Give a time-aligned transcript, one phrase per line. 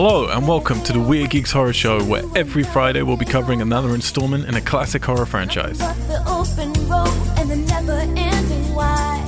[0.00, 3.60] Hello and welcome to the Weird Geeks Horror Show, where every Friday we'll be covering
[3.60, 5.76] another installment in a classic horror franchise.
[5.76, 9.18] But the open road and the never-ending why.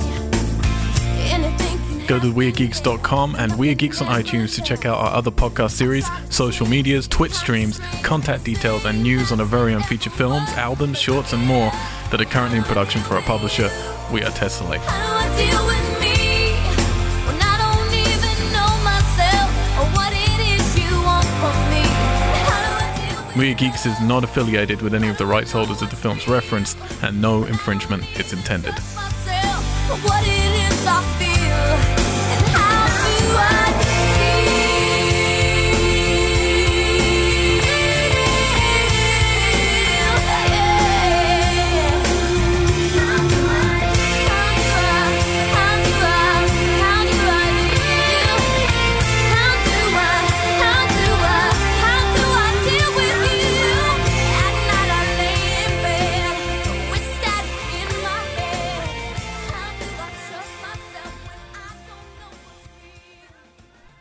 [1.29, 5.29] Anything can Go to weirdgeeks.com and Weird Geeks on iTunes to check out our other
[5.29, 10.09] podcast series, social medias, Twitch streams, contact details, and news on our very own feature
[10.09, 11.69] films, albums, shorts, and more
[12.11, 13.69] that are currently in production for our publisher,
[14.09, 15.90] We Are Tessellate.
[23.41, 26.77] Weird Geeks is not affiliated with any of the rights holders of the films referenced,
[27.01, 28.75] and no infringement is intended.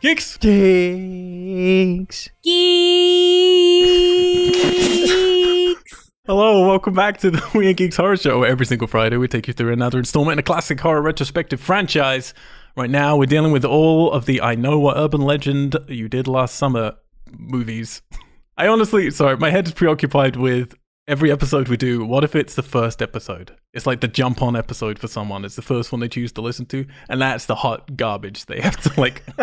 [0.02, 0.38] Geeks!
[0.38, 2.30] Geeks.
[2.42, 2.60] Geeks.
[6.26, 8.38] Hello, welcome back to the Weird Geeks Horror Show.
[8.38, 11.60] where Every single Friday, we take you through another installment in a classic horror retrospective
[11.60, 12.32] franchise.
[12.76, 16.26] Right now, we're dealing with all of the I Know What Urban Legend You Did
[16.26, 16.94] Last Summer
[17.30, 18.00] movies.
[18.56, 20.74] I honestly, sorry, my head is preoccupied with
[21.10, 22.04] every episode we do.
[22.04, 23.56] What if it's the first episode?
[23.74, 25.44] It's like the jump on episode for someone.
[25.44, 28.60] It's the first one they choose to listen to, and that's the hot garbage they
[28.60, 29.24] have to like.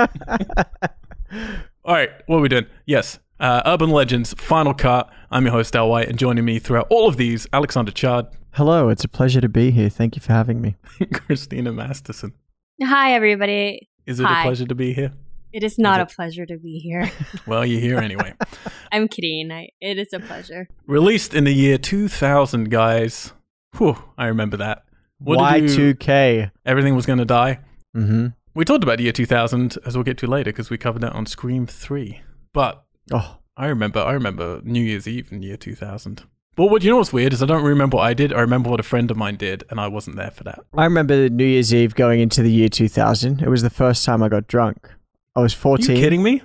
[1.84, 2.68] All right, what are we doing?
[2.86, 5.12] Yes, uh, Urban Legends Final Cut.
[5.30, 8.88] I'm your host Al White, and joining me throughout all of these, Alexander Chard, Hello,
[8.88, 9.90] it's a pleasure to be here.
[9.90, 10.78] Thank you for having me.
[11.14, 12.34] Christina Masterson.
[12.82, 13.90] Hi, everybody.
[14.06, 15.12] Is it a pleasure to be here?
[15.58, 17.12] It is not Is a pleasure to be here.
[17.48, 18.36] Well, you're here anyway.
[18.92, 19.52] I'm kidding.
[19.52, 20.68] I, it is a pleasure.
[20.86, 23.34] Released in the year 2000, guys.
[23.76, 24.84] Whew, I remember that.
[25.17, 26.52] What Y2K.
[26.64, 27.62] Everything was going to die.
[27.96, 28.28] Mm-hmm.
[28.54, 31.14] We talked about the year 2000, as we'll get to later, because we covered that
[31.14, 32.22] on Scream 3.
[32.54, 36.22] But Oh, I remember, I remember New Year's Eve in the year 2000.
[36.56, 38.32] But what you know what's weird is I don't remember what I did.
[38.32, 40.60] I remember what a friend of mine did, and I wasn't there for that.
[40.78, 43.42] I remember New Year's Eve going into the year 2000.
[43.42, 44.88] It was the first time I got drunk.
[45.37, 45.95] I was Are 14.
[45.95, 46.42] you kidding me?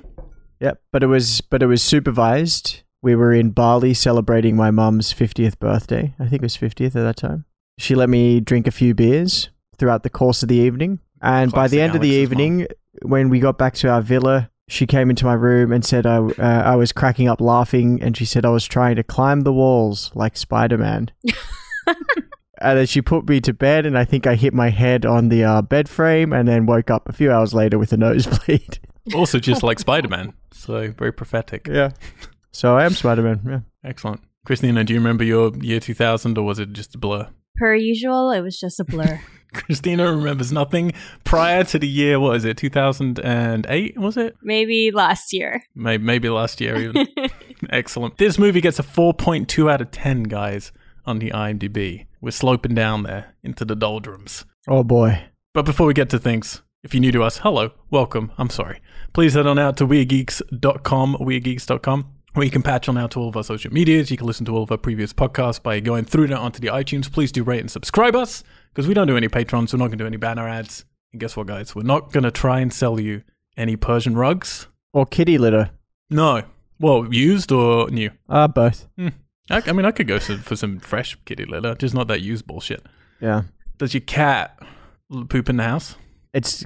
[0.61, 2.83] Yep, but it was but it was supervised.
[3.01, 6.15] We were in Bali celebrating my mum's 50th birthday.
[6.21, 7.47] I think it was 50th at that time.
[7.79, 9.49] She let me drink a few beers
[9.79, 11.01] throughout the course of the evening.
[11.23, 12.41] And by the end of the Alex's mum.
[12.43, 12.67] evening,
[13.01, 16.19] when we got back to our villa, she came into my room and said I,
[16.19, 18.01] uh, I was cracking up laughing.
[18.03, 21.11] And she said I was trying to climb the walls like Spider Man.
[22.63, 25.29] and then she put me to bed, and I think I hit my head on
[25.29, 28.79] the uh, bed frame and then woke up a few hours later with a nosebleed.
[29.17, 30.33] Also, just like Spider Man.
[30.53, 31.67] So, very prophetic.
[31.67, 31.91] yeah.
[32.53, 33.41] So I am Spider Man.
[33.45, 33.61] Yeah.
[33.91, 34.21] Excellent.
[34.47, 37.29] Christina, do you remember your year 2000 or was it just a blur?
[37.57, 39.21] Per usual, it was just a blur.
[39.53, 40.93] Christina remembers nothing
[41.25, 44.37] prior to the year, what is it, 2008, was it?
[44.43, 45.63] Maybe last year.
[45.75, 47.07] Maybe, maybe last year even.
[47.71, 48.19] Excellent.
[48.19, 50.71] This movie gets a 4.2 out of 10, guys,
[51.07, 52.07] on the IMDb.
[52.21, 54.45] We're sloping down there into the doldrums.
[54.69, 55.25] Oh boy.
[55.55, 58.81] But before we get to things, if you're new to us, hello, welcome, I'm sorry.
[59.13, 63.29] Please head on out to weirdgeeks.com, weirdgeeks.com, where you can patch on out to all
[63.29, 64.11] of our social medias.
[64.11, 66.69] You can listen to all of our previous podcasts by going through that onto the
[66.69, 67.13] iTunes.
[67.13, 68.43] Please do rate and subscribe us,
[68.73, 70.85] because we don't do any patrons, we're not going to do any banner ads.
[71.13, 71.75] And guess what, guys?
[71.75, 73.23] We're not going to try and sell you
[73.57, 74.67] any Persian rugs.
[74.95, 75.71] Or kitty litter.
[76.09, 76.43] No.
[76.81, 78.11] Well, used or new?
[78.29, 78.89] Uh, both.
[79.53, 82.23] I, I mean, I could go for, for some fresh kitty litter, just not that
[82.23, 82.85] used bullshit.
[83.21, 83.43] Yeah.
[83.79, 84.59] Does your cat
[85.29, 85.97] poop in the house?
[86.33, 86.65] It's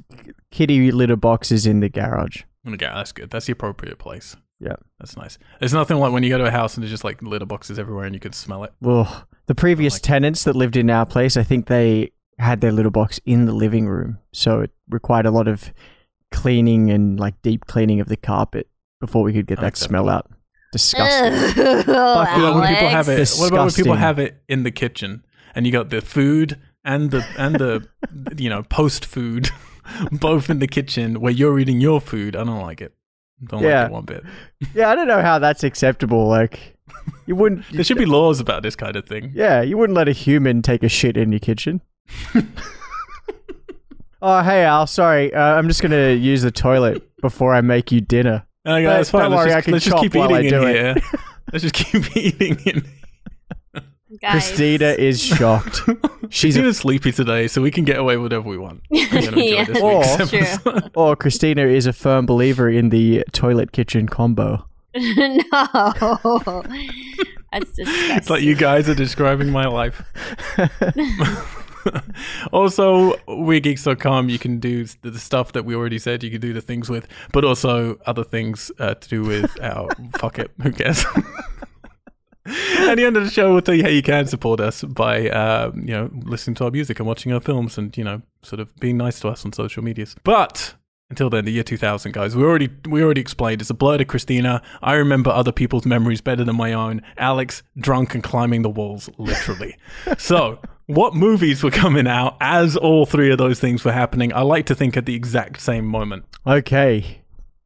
[0.51, 2.43] kitty litter boxes in the garage.
[2.67, 3.31] Okay, that's good.
[3.31, 4.37] That's the appropriate place.
[4.61, 4.77] Yeah.
[4.99, 5.39] That's nice.
[5.61, 7.79] There's nothing like when you go to a house and there's just like litter boxes
[7.79, 8.73] everywhere and you can smell it.
[8.81, 12.73] Well, the previous like tenants that lived in our place, I think they had their
[12.73, 14.19] litter box in the living room.
[14.33, 15.73] So it required a lot of
[16.33, 18.69] cleaning and like deep cleaning of the carpet
[19.01, 20.31] before we could get that smell out.
[20.83, 21.65] Disgusting.
[21.65, 23.15] What about when people have it?
[23.15, 23.39] Alex.
[23.41, 23.97] What about when people Disgusting.
[23.99, 25.25] have it in the kitchen
[25.55, 27.89] and you got the food and the and the
[28.37, 29.49] you know post food
[30.13, 32.37] both in the kitchen where you're eating your food?
[32.37, 32.93] I don't like it.
[33.45, 33.83] Don't Yeah.
[33.83, 34.25] like it one bit.
[34.75, 36.27] yeah, I don't know how that's acceptable.
[36.27, 36.77] Like,
[37.27, 37.65] you wouldn't.
[37.73, 39.31] There should be laws about this kind of thing.
[39.35, 41.81] Yeah, you wouldn't let a human take a shit in your kitchen.
[44.23, 45.33] oh, hey Al, sorry.
[45.35, 48.47] Uh, I'm just gonna use the toilet before I make you dinner.
[48.67, 49.23] Okay, But that's fine.
[49.23, 50.75] don't let's worry, just, I can let's just keep eating in do it.
[50.75, 50.95] here.
[51.53, 52.85] let's just keep eating in.
[54.23, 54.33] Guys.
[54.33, 55.83] Christina is shocked.
[56.31, 58.81] She's a, sleepy today, so we can get away with whatever we want.
[58.95, 59.65] I'm gonna enjoy Yeah.
[59.65, 60.39] this Or- week's True.
[60.41, 60.91] episode.
[60.95, 64.67] or Christina is a firm believer in the toilet kitchen combo.
[64.95, 65.43] no.
[67.53, 68.17] That's disgusting.
[68.17, 70.03] It's like you guys are describing my life.
[72.53, 76.61] also, weirdgeeks.com, you can do the stuff that we already said you can do the
[76.61, 79.89] things with, but also other things uh, to do with our
[80.19, 81.05] fuck it, who cares?
[82.47, 85.29] At the end of the show, we'll tell you how you can support us by,
[85.31, 88.61] um, you know, listening to our music and watching our films, and you know, sort
[88.61, 90.15] of being nice to us on social medias.
[90.23, 90.75] But
[91.11, 94.05] until then, the year 2000, guys, we already we already explained it's a blur to
[94.05, 94.63] Christina.
[94.81, 97.03] I remember other people's memories better than my own.
[97.17, 99.77] Alex drunk and climbing the walls, literally.
[100.17, 100.61] so.
[100.87, 104.33] What movies were coming out as all three of those things were happening?
[104.33, 106.25] I like to think at the exact same moment.
[106.47, 107.23] Okay,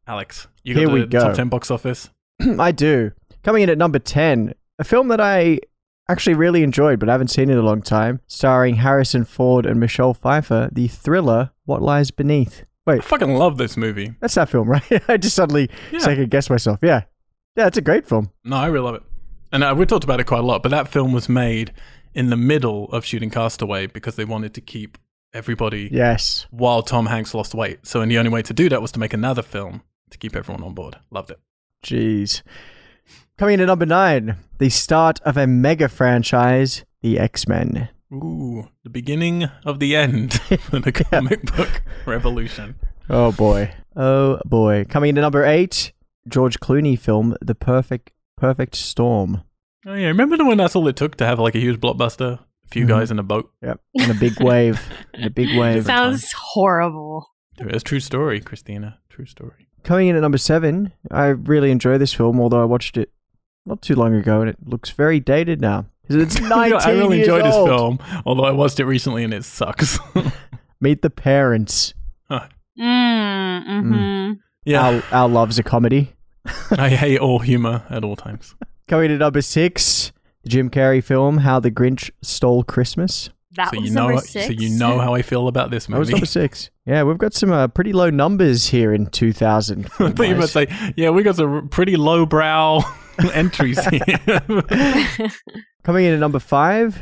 [0.06, 1.20] Alex, you got Here the we go.
[1.20, 2.08] top 10 box office?
[2.58, 3.12] I do.
[3.43, 5.61] Coming in at number 10, a film that I
[6.08, 9.78] actually really enjoyed but I haven't seen in a long time, starring Harrison Ford and
[9.78, 12.64] Michelle Pfeiffer, the thriller What Lies Beneath.
[12.87, 13.00] Wait.
[13.00, 14.14] I fucking love this movie.
[14.20, 14.82] that's that film, right?
[15.08, 15.99] I just suddenly Yeah.
[15.99, 16.78] second guessed myself.
[16.82, 17.02] Yeah.
[17.55, 18.31] Yeah, it's a great film.
[18.44, 19.02] No, I really love it.
[19.52, 21.73] And uh, we talked about it quite a lot, but that film was made
[22.14, 24.98] in the middle of shooting Castaway because they wanted to keep
[25.32, 26.46] everybody Yes.
[26.50, 27.86] while Tom Hanks lost weight.
[27.86, 30.34] So, and the only way to do that was to make another film to keep
[30.34, 30.96] everyone on board.
[31.10, 31.38] Loved it.
[31.84, 32.42] Jeez.
[33.38, 37.88] Coming in at number 9, the start of a mega franchise, The X-Men.
[38.12, 42.74] Ooh, the beginning of the end for the comic book revolution.
[43.08, 43.72] Oh boy.
[43.96, 44.84] Oh boy.
[44.88, 45.92] Coming in at number 8,
[46.28, 49.42] George Clooney film The Perfect Perfect Storm.
[49.86, 52.38] Oh yeah, remember when that's all it took to have like a huge blockbuster?
[52.38, 52.88] A few Mhm.
[52.88, 53.50] guys in a boat.
[53.62, 53.80] Yep.
[53.98, 54.80] And a big wave.
[55.14, 55.84] And a big wave.
[55.84, 57.26] Sounds horrible.
[57.58, 58.98] It's a true story, Christina.
[59.08, 59.68] True story.
[59.82, 63.10] Coming in at number seven, I really enjoy this film, although I watched it
[63.66, 65.86] not too long ago and it looks very dated now.
[66.08, 69.44] It's 19 I really years enjoyed this film, although I watched it recently and it
[69.44, 69.98] sucks.
[70.80, 71.94] Meet the Parents.
[72.30, 72.48] Mm,
[73.68, 74.32] mm-hmm.
[74.64, 76.12] yeah, Our, our love's a comedy.
[76.70, 78.54] I hate all humor at all times.
[78.90, 80.10] Coming in at number six,
[80.42, 83.31] the Jim Carrey film How the Grinch Stole Christmas.
[83.52, 85.96] That so was you know, number so you know how I feel about this That
[85.98, 86.70] was number six.
[86.87, 89.87] Yeah, we've got some uh, pretty low numbers here in 2000.
[89.87, 92.81] I thought you were about to say, yeah, we got some pretty lowbrow
[93.32, 94.02] entries here.
[95.84, 97.00] Coming in at number five,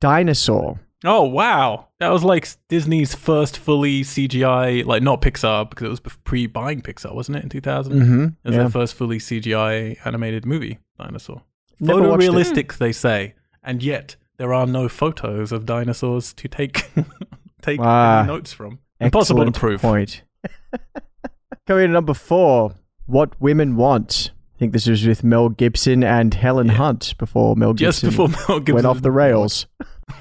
[0.00, 0.80] Dinosaur.
[1.04, 6.00] oh wow, that was like Disney's first fully CGI, like not Pixar because it was
[6.24, 7.92] pre-buying Pixar, wasn't it in 2000?
[7.92, 8.22] Mm-hmm.
[8.24, 8.58] It was Yeah.
[8.62, 11.42] their first fully CGI animated movie, Dinosaur.
[11.80, 12.30] Never watched it.
[12.30, 16.86] Photorealistic, they say, and yet there are no photos of dinosaurs to take
[17.62, 18.78] take Ah, any notes from.
[19.00, 19.80] Impossible to Excellent prove.
[19.82, 20.22] Point.
[21.66, 22.74] Coming to number four,
[23.06, 24.30] What Women Want.
[24.54, 26.74] I think this was with Mel Gibson and Helen Yeah.
[26.74, 29.66] Hunt before Mel Gibson, Just before Mel Gibson went off the rails.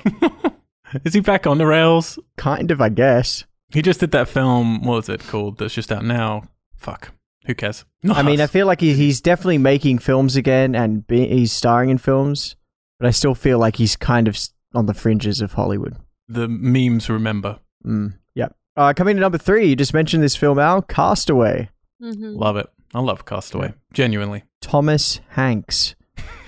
[1.06, 2.20] Is he back on the rails?
[2.38, 3.46] Kind of, I guess.
[3.70, 4.82] He just did that film.
[4.84, 5.58] What was it called?
[5.58, 6.44] That's just out now.
[6.76, 7.12] Fuck.
[7.46, 7.86] Who cares?
[8.04, 11.52] Not I mean, I feel like he, he's definitely making films again and be, he's
[11.52, 12.56] starring in films,
[13.00, 14.38] but I still feel like he's kind of
[14.74, 15.96] on the fringes of Hollywood.
[16.28, 17.60] the memes remember.
[17.86, 18.56] Mm, yep.
[18.76, 21.70] Uh, coming to number three, you just mentioned this film, Al Castaway.
[22.02, 22.36] Mhm.
[22.38, 22.68] Love it.
[22.94, 23.74] I love Castaway.
[23.94, 24.44] Genuinely.
[24.62, 25.96] Thomas Hanks,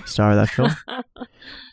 [0.06, 0.72] star of that film.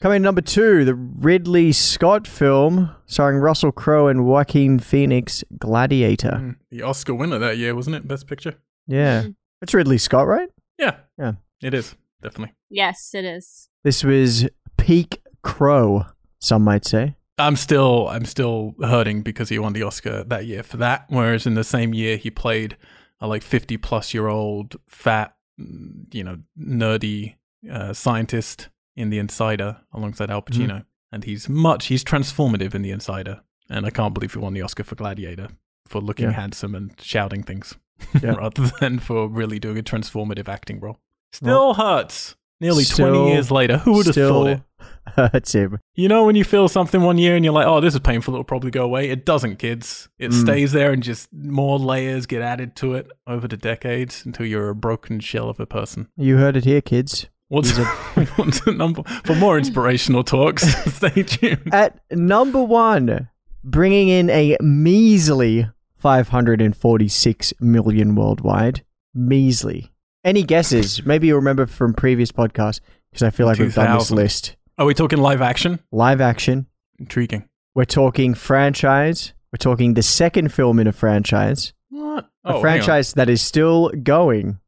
[0.03, 6.33] Coming to number two, the Ridley Scott film starring Russell Crowe and Joaquin Phoenix, Gladiator.
[6.43, 8.07] Mm, The Oscar winner that year, wasn't it?
[8.07, 8.57] Best Picture.
[8.87, 9.25] Yeah,
[9.63, 10.49] it's Ridley Scott, right?
[10.79, 10.97] Yeah.
[11.19, 11.33] Yeah.
[11.63, 12.55] It is definitely.
[12.71, 13.69] Yes, it is.
[13.85, 16.07] This was peak Crowe,
[16.41, 17.17] some might say.
[17.39, 21.07] I'm still I'm still hurting because he won the Oscar that year for that.
[21.09, 22.77] Whereas in the same year he played
[23.21, 27.37] a like 50 plus year old fat, mm, you know, nerdy
[27.71, 32.91] uh, scientist in The Insider alongside Al Pacino, and he's much he's transformative in The
[32.93, 35.49] Insider, and I can't believe he won the Oscar for Gladiator
[35.87, 36.33] for looking Yeah.
[36.33, 37.75] handsome and shouting things
[38.23, 38.31] Yeah.
[38.39, 40.99] rather than for really doing a transformative acting role.
[41.33, 42.37] Still hurts.
[42.61, 44.61] Nearly Still- 20 years later, who would have thought it?
[45.17, 45.79] hurts him.
[45.97, 48.33] You know, when you feel something one year and you're like, oh, this is painful,
[48.35, 49.11] it'll probably go away.
[49.11, 50.09] It doesn't, kids.
[50.19, 50.41] It Mm.
[50.43, 54.69] stays there and just more layers get added to it over the decades until you're
[54.71, 56.09] a broken shell of a person.
[56.17, 57.27] You heard it here, kids.
[57.49, 57.87] What's, These
[58.37, 59.03] what's the number?
[59.25, 60.63] For more inspirational talks,
[60.95, 61.75] stay tuned.
[61.75, 63.29] At number one,
[63.63, 65.69] bringing in a measly
[66.05, 68.85] 546 million worldwide.
[69.15, 69.91] Measly.
[70.23, 71.05] Any guesses?
[71.07, 72.81] Maybe you remember from previous podcasts
[73.11, 74.57] because I feel like we've done this list.
[74.77, 75.79] Are we talking live action?
[75.93, 76.67] Live action.
[76.99, 77.49] Intriguing.
[77.75, 79.33] We're talking franchise.
[79.51, 81.73] We're talking the second film in a franchise.
[81.89, 82.27] What?
[82.45, 84.59] A Oh, franchise that is still going.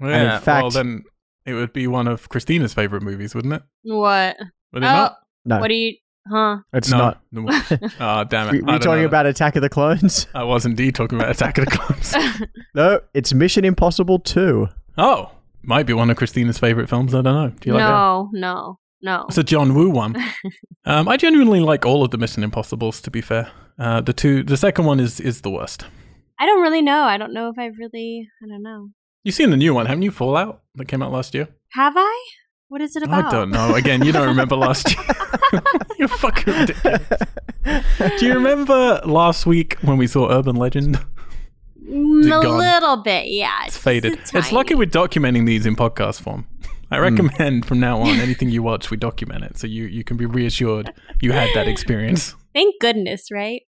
[0.00, 1.04] Yeah, in well, fact- then
[1.44, 3.62] it would be one of Christina's favorite movies, wouldn't it?
[3.82, 4.36] What?
[4.72, 5.16] Would it Oh, not?
[5.44, 5.94] No, What do you?
[6.30, 6.58] Huh?
[6.72, 6.98] it's no.
[6.98, 7.22] not.
[8.00, 8.52] Oh, damn it.
[8.52, 10.26] We, I we're don't talking about Attack of the Clones.
[10.34, 12.14] I was indeed talking about Attack of the Clones.
[12.74, 14.68] no, it's Mission Impossible 2.
[14.98, 15.30] oh,
[15.62, 17.14] might be one of Christina's favorite films.
[17.14, 17.48] I don't know.
[17.60, 17.90] Do you like that?
[17.90, 19.24] no, no, no.
[19.28, 20.16] It's a John Woo one.
[20.84, 23.00] um, I genuinely like all of the Mission Impossibles.
[23.00, 25.84] To be fair, uh, the two, the second one is is the worst.
[26.38, 27.02] I don't really know.
[27.02, 28.28] I don't know if I really.
[28.44, 28.90] I don't know.
[29.24, 30.12] You've seen the new one, haven't you?
[30.12, 31.48] Fallout that came out last year.
[31.72, 32.24] Have I?
[32.68, 33.26] What is it about?
[33.26, 33.74] I don't know.
[33.74, 34.90] Again, you don't remember last
[35.52, 35.62] year.
[35.98, 37.02] You're fucking ridiculous.
[38.18, 40.98] Do you remember last week when we saw Urban Legend?
[41.88, 43.64] Mm, a little bit, yeah.
[43.64, 44.18] It's just faded.
[44.34, 46.46] It's lucky we're documenting these in podcast form.
[46.90, 50.16] I recommend from now on anything you watch, we document it so you, you can
[50.16, 52.34] be reassured you had that experience.
[52.54, 53.62] Thank goodness, right?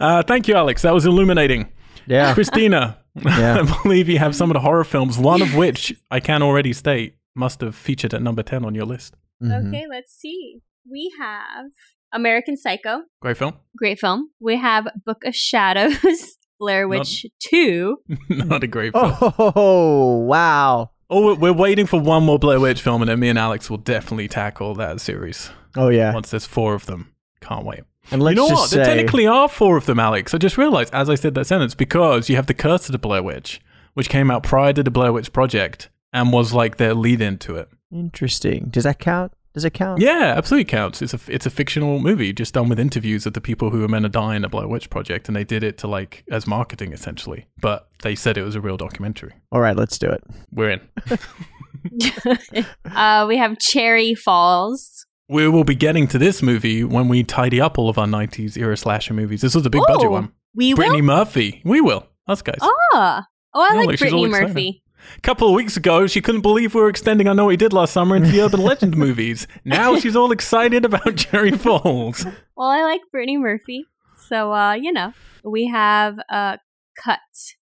[0.00, 0.82] Uh, thank you, Alex.
[0.82, 1.70] That was illuminating.
[2.06, 2.32] Yeah.
[2.34, 3.58] Christina, Yeah.
[3.60, 6.72] I believe you have some of the horror films, one of which I can already
[6.72, 9.14] state must have featured at number 10 on your list.
[9.42, 9.68] Mhm.
[9.68, 10.58] Okay, let's see.
[10.90, 11.66] We have
[12.12, 13.54] American Psycho, Great film.
[13.76, 14.30] great film.
[14.40, 17.96] We have Book of Shadows, Blair Witch 2.
[18.28, 19.14] Not a great film.
[19.20, 19.52] Oh.
[19.56, 20.90] Oh, wow.
[21.10, 23.78] we're- we're waiting for one more Blair Witch film, and then me and Alex will
[23.78, 26.12] definitely tackle that series Oh, yeah.
[26.14, 27.12] once there's four of them.
[27.40, 27.80] Can't wait.
[28.10, 28.70] And let's you know just what?
[28.70, 30.34] say, There technically are four of them, Alex.
[30.34, 32.98] I just realized as I said that sentence because you have the Curse of the
[32.98, 33.60] Blair Witch,
[33.94, 37.56] which came out prior to the Blair Witch Project and was like their lead into
[37.56, 37.68] it.
[37.92, 38.68] interesting.
[38.70, 39.32] Does that count?
[39.54, 40.00] Does it count?
[40.00, 41.02] Yeah, absolutely counts.
[41.02, 43.88] It's a it's a fictional movie just done with interviews of the people who were
[43.88, 46.46] meant to die in the Blair Witch Project, and they did it to like as
[46.46, 47.46] marketing essentially.
[47.60, 49.34] But they said it was a real documentary.
[49.50, 50.24] All right, let's do it.
[50.52, 50.80] We're in.
[52.94, 55.06] uh, we have Cherry Falls.
[55.28, 58.56] We will be getting to this movie when we tidy up all of our '90s
[58.56, 59.42] era slasher movies.
[59.42, 60.32] This was a big budget one.
[60.54, 61.08] We Brittany will.
[61.08, 61.60] Murphy.
[61.64, 62.06] We will.
[62.26, 62.58] Us guys.
[62.62, 63.26] Ah.
[63.54, 64.48] Oh, I Yeah, like look, she's all Brittany excited.
[64.48, 64.81] Murphy.
[65.16, 67.56] A couple of weeks ago, she couldn't believe we were extending I Know What You
[67.56, 69.46] Did Last Summer into the Urban Legend movies.
[69.64, 72.24] Now she's all excited about Cherry Falls.
[72.56, 73.86] Well, I like Brittany Murphy.
[74.28, 75.12] So, uh, you know,
[75.44, 76.56] we have uh,
[77.02, 77.18] Cut.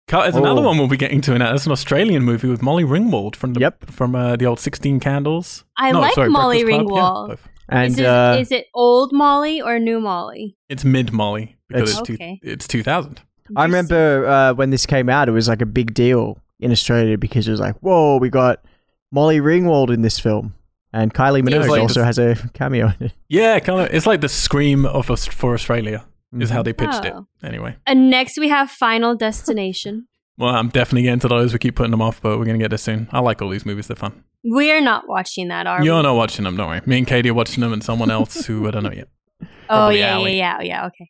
[0.08, 0.66] Cut is another Oh.
[0.68, 1.54] one we'll be getting to now.
[1.54, 3.90] It's an Australian movie with Molly Ringwald from the Yep.
[3.92, 5.66] from uh, the old Sixteen Candles.
[5.78, 7.30] I No, like sorry, Molly Breakfast Club.
[7.30, 7.40] Yeah, Ringwald.
[7.70, 10.56] And is, it, uh, is it old Molly or new Molly?
[10.70, 13.20] it's mid Molly because It's- it's, two, it's two thousand.
[13.56, 17.18] I remember uh, when this came out, it was like a big deal in Australia
[17.18, 18.64] because it was like, whoa, we got
[19.12, 20.54] Molly Ringwald in this film.
[20.94, 23.14] And Kylie Yeah, Minogue like also the- has a cameo in it.
[23.30, 23.94] Yeah, kind of.
[23.94, 26.06] It's like the scream of Aus- for Australia
[26.40, 26.54] is Mhm.
[26.54, 27.14] how they pitched it.
[27.16, 27.28] Oh.
[27.44, 30.08] Anyway, And next we have Final Destination.
[30.38, 31.54] well, I'm definitely getting to those.
[31.54, 33.08] We keep putting them off, but we're gonna get there soon.
[33.12, 34.24] I like all these movies; they're fun.
[34.44, 36.04] We're not watching that, are we You're we?
[36.04, 36.82] not watching them, don't worry.
[36.86, 39.10] Me and Katie are watching them, and someone else who I don't know yet.
[39.70, 40.86] Oh yeah, yeah, yeah, yeah.
[40.88, 41.10] Okay.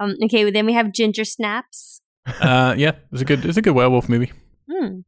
[0.00, 0.16] Um.
[0.24, 0.50] Okay.
[0.50, 2.00] Then we have Ginger Snaps.
[2.40, 4.32] Uh, yeah, it's a good, it's a good werewolf movie.
[4.70, 5.00] Hmm.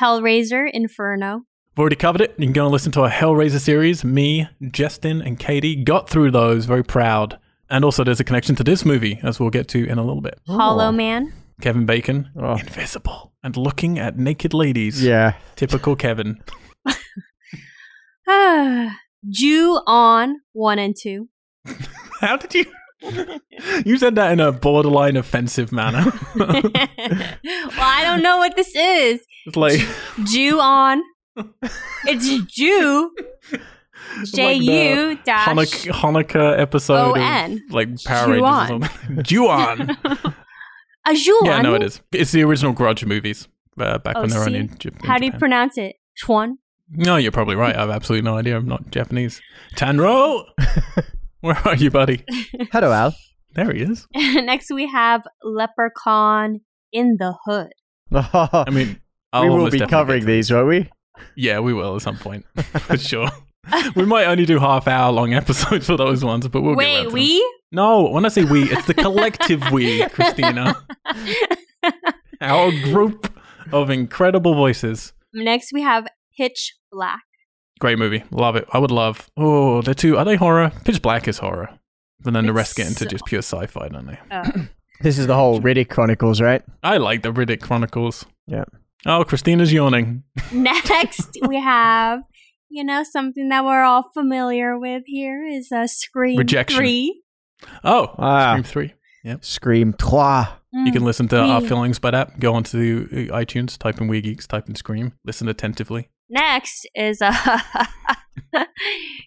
[0.00, 1.42] Hellraiser Inferno.
[1.76, 2.34] We've already covered it.
[2.38, 4.04] You can go and listen to our Hellraiser series.
[4.04, 6.64] Me, Justin, and Katie got through those.
[6.66, 7.38] Very proud.
[7.68, 10.20] And also, there's a connection to this movie, as we'll get to in a little
[10.22, 10.40] bit.
[10.46, 10.90] Hollow.
[10.90, 11.32] Man.
[11.60, 12.54] Kevin Bacon, Oh.
[12.54, 15.02] invisible, and looking at naked ladies.
[15.04, 15.34] Yeah.
[15.56, 16.42] Typical Kevin.
[19.28, 21.28] Jew on one and two.
[22.20, 22.64] How did you?
[23.84, 26.12] you said that in a borderline offensive manner.
[26.36, 26.50] well,
[27.78, 29.24] I don't know what this is.
[29.46, 29.80] it's like
[30.24, 31.02] Jew on.
[32.06, 33.14] It's Jew.
[34.34, 35.48] J U dash.
[35.48, 37.62] Hanukkah, Hanukkah episode O-N.
[37.68, 38.68] of like Power Ju-on.
[38.68, 39.22] Rangers or something.
[39.22, 39.90] Ju-on.
[41.06, 42.00] A Jew yeah, no, it is.
[42.12, 43.46] It's the original Grudge movies
[43.78, 45.96] uh, back Oh, when they were in, J- in How do you pronounce it?
[46.16, 46.58] Chuan.
[46.90, 47.74] No, you're probably right.
[47.74, 48.56] I have absolutely no idea.
[48.56, 49.40] I'm not Japanese.
[49.76, 50.44] Tanro,
[51.42, 52.22] where are you, buddy?
[52.72, 53.14] Hello, Al.
[53.54, 54.06] There he is.
[54.14, 56.60] Next we have Leprechaun
[56.92, 57.72] in the Hood.
[58.12, 59.00] I mean,
[59.32, 60.90] I'll we will be covering these, won't we?
[61.36, 63.28] Yeah, we will at some point for sure.
[63.96, 66.94] we might only do half hour long episodes for those ones, but we'll get around
[66.94, 67.14] Wait, to them.
[67.14, 67.60] we?
[67.72, 70.76] No, when I say we, it's the collective we, Christina.
[72.42, 73.32] Our group
[73.72, 75.14] of incredible voices.
[75.32, 76.06] Next we have
[76.36, 77.22] Pitch Black.
[77.80, 78.22] Great movie.
[78.30, 78.66] Love it.
[78.72, 79.28] I would love.
[79.36, 80.16] Oh, they're two.
[80.18, 80.70] Are they horror?
[80.84, 81.70] Pitch Black is horror.
[82.24, 84.18] And then the rest get into just pure sci fi, don't they?
[84.30, 84.50] Uh,
[85.02, 86.62] This is the whole Riddick Chronicles, right?
[86.82, 88.26] I like the Riddick Chronicles.
[88.46, 88.64] Yeah.
[89.06, 90.24] Oh, Christina's yawning.
[90.52, 92.20] next we have,
[92.68, 96.76] you know, something that we're all familiar with here is uh, Scream Rejection.
[96.78, 97.22] 3.
[97.82, 98.50] Oh, Ah.
[98.52, 98.94] Scream 3.
[99.24, 99.44] Yep.
[99.46, 100.48] Scream Trois.
[100.72, 102.38] You can listen to our We- feelings by that.
[102.38, 106.10] Go onto uh, iTunes, type in We Geeks, type in Scream, listen attentively.
[106.30, 107.32] Next is a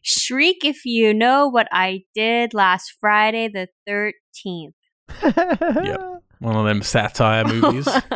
[0.03, 4.73] Shriek if you know what I did last Friday the 13th.
[5.21, 6.23] yep.
[6.39, 7.87] One of them satire movies.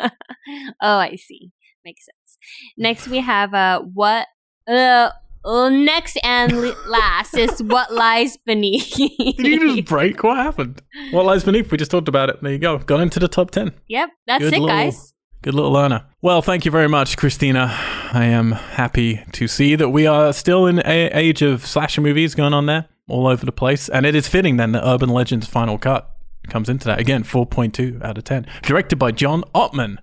[0.82, 1.52] oh, I see.
[1.86, 2.38] Makes sense.
[2.78, 4.28] Next we have uh what
[4.68, 5.12] uh
[5.44, 8.96] Well, next and last is what lies beneath.
[8.96, 10.24] Did you just break?
[10.24, 10.82] What happened?
[11.12, 11.72] What lies beneath?
[11.72, 12.42] We just talked about it.
[12.42, 12.78] There you go.
[12.80, 13.74] Got into the top 10.
[13.88, 15.14] yep, that's Good it, guys.
[15.44, 16.06] Good little learner.
[16.22, 17.68] Well, thank you very much, Christina.
[18.12, 22.36] I am happy to see that we are still in a age of slasher movies
[22.36, 23.88] going on there all over the place.
[23.88, 26.10] And it is fitting then that Urban Legends Final Cut
[26.50, 27.00] comes into that.
[27.00, 28.48] Again, 4.2 out of 10.
[28.64, 29.98] Directed by John Ottman.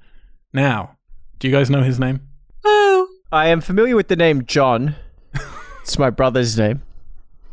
[0.52, 0.96] Now,
[1.40, 2.20] do you guys know his name?
[2.64, 3.08] Oh.
[3.32, 4.94] I am familiar with the name John.
[5.82, 6.82] it's my brother's name.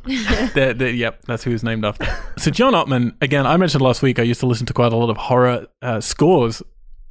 [0.05, 2.07] The- the- yep, that's who he's named after.
[2.37, 4.95] So John Ottman, again, I mentioned last week I used to listen to quite a
[4.95, 6.61] lot of horror uh, scores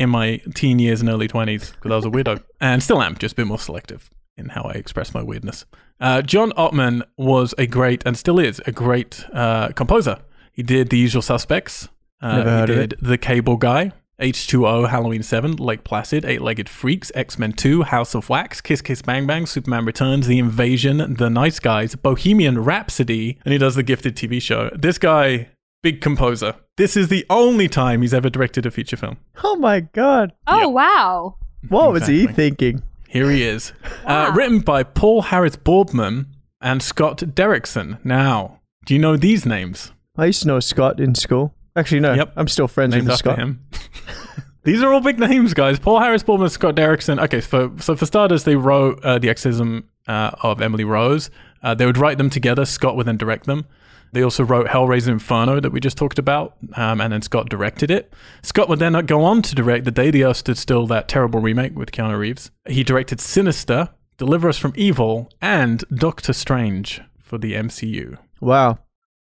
[0.00, 2.42] in my teen years and early 20s because I was a weirdo.
[2.60, 5.64] And still am, just a bit more selective in how I express my weirdness.
[6.00, 10.18] Uh, John Ottman was a great, and still is, a great uh, composer.
[10.52, 11.88] He did The Usual Suspects.
[12.20, 13.92] Uh, he did The Cable Guy.
[14.20, 18.82] H2O, Halloween 7, Lake Placid, Eight Legged Freaks, X Men 2, House of Wax, Kiss
[18.82, 23.76] Kiss Bang Bang, Superman Returns, The Invasion, The Nice Guys, Bohemian Rhapsody, and he does
[23.76, 24.70] the Gifted TV show.
[24.74, 25.48] This guy,
[25.82, 26.54] big composer.
[26.76, 29.18] This is the only time he's ever directed a feature film.
[29.42, 30.32] Oh my god.
[30.46, 30.70] Oh, Yep.
[30.70, 31.36] wow.
[31.68, 32.34] What was he Exactly.
[32.50, 32.82] thinking?
[33.08, 33.72] Here he is.
[34.06, 36.26] Uh, written by Paul Harris Boardman
[36.60, 38.02] and Scott Derrickson.
[38.04, 39.92] Now, do you know these names?
[40.16, 41.54] I used to know Scott in school.
[41.76, 42.14] Actually, no.
[42.14, 42.32] Yep.
[42.36, 43.38] I'm still friends named with after Scott.
[43.38, 43.64] him.
[44.64, 45.78] These are all big names, guys.
[45.78, 47.22] Paul Harris Boardman, Scott Derrickson.
[47.22, 51.30] Okay, so so for starters, they wrote uh, the exorcism uh, of Emily Rose.
[51.62, 52.64] Uh, they would write them together.
[52.66, 53.64] Scott would then direct them.
[54.12, 57.90] They also wrote Hellraiser Inferno that we just talked about, um, and then Scott directed
[57.90, 58.12] it.
[58.42, 61.40] Scott would then go on to direct The Day the Earth Stood Still, that terrible
[61.40, 62.50] remake with Keanu Reeves.
[62.66, 68.78] He directed Sinister, Deliver Us from Evil, and Doctor Strange for the MCU Wow.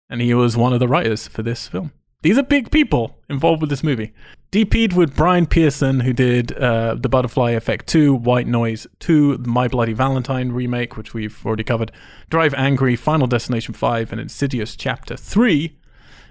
[0.09, 1.91] and he was one of the writers for this film.
[2.23, 4.13] These are big people involved with this movie.
[4.51, 9.67] DP'd with Brian Pearson, who did uh, The Butterfly Effect 2, White Noise 2, My
[9.67, 11.91] Bloody Valentine remake, which we've already covered,
[12.29, 15.75] Drive Angry, Final Destination 5, and Insidious Chapter 3.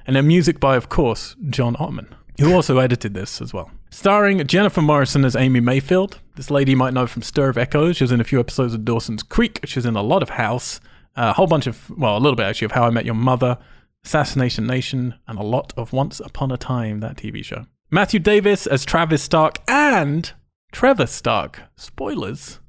[0.06, 3.70] And then music by, of course, John Ottman, who also edited this as well.
[3.90, 6.20] Starring Jennifer Morrison as Amy Mayfield.
[6.36, 7.96] This lady you might know from Stir of Echoes.
[7.96, 9.60] She was in a few episodes of Dawson's Creek.
[9.64, 10.80] She was in a lot of House,
[11.16, 13.58] a whole bunch of, well, a little bit actually, of How I Met Your Mother,
[14.04, 17.66] Assassination Nation, and a lot of Once Upon a Time, that TV show.
[17.90, 20.32] Matthew Davis as Travis Stark and
[20.72, 21.62] Trevor Stark.
[21.76, 22.60] Spoilers.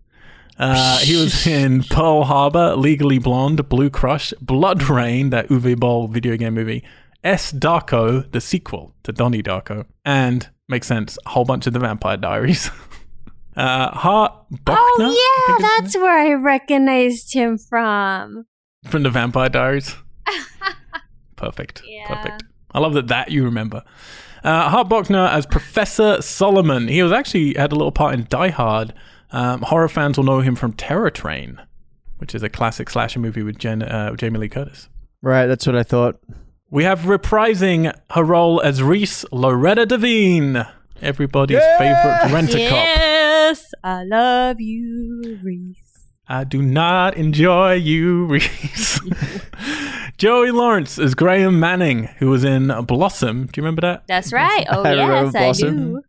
[0.57, 6.35] Uh, he was in Pearl Harbor, Legally Blonde, Blue Crush, BloodRayne, that Uwe Boll video
[6.37, 6.83] game movie,
[7.23, 7.51] S.
[7.51, 12.17] Darko, the sequel to Donnie Darko, and makes sense, a whole bunch of the Vampire
[12.17, 12.69] Diaries.
[13.55, 18.45] uh, Hart Bochner, Oh, yeah, that's where I recognized him from.
[18.87, 19.95] from the Vampire Diaries.
[21.41, 21.81] Perfect.
[21.85, 22.07] Yeah.
[22.07, 22.43] Perfect.
[22.73, 23.83] I love that that you remember.
[24.43, 26.87] Uh, Hart Bochner as Professor Solomon.
[26.87, 28.93] He was actually had a little part in Die Hard.
[29.31, 31.59] Um, horror fans will know him from Terror Train,
[32.17, 34.89] which is a classic slasher movie with Jen, uh, Jamie Lee Curtis.
[35.21, 36.19] Right, that's what I thought.
[36.69, 40.65] We have reprising her role as Reese Loretta Devine,
[41.01, 41.77] everybody's Yeah!
[41.77, 42.85] favorite rent a cop.
[42.85, 45.90] Yes, I love you, Reese.
[46.31, 49.01] I do not enjoy you, Reese.
[50.17, 53.47] Joey Lawrence as Graham Manning, who was in Blossom.
[53.47, 54.07] Do you remember that?
[54.07, 54.65] That's right.
[54.69, 56.01] Oh, I yes, remember I do.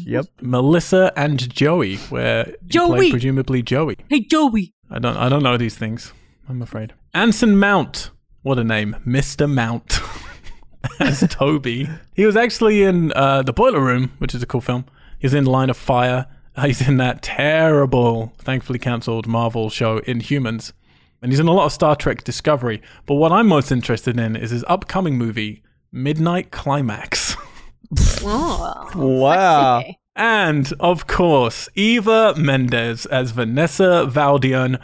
[0.06, 0.26] Yep.
[0.40, 2.96] Melissa and Joey, where Joey!
[2.96, 3.98] played presumably Joey.
[4.08, 4.72] Hey, Joey.
[4.90, 6.14] I don't I don't know these things.
[6.48, 6.94] I'm afraid.
[7.12, 8.12] Anson Mount.
[8.40, 8.96] What a name.
[9.06, 9.46] Mr.
[9.46, 10.00] Mount.
[11.00, 11.86] As Toby.
[12.14, 14.86] He was actually in uh, The Boiler Room, which is a cool film.
[15.18, 16.28] He's in Line of Fire.
[16.64, 20.72] He's in that terrible, thankfully cancelled Marvel show Inhumans.
[21.22, 22.82] And he's in a lot of Star Trek Discovery.
[23.06, 27.36] But what I'm most interested in is his upcoming movie, Midnight Climax.
[28.24, 29.78] Oh, Wow.
[29.80, 29.98] sexy.
[30.16, 34.80] And of course, Eva Mendes as Vanessa Valdeon.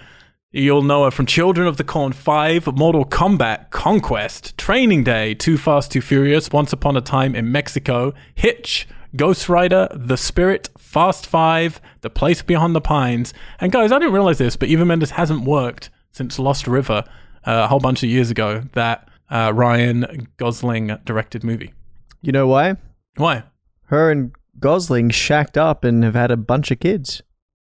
[0.53, 5.57] You'll know her from Children of the Corn 5, Mortal Kombat, Conquest, Training Day, Too
[5.59, 11.27] Fast, Too Furious, Once Upon a Time in Mexico, Hitch, Ghost Rider, The Spirit, Fast
[11.27, 13.33] Five, The Place Beyond the Pines.
[13.61, 17.03] And guys, I didn't realize this, but Eva Mendes hasn't worked since Lost River
[17.47, 21.73] uh, a whole bunch of years ago, that uh, Ryan Gosling directed movie.
[22.21, 22.77] You know why?
[23.17, 23.45] Why?
[23.87, 27.23] Her and Gosling shacked up and have had a bunch of kids.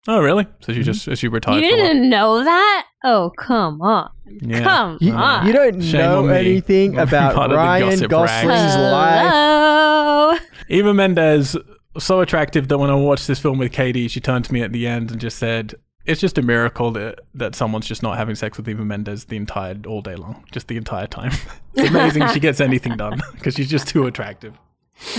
[0.07, 0.45] Oh, really?
[0.61, 1.63] So she just she retired.
[1.63, 1.87] You for a while.
[1.93, 2.85] didn't know that?
[3.03, 4.11] Oh, come on.
[4.41, 4.61] Yeah.
[4.63, 5.47] Come You, on.
[5.47, 8.45] you don't Shame know anything about part of the Ryan gossip rag.
[8.47, 9.31] Gosling's life.
[9.31, 10.37] Hello.
[10.69, 11.57] Eva Mendes
[11.97, 14.71] so attractive that when I watched this film with Katie, she turned to me at
[14.71, 18.35] the end and just said, "It's just a miracle that that someone's just not having
[18.35, 21.31] sex with Eva Mendes the entire all day long, just the entire time.
[21.75, 24.53] it's amazing she gets anything done because she's just too attractive."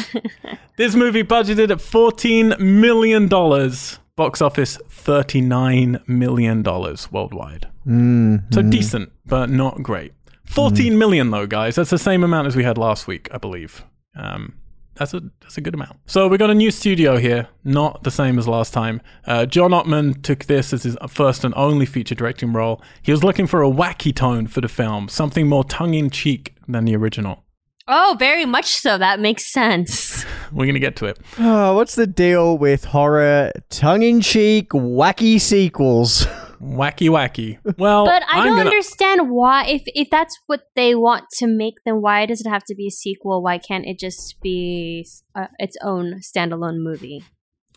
[0.76, 7.68] this movie budgeted at fourteen million dollars Box office $39 million worldwide.
[7.86, 10.14] Mm, So decent, but not great.
[10.46, 11.74] 14 million though, guys.
[11.76, 13.84] That's the same amount as we had last week, I believe.
[14.16, 14.54] Um,
[14.96, 15.98] that's a that's a good amount.
[16.06, 19.00] So we got a new studio here, not the same as last time.
[19.26, 22.82] Uh, John Ottman took this as his first and only feature directing role.
[23.02, 26.54] He was looking for a wacky tone for the film, something more tongue in cheek
[26.66, 27.44] than the original.
[27.88, 28.98] Oh, very much so.
[28.98, 30.24] That makes sense.
[30.52, 31.18] We're gonna get to it.
[31.38, 36.26] Oh, what's the deal with horror, tongue in cheek, wacky sequels?
[36.60, 37.58] Wacky, wacky.
[37.78, 39.64] Well, But I I'm don't gonna, understand why.
[39.66, 42.86] If if that's what they want to make, then why does it have to be
[42.88, 43.42] a sequel?
[43.42, 47.24] Why can't it just be uh, its own standalone movie?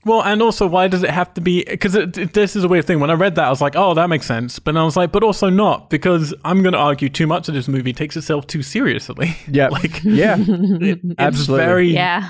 [0.06, 1.62] Well, and also, why does it have to be?
[1.65, 3.02] Because this is a weird thing.
[3.02, 5.12] When I read that, I was like, "Oh, that makes sense," but I was like,
[5.12, 8.48] "But also not," because I'm going to argue too much of this movie takes itself
[8.48, 9.36] too seriously.
[9.52, 9.68] Yeah.
[9.68, 10.38] like yeah.
[10.39, 11.65] it, it's Absolutely.
[11.65, 12.30] very, Yeah.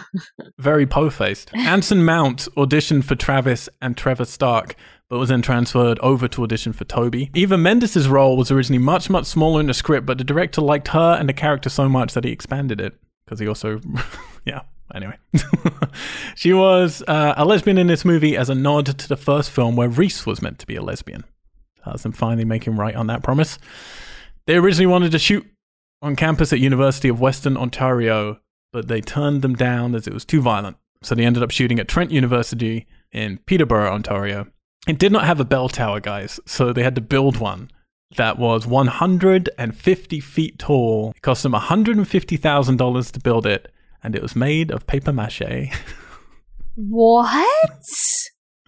[0.58, 1.52] very po-faced.
[1.56, 4.74] Anson Mount auditioned for Travis and Trevor Stark,
[5.10, 7.32] but was then transferred over to audition for Toby.
[7.34, 10.90] Eva Mendes' role was originally much, much smaller in the script, but the director liked
[10.90, 12.96] her and the character so much that he expanded it
[13.26, 13.82] because he also,
[14.46, 14.62] yeah.
[14.94, 15.16] Anyway,
[16.36, 19.76] she was uh, a lesbian in this movie as a nod to the first film
[19.76, 21.24] where Reese was meant to be a lesbian.
[21.86, 23.60] That's them finally making right on that promise.
[24.48, 25.46] They originally wanted to shoot
[26.02, 28.40] on campus at University of Western Ontario,
[28.74, 30.78] but they turned them down as it was too violent.
[31.04, 34.48] So they ended up shooting at Trent University in Peterborough, Ontario.
[34.88, 37.70] It did not have a bell tower, guys, so they had to build one
[38.16, 41.14] that was 150 feet tall.
[41.16, 43.72] It cost them $150,000 to build it,
[44.04, 45.72] and it was made of paper mache.
[46.76, 47.78] What?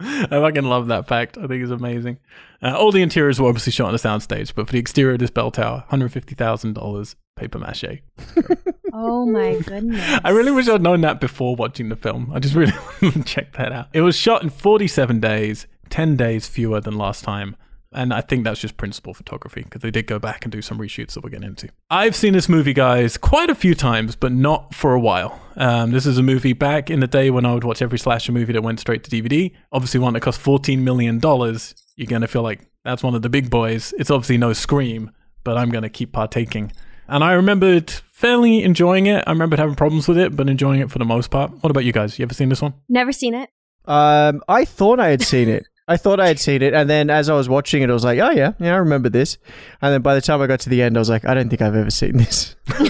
[0.00, 1.38] I fucking love that fact.
[1.38, 2.18] I think it's amazing.
[2.62, 5.20] Uh, all the interiors were obviously shot on a soundstage, but for the exterior of
[5.20, 8.02] this bell tower, $150,000 paper mache.
[8.92, 10.20] oh my goodness.
[10.22, 12.30] I really wish I'd known that before watching the film.
[12.32, 12.72] I just really
[13.02, 13.88] wanted to check that out.
[13.92, 17.54] It was shot in 47 days, 10 days fewer than last time.
[17.94, 20.78] And I think that's just principal photography because they did go back and do some
[20.78, 21.68] reshoots that we're getting into.
[21.90, 25.38] I've seen this movie, guys, quite a few times, but not for a while.
[25.56, 28.32] Um, this is a movie back in the day when I would watch every slasher
[28.32, 29.52] movie that went straight to DVD.
[29.70, 31.20] Obviously, one that cost $14 million.
[31.22, 33.92] You're going to feel like that's one of the big boys.
[33.98, 35.10] It's obviously no Scream,
[35.44, 36.72] but I'm going to keep partaking.
[37.06, 39.22] And I remembered fairly enjoying it.
[39.26, 41.50] I remembered having problems with it, but enjoying it for the most part.
[41.62, 42.18] What about you guys?
[42.18, 42.72] You ever seen this one?
[42.88, 43.50] Never seen it.
[43.84, 45.66] Um, I thought I had seen it.
[45.92, 48.04] I thought I had seen it, and then as I was watching it, I was
[48.04, 49.36] like, "Oh yeah, yeah, I remember this."
[49.80, 51.48] And then by the time I got to the end, I was like, "I don't
[51.50, 52.88] think I've ever seen this." You're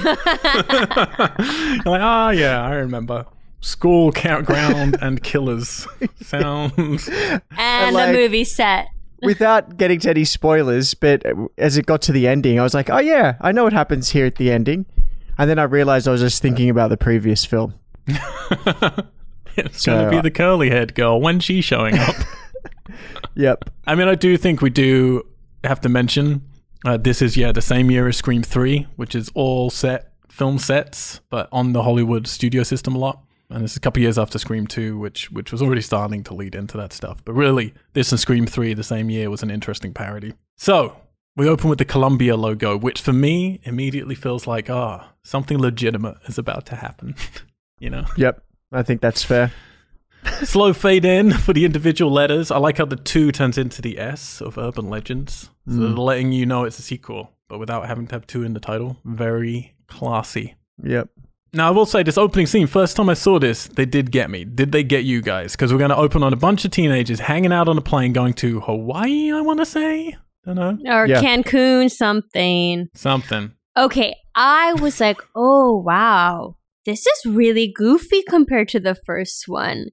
[1.85, 3.27] like, ah, yeah, I remember.
[3.61, 5.87] School, campground, and killers.
[6.23, 7.09] Sounds.
[7.59, 8.89] And like- the movie set.
[9.23, 11.23] Without getting to any spoilers, but
[11.57, 14.11] as it got to the ending, I was like, "Oh yeah, I know what happens
[14.11, 14.85] here at the ending."
[15.39, 17.75] And then I realized I was just thinking about the previous film.
[19.57, 21.21] it's So, going to be the curly haired girl.
[21.21, 22.17] When's she showing up?
[23.35, 23.71] Yep.
[23.87, 25.27] I mean, I do think we do
[25.65, 26.43] have to mention
[26.85, 30.59] uh, this is, yeah, the same year as Scream 3, which is all set, film
[30.59, 33.23] sets, but on the Hollywood studio system a lot.
[33.51, 36.55] And it's a couple years after Scream 2, which which was already starting to lead
[36.55, 37.23] into that stuff.
[37.23, 40.33] But really, this and Scream 3 the same year was an interesting parody.
[40.57, 40.97] So,
[41.37, 46.17] we open with the Columbia logo, which for me immediately feels like, ah, something legitimate
[46.27, 47.15] is about to happen.
[47.79, 48.07] you know?
[48.17, 48.43] Yep.
[48.73, 49.53] I think that's fair.
[50.45, 52.51] Slow fade in for the individual letters.
[52.51, 55.51] I like how the two turns into the S of Urban Legends.
[55.67, 55.81] So hmm.
[55.81, 58.61] they're letting you know it's a sequel, but without having to have two in the
[58.61, 58.99] title.
[59.05, 60.57] Very classy.
[60.83, 61.09] Yep.
[61.55, 64.31] Now, I will say this opening scene, first time I saw this, they did get
[64.31, 64.45] me.
[64.45, 65.53] Did they get you guys?
[65.53, 68.15] Because we're going to open on a bunch of teenagers hanging out on a plane
[68.15, 70.17] going to Hawaii, I want to say.
[70.47, 70.79] Don't know.
[70.87, 71.21] Or Yeah.
[71.21, 72.89] Cancun, something.
[72.95, 73.53] Something.
[73.77, 76.57] Okay, I was like, oh, wow.
[76.85, 79.87] This is really goofy compared to the first one.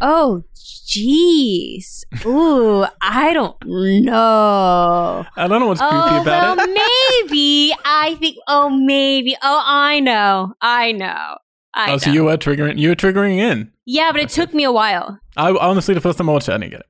[0.00, 2.02] Oh, jeez.
[2.24, 5.24] Ooh, I don't know.
[5.36, 7.26] I don't know what's goofy Oh, about well, it.
[7.30, 7.74] maybe.
[7.84, 9.36] I think, oh, maybe.
[9.42, 10.54] Oh, I know.
[10.60, 11.36] I know.
[11.74, 11.98] I Oh, know.
[11.98, 12.78] so you were triggering.
[12.78, 13.72] You were triggering in.
[13.86, 15.18] yeah, but it took me a while.
[15.36, 16.86] I honestly, the first time I watched it, I didn't get it.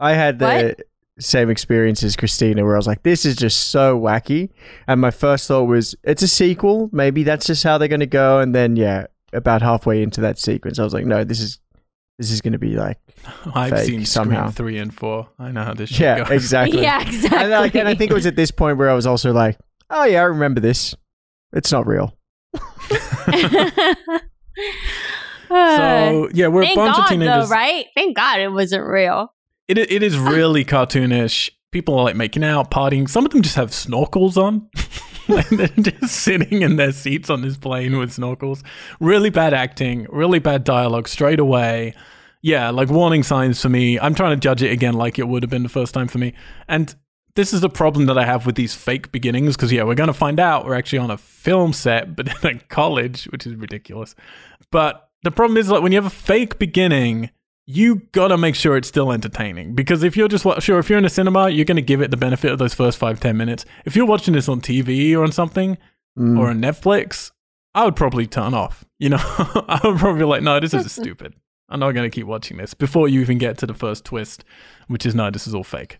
[0.00, 0.80] I had the What?
[1.22, 4.50] Same experience as Christina, where I was like, "This is just so wacky,"
[4.86, 6.90] and my first thought was, "It's a sequel.
[6.92, 10.38] Maybe that's just how they're going to go." And then, yeah, about halfway into that
[10.38, 11.58] sequence, I was like, "No, this is
[12.18, 12.98] this is going to be like,
[13.54, 14.50] I've Fake seen somehow.
[14.50, 15.28] Scream three and four.
[15.38, 16.30] I know how this shit yeah, goes.
[16.30, 17.38] exactly." Yeah, exactly.
[17.38, 19.58] And, like, and I think it was at this point where I was also like,
[19.90, 20.94] "Oh yeah, I remember this.
[21.52, 22.16] It's not real."
[25.52, 27.48] So yeah, we're a bunch God, of teenagers.
[27.48, 27.86] though, right?
[27.94, 29.32] Thank God it wasn't real.
[29.68, 31.50] It it is really cartoonish.
[31.70, 33.08] People are like making out, partying.
[33.08, 34.68] Some of them just have snorkels on.
[35.28, 38.64] Like, they're just sitting in their seats on this plane with snorkels.
[38.98, 41.94] Really bad acting, really bad dialogue straight away.
[42.42, 44.00] yeah, like warning signs for me.
[44.00, 46.18] I'm trying to judge it again like it would have been the first time for
[46.18, 46.34] me.
[46.68, 46.92] And
[47.36, 50.08] this is the problem that I have with these fake beginnings because, yeah, we're going
[50.08, 53.54] to find out we're actually on a film set, but in a college, which is
[53.54, 54.16] ridiculous.
[54.72, 57.30] But the problem is, like, when you have a fake beginning,
[57.66, 59.74] you gotta make sure it's still entertaining.
[59.74, 62.10] Because if you're just wa- sure if you're in a cinema you're gonna give it
[62.10, 63.64] the benefit of those first five ten minutes.
[63.84, 65.78] If you're watching this on tv or on something
[66.18, 66.38] Mm.
[66.38, 67.30] or on netflix
[67.74, 69.16] i would probably turn off you know?
[69.26, 71.32] I would probably be like no this is stupid.
[71.70, 74.44] I'm not gonna keep watching this before you even get to the first twist
[74.88, 75.98] which is no this is all fake.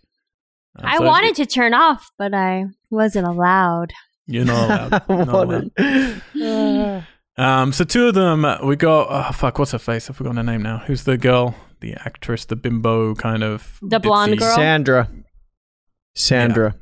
[0.77, 3.92] I so wanted to turn off, but I wasn't allowed.
[4.27, 6.22] you're not allowed, You're not allowed.
[7.38, 9.07] Wanted- Um, so two of them, uh, we got.
[9.11, 10.09] Oh fuck, what's her face?
[10.11, 10.79] I've forgotten her name now.
[10.87, 11.55] Who's the girl?
[11.81, 13.79] The actress, the bimbo kind of.
[13.83, 14.55] The blonde ditzy- girl?
[14.55, 15.09] Sandra.
[16.14, 16.75] Sandra.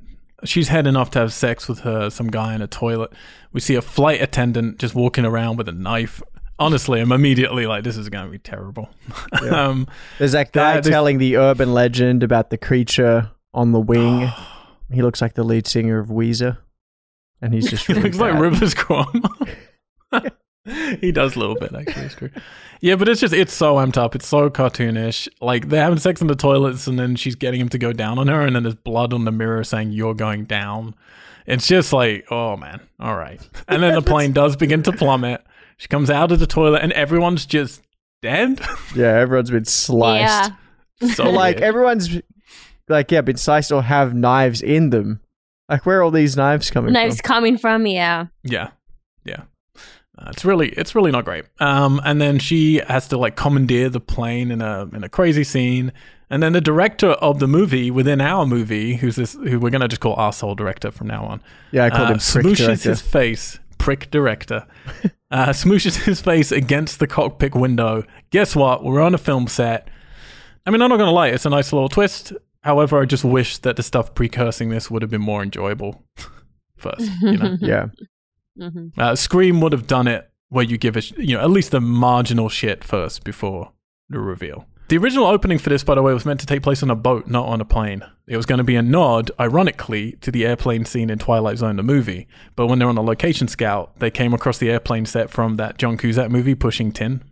[0.45, 3.13] She's heading off to have sex with her some guy in a toilet.
[3.53, 6.23] We see a flight attendant just walking around with a knife.
[6.59, 8.89] Honestly, I'm immediately like, this is going to be terrible.
[9.51, 9.87] um,
[10.19, 14.31] There's that guy That is- telling the urban legend about the creature on the wing.
[14.93, 16.59] he looks like the lead singer of Weezer.
[17.43, 18.39] And he's just he really looks like.
[18.39, 19.49] Rivers Cuomo.
[21.01, 22.05] he does a little bit, actually.
[22.05, 22.31] It's true.
[22.81, 24.15] Yeah, but it's just it's so amped up.
[24.15, 25.29] It's so cartoonish.
[25.41, 28.19] Like they're having sex in the toilets, and then she's getting him to go down
[28.19, 30.95] on her, and then there's blood on the mirror saying "You're going down."
[31.47, 33.41] It's just like, oh man, all right.
[33.69, 35.45] And then the plane does begin to plummet.
[35.79, 37.83] She comes out of the toilet, and everyone's just
[38.23, 38.61] dead.
[38.95, 40.53] Yeah, everyone's been sliced.
[41.01, 41.13] Yeah.
[41.15, 41.65] so like weird.
[41.65, 42.21] everyone's
[42.89, 45.21] like, yeah, been sliced or have knives in them.
[45.69, 46.95] Like where are all these knives coming from?
[46.95, 48.27] Knives coming from, yeah.
[48.43, 48.71] Yeah, yeah.
[50.21, 51.45] Uh, it's really, it's really not great.
[51.61, 55.45] Um, and then she has to like commandeer the plane in a in a crazy
[55.45, 55.93] scene.
[56.29, 59.89] And then the director of the movie within our movie, who's this, who we're gonna
[59.89, 61.43] just call arsehole director from now on.
[61.73, 62.89] Yeah, I called uh, him prick smooshes director.
[62.91, 64.67] his face, prick director,
[65.31, 68.05] uh, smooshes his face against the cockpit window.
[68.31, 68.85] Guess what?
[68.85, 69.89] We're on a film set.
[70.67, 72.33] I mean, I'm not gonna lie, it's a nice little twist.
[72.63, 76.05] However, I just wish that the stuff precursing this would have been more enjoyable
[76.77, 77.11] first.
[77.23, 77.57] You know.
[77.61, 77.87] Yeah.
[78.61, 81.71] Hmm Uh, Scream would have done it where you give it, you know, at least
[81.71, 83.73] the marginal shit first before
[84.09, 84.67] the reveal.
[84.89, 86.97] The original opening for this, by the way, was meant to take place on a
[86.97, 88.03] boat, not on a plane.
[88.27, 91.77] It was going to be a nod, ironically, to the airplane scene in Twilight Zone,
[91.77, 92.27] the movie.
[92.57, 95.79] But when they're on a location scout, they came across the airplane set from that
[95.79, 97.23] John Cusack movie, Pushing Tin,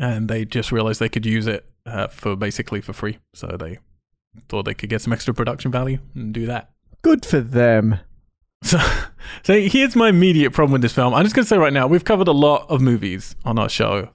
[0.00, 3.18] and they just realized they could use it uh, for basically for free.
[3.34, 3.78] So they
[4.48, 6.70] thought they could get some extra production value and do that.
[7.02, 7.98] Good for them.
[8.62, 8.78] So,
[9.42, 11.14] so here's my immediate problem with this film.
[11.14, 14.10] I'm just gonna say right now, we've covered a lot of movies on our show.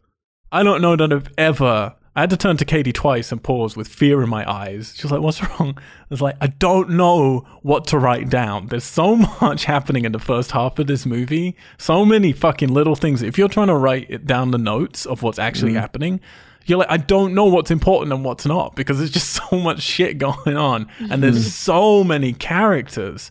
[0.51, 1.95] I don't know that I've ever.
[2.17, 4.93] I had to turn to Katie twice and pause with fear in my eyes.
[4.95, 8.67] She was like, "What's wrong?" I was like, "I don't know what to write down."
[8.67, 11.57] There's so much happening in the first half of this movie.
[11.77, 13.21] So many fucking little things.
[13.21, 15.79] If you're trying to write it down the notes of what's actually mm.
[15.81, 16.21] happening,
[16.65, 19.81] you're like, I don't know what's important and what's not because there's just so much
[19.81, 21.49] shit going on, and there's mm-hmm.
[21.49, 23.29] so many characters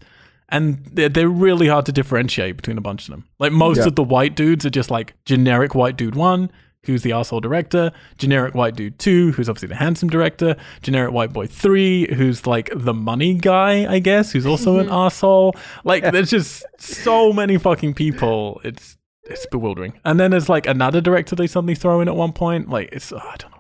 [0.51, 3.25] and they're, they're really hard to differentiate between a bunch of them.
[3.39, 3.87] Like most Yeah.
[3.87, 6.51] of the white dudes are just like generic white dude one,
[6.85, 11.33] who's the asshole director, generic white dude two, who's obviously the handsome director, generic white
[11.33, 15.55] boy three, who's like the money guy, I guess, who's also an asshole.
[15.85, 18.61] Like there's just so many fucking people.
[18.65, 19.99] It's it's bewildering.
[20.05, 22.69] And then there's like another director they suddenly throw in at one point.
[22.69, 23.59] Like it's oh, I don't know.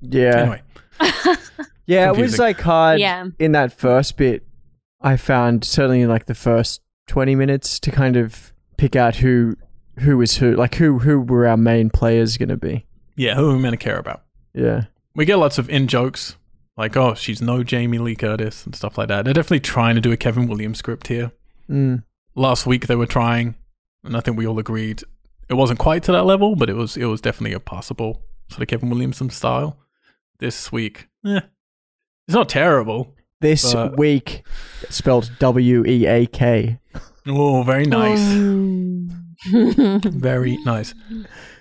[0.00, 0.36] Yeah.
[0.40, 0.62] Anyway,
[1.86, 3.26] Yeah, it was like hard Yeah.
[3.38, 4.46] in that first bit.
[5.02, 9.56] I found certainly in like the first twenty minutes to kind of pick out who
[9.98, 12.86] who was who, like who who were our main players going to be.
[13.16, 14.22] yeah, who are we meant to care about?
[14.54, 14.84] Yeah,
[15.14, 16.36] we get lots of in jokes
[16.76, 20.00] like oh she's no jamie lee curtis and stuff like that they're definitely trying to
[20.00, 21.32] do a kevin williams script here
[21.68, 22.02] mm.
[22.34, 23.54] last week they were trying
[24.04, 25.02] and i think we all agreed
[25.48, 28.62] it wasn't quite to that level but it was it was definitely a possible sort
[28.62, 29.78] of kevin williamson style
[30.38, 31.40] this week eh,
[32.26, 34.44] it's not terrible this But- week
[34.88, 36.78] spelled W E A K.
[37.26, 39.08] oh very nice Um,
[39.52, 40.94] very nice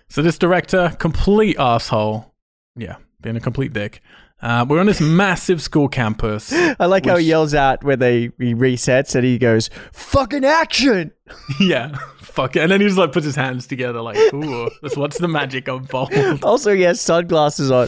[0.09, 2.33] so this director complete asshole
[2.75, 4.01] yeah being a complete dick
[4.43, 8.31] uh, we're on this massive school campus I like how he yells out when they
[8.39, 11.11] he resets and he goes fucking action.
[11.61, 12.61] Yeah, fuck it.
[12.61, 16.13] And then he just like puts his hands together, like, ooh, what's the magic involved.
[16.43, 17.87] Also, he has sunglasses on.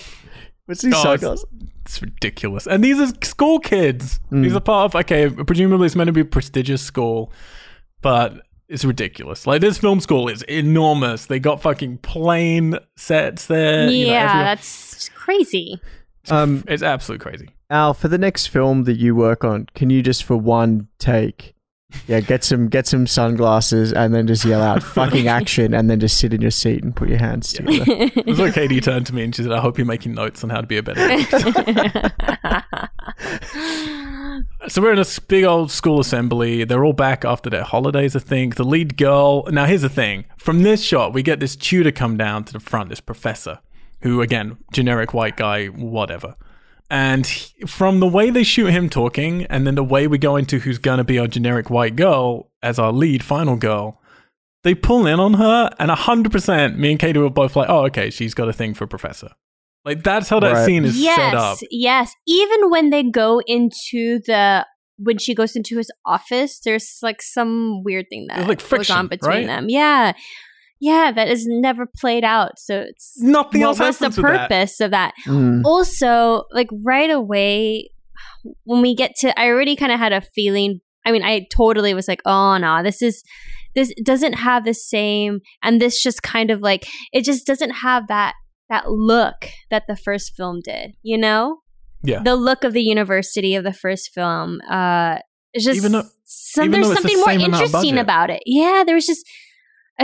[0.66, 1.46] What's these Oh, sunglasses?
[1.86, 2.66] It's ridiculous.
[2.68, 4.20] And these are school kids.
[4.32, 4.44] Mm.
[4.44, 7.32] These are part of okay, presumably it's meant to be a prestigious school,
[8.02, 9.46] but it's ridiculous.
[9.46, 11.26] Like this film school is enormous.
[11.26, 13.90] They got fucking plane sets there.
[13.90, 15.80] you know, yeah, that's crazy.
[16.30, 17.50] Um, it's absolutely crazy.
[17.70, 21.54] Al, for the next film that you work on, can you just for one take
[22.08, 26.00] Yeah, get some get some sunglasses and then just yell out fucking action and then
[26.00, 27.86] just sit in your seat and put your hands together.
[27.88, 30.44] It was like Katie turned to me and she said, I hope you're making notes
[30.44, 31.00] on how to be a better.
[34.70, 36.64] So we're in a big old school assembly.
[36.64, 38.56] They're all back after their holidays, I think.
[38.56, 39.44] The lead girl.
[39.52, 40.24] Now, here's the thing.
[40.38, 43.60] From this shot, we get this tutor come down to the front, this professor,
[44.02, 46.36] who, again, generic white guy, whatever.
[46.94, 50.36] And he- from the way they shoot him talking, and then the way we go
[50.36, 54.00] into who's going to be our generic white girl as our lead final girl,
[54.64, 58.12] they pull in on her, and 100%, me and Katie were both like, oh, okay,
[58.12, 59.32] she's got a thing for Professor.
[59.84, 60.66] Like, that's how that Right.
[60.66, 61.58] scene is set up.
[61.62, 62.14] yes, yes.
[62.28, 64.66] Even when they go into the
[64.98, 68.90] when she goes into his office, there's like some weird thing that There's, like, goes
[68.92, 69.48] on between right?
[69.48, 69.66] them.
[69.68, 70.14] Yeah,
[70.84, 71.12] yeah.
[71.12, 72.60] That is never played out.
[72.60, 74.50] So it's Nothing what else was the happens with that.
[74.50, 75.14] purpose of that?
[75.28, 75.62] Mm.
[75.66, 77.90] also like right away
[78.66, 81.94] when we get to i already kind of had a feeling i mean i totally
[81.94, 83.24] was like oh no this is
[83.76, 88.08] this doesn't have the same and this just kind of like it just doesn't have
[88.08, 88.34] that
[88.70, 91.60] that look that the first film did you know
[92.04, 92.22] Yeah.
[92.22, 95.18] the look of the university of the first film uh
[95.54, 97.68] it's just Even though- some, even there's though it's the something more same amount of
[97.68, 99.24] interesting about it yeah there was just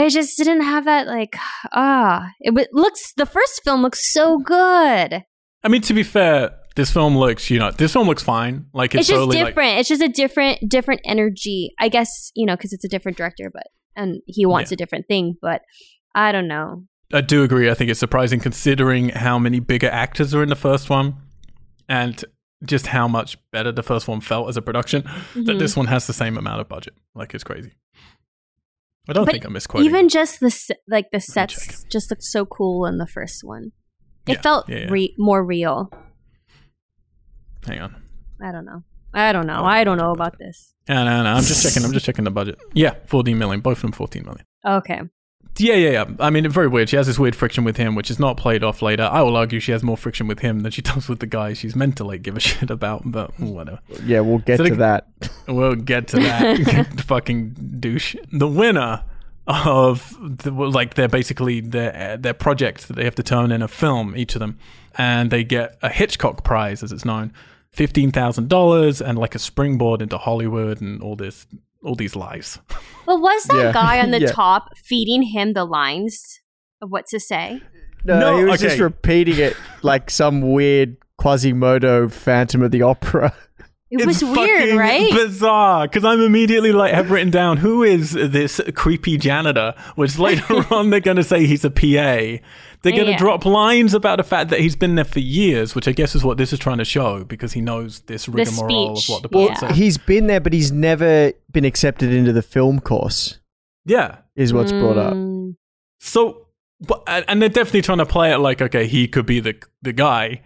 [0.00, 1.36] I just didn't have that like
[1.72, 5.24] ah it w- looks the first film looks so good
[5.62, 8.64] I mean, to be fair, this film looks, you know, this film looks fine.
[8.72, 9.56] Like it's, it's, just totally different.
[9.58, 11.74] like it's just a different different energy.
[11.78, 14.76] I guess you know because it's a different director, but and he wants Yeah.
[14.76, 15.34] a different thing.
[15.42, 15.60] But
[16.14, 16.84] I don't know.
[17.12, 17.68] I do agree.
[17.70, 21.16] I think it's surprising considering how many bigger actors are in the first one,
[21.90, 22.24] and
[22.64, 25.02] just how much better the first one felt as a production.
[25.34, 25.58] That Mhm.
[25.58, 26.94] this one has the same amount of budget.
[27.14, 27.72] Like it's crazy.
[29.08, 29.86] I don't But think I'm misquoting.
[29.88, 33.72] Even just the like the sets just looked so cool in the first one.
[34.26, 34.86] It Yeah, felt yeah, yeah.
[34.90, 35.90] Re- more real.
[37.66, 37.96] Hang on.
[38.42, 38.84] I don't know.
[39.12, 39.60] I don't know.
[39.60, 40.74] Oh, I don't know about this.
[40.88, 41.30] No, no, no.
[41.30, 41.84] I'm just checking.
[41.84, 42.58] I'm just checking the budget.
[42.74, 43.60] Yeah, 14 million.
[43.60, 44.44] Both of them 14 million.
[44.64, 45.00] Okay.
[45.60, 46.04] Yeah, yeah, yeah.
[46.18, 46.88] I mean, very weird.
[46.88, 49.02] She has this weird friction with him, which is not played off later.
[49.02, 51.52] I will argue she has more friction with him than she does with the guy
[51.52, 53.80] she's meant to like give a shit about, but whatever.
[54.04, 55.06] Yeah, we'll get So to the- that.
[55.48, 58.14] We'll get to that fucking douche.
[58.32, 59.02] The winner
[59.46, 63.68] of the, like they're basically their their project that they have to turn in a
[63.68, 64.58] film each of them,
[64.96, 67.32] and they get a Hitchcock Prize as it's known,
[67.70, 71.46] fifteen thousand dollars, and like a springboard into Hollywood and all this
[71.82, 72.58] all these lies.
[73.06, 73.72] Well, was that Yeah.
[73.72, 74.30] guy on the Yeah.
[74.32, 76.40] top feeding him the lines
[76.82, 77.60] of what to say?
[78.04, 83.34] No, No, he was just repeating it like some weird Quasimodo Phantom of the Opera.
[83.90, 85.12] It was weird, right?
[85.12, 90.44] Bizarre, because I'm immediately like have written down who is this creepy janitor, which later
[90.74, 92.40] on they're going to say he's a PA.
[92.82, 93.18] They're going to Yeah.
[93.18, 96.24] drop lines about the fact that he's been there for years, which I guess is
[96.24, 99.48] what this is trying to show, because he knows this rigmarole of what the Well,
[99.48, 99.72] plot Yeah.
[99.74, 103.38] He's been there, but he's never been accepted into the film course.
[103.84, 104.16] Yeah.
[104.34, 105.12] Is what's brought up.
[105.14, 105.56] Mm.
[105.98, 106.46] So,
[106.80, 109.92] but, and they're definitely trying to play it like, okay, he could be the the
[109.92, 110.40] guy.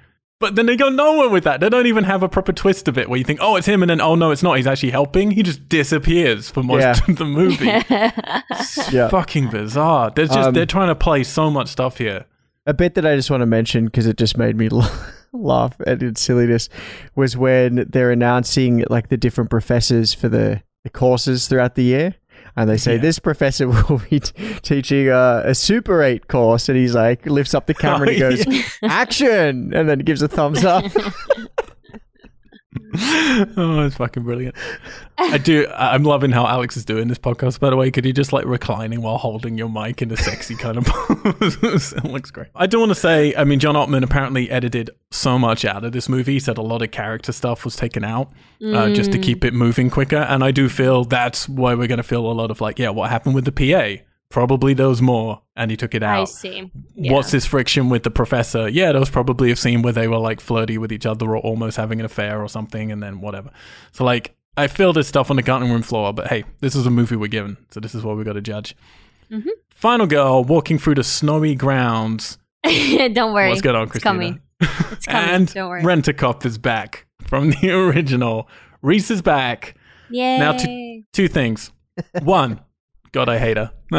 [0.45, 1.61] But then they go nowhere with that.
[1.61, 3.83] They don't even have a proper twist of it where you think, oh, it's him,
[3.83, 4.59] and then, oh, no, it's not.
[4.59, 5.31] He's actually helping.
[5.31, 6.95] He just disappears for most Yeah.
[7.09, 7.71] of the movie.
[8.51, 9.09] It's Yeah.
[9.09, 10.11] fucking bizarre.
[10.15, 12.27] They're just Um, they're trying to play so much stuff here.
[12.67, 14.69] A bit that I just want to mention because it just made me
[15.33, 16.69] laugh at its silliness
[17.17, 22.15] was when they're announcing like the different professors for the, the courses throughout the year.
[22.57, 23.01] And they say Yeah.
[23.03, 26.69] this professor will be t- teaching uh, a Super 8 course.
[26.69, 28.63] And he's like, lifts up the camera and he Oh, goes, yeah.
[28.83, 29.73] action!
[29.75, 30.85] And then gives a thumbs up.
[33.57, 34.55] oh, it's fucking brilliant.
[35.19, 35.67] I do.
[35.75, 37.59] I'm loving how Alex is doing this podcast.
[37.59, 40.55] By the way, could you just like reclining while holding your mic in a sexy
[40.55, 41.93] kind of pose?
[41.93, 42.49] it looks great.
[42.55, 45.93] I do want to say, I mean, John Ottman apparently edited so much out of
[45.93, 46.35] this movie.
[46.35, 48.33] He said a lot of character stuff was taken out
[48.65, 50.19] uh, just to keep it moving quicker.
[50.19, 52.91] And I do feel that's why we're going to feel a lot of like, yeah,
[52.91, 54.03] what happened with the PA?
[54.35, 56.23] Probably there was more, and he took it out.
[56.23, 56.69] I see.
[56.97, 57.13] Yeah.
[57.13, 58.69] What's this friction with the professor?
[58.69, 61.37] Yeah, there was probably a scene where they were like flirty with each other or
[61.39, 63.51] almost having an affair or something, and then whatever.
[63.93, 66.85] So like, I feel this stuff on the cutting room floor, but hey, this is
[66.85, 68.75] a movie we're given, so this is what we got to judge.
[69.31, 69.47] Mhm.
[69.71, 72.37] Final girl walking through the snowy grounds.
[72.65, 73.51] Don't worry.
[73.51, 74.13] What's going on, It's Christina?
[74.15, 74.41] coming.
[74.61, 75.31] It's coming.
[75.31, 75.85] and Don't worry.
[75.85, 78.49] Rent a Cop is back from the original.
[78.83, 79.77] Reese is back.
[80.11, 80.39] Yay.
[80.41, 80.57] Now
[81.13, 81.71] Two things.
[82.23, 82.59] One,
[83.15, 83.71] God, I hate her.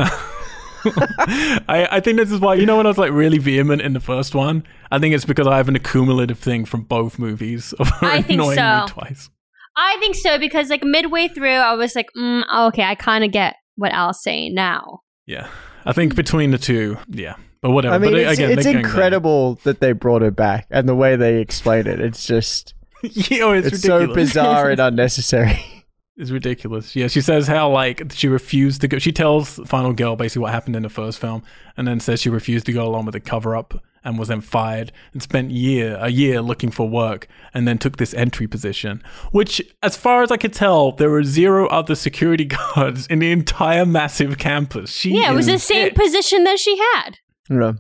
[1.67, 3.93] I, I think this is why you know when I was like really vehement in
[3.93, 4.65] the first one.
[4.91, 8.21] I think it's because I have an accumulative thing from both movies of her I
[8.21, 8.81] think annoying so.
[8.81, 9.29] me twice.
[9.77, 13.31] I think so because like midway through, I was like, mm, okay, I kind of
[13.31, 14.99] get what Al's saying now.
[15.25, 15.47] Yeah,
[15.85, 17.95] I think between the two, yeah, but whatever.
[17.95, 20.95] I mean, but it's, again, it's they're incredible that they brought her back and the
[20.95, 22.01] way they explain it.
[22.01, 23.29] It's just, back.
[23.31, 25.74] Yo, it's, it's, so bizarre and unnecessary.
[26.17, 26.95] It's ridiculous.
[26.95, 28.99] Yeah, she says how like she refused to go.
[28.99, 31.43] She tells Final Girl basically what happened in the first film,
[31.75, 34.39] and then says she refused to go along with the cover up and was then
[34.39, 39.03] fired and spent year a year looking for work, and then took this entry position.
[39.31, 42.45] Which, as far as I could tell, there were zero other security
[42.75, 44.91] guards in the entire massive campus.
[44.91, 45.95] She Yeah, it was the same it.
[45.95, 47.17] position that she had.
[47.49, 47.73] Yeah.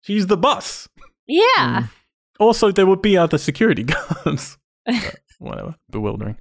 [0.00, 0.88] She's the boss.
[1.26, 1.42] Yeah.
[1.58, 1.90] Mm.
[2.38, 3.82] Also, there would be other security
[4.24, 4.56] guards.
[4.86, 6.36] But whatever, bewildering.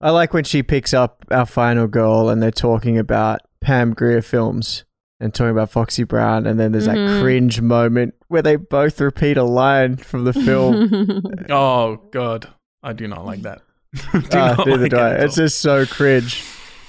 [0.00, 4.22] I like when she picks up our final girl and they're talking about Pam Grier
[4.22, 4.84] films
[5.20, 7.06] and talking about Foxy Brown, and then there's Mhm.
[7.16, 11.22] that cringe moment where they both repeat a line from the film.
[11.50, 12.48] Oh God,
[12.82, 13.60] I do not like that.
[13.92, 15.14] do Ah, not neither like do it I.
[15.16, 16.42] at It's just so cringe.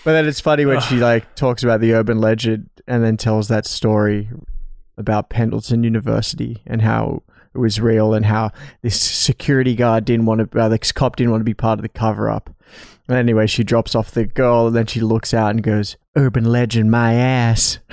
[0.05, 3.49] But then it's funny when she like talks about the urban legend and then tells
[3.49, 4.29] that story
[4.97, 8.51] about Pendleton University and how it was real and how
[8.81, 11.83] this security guard didn't want to, uh, this cop didn't want to be part of
[11.83, 12.49] the cover up.
[13.11, 16.45] And anyway, she drops off the girl and then she looks out and goes, "Urban
[16.45, 17.79] legend, my ass."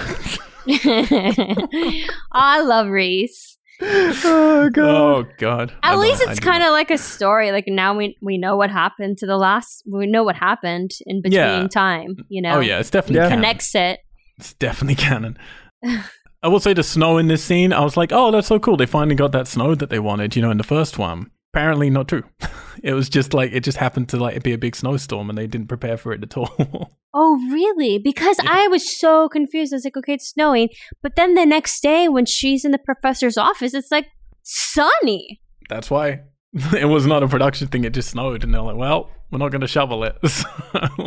[2.33, 3.57] I love Reese.
[3.81, 4.79] oh god.
[4.79, 5.73] Oh God.
[5.83, 7.53] At don't- least I it's kind of like a story.
[7.53, 9.83] Like now we we know what happened to the last.
[9.91, 11.67] We know what happened in between Yeah.
[11.69, 12.17] time.
[12.29, 12.57] You know.
[12.57, 13.29] Oh yeah, it's definitely Yeah.
[13.29, 13.39] canon.
[13.45, 14.01] Connects it.
[14.39, 15.37] It's definitely canon.
[16.43, 17.73] I will say the snow in this scene.
[17.73, 18.77] I was like, oh, that's so cool.
[18.77, 20.37] They finally got that snow that they wanted.
[20.37, 21.31] You know, in the first one.
[21.59, 22.23] Apparently not true.
[22.85, 25.49] it was just like it just happened to like be a big snowstorm, and they
[25.49, 26.93] didn't prepare for it at all.
[27.15, 27.99] Oh really?
[27.99, 28.51] Because Yeah.
[28.53, 29.73] I was so confused.
[29.73, 30.69] I was like, okay, it's snowing,
[31.03, 34.07] but then the next day when she's in the professor's office, it's like
[34.43, 35.41] sunny.
[35.71, 36.21] that's why
[36.77, 37.85] it was not a production thing.
[37.85, 40.17] It just snowed, and they're like, well, we're not going to shovel it.
[40.29, 40.47] So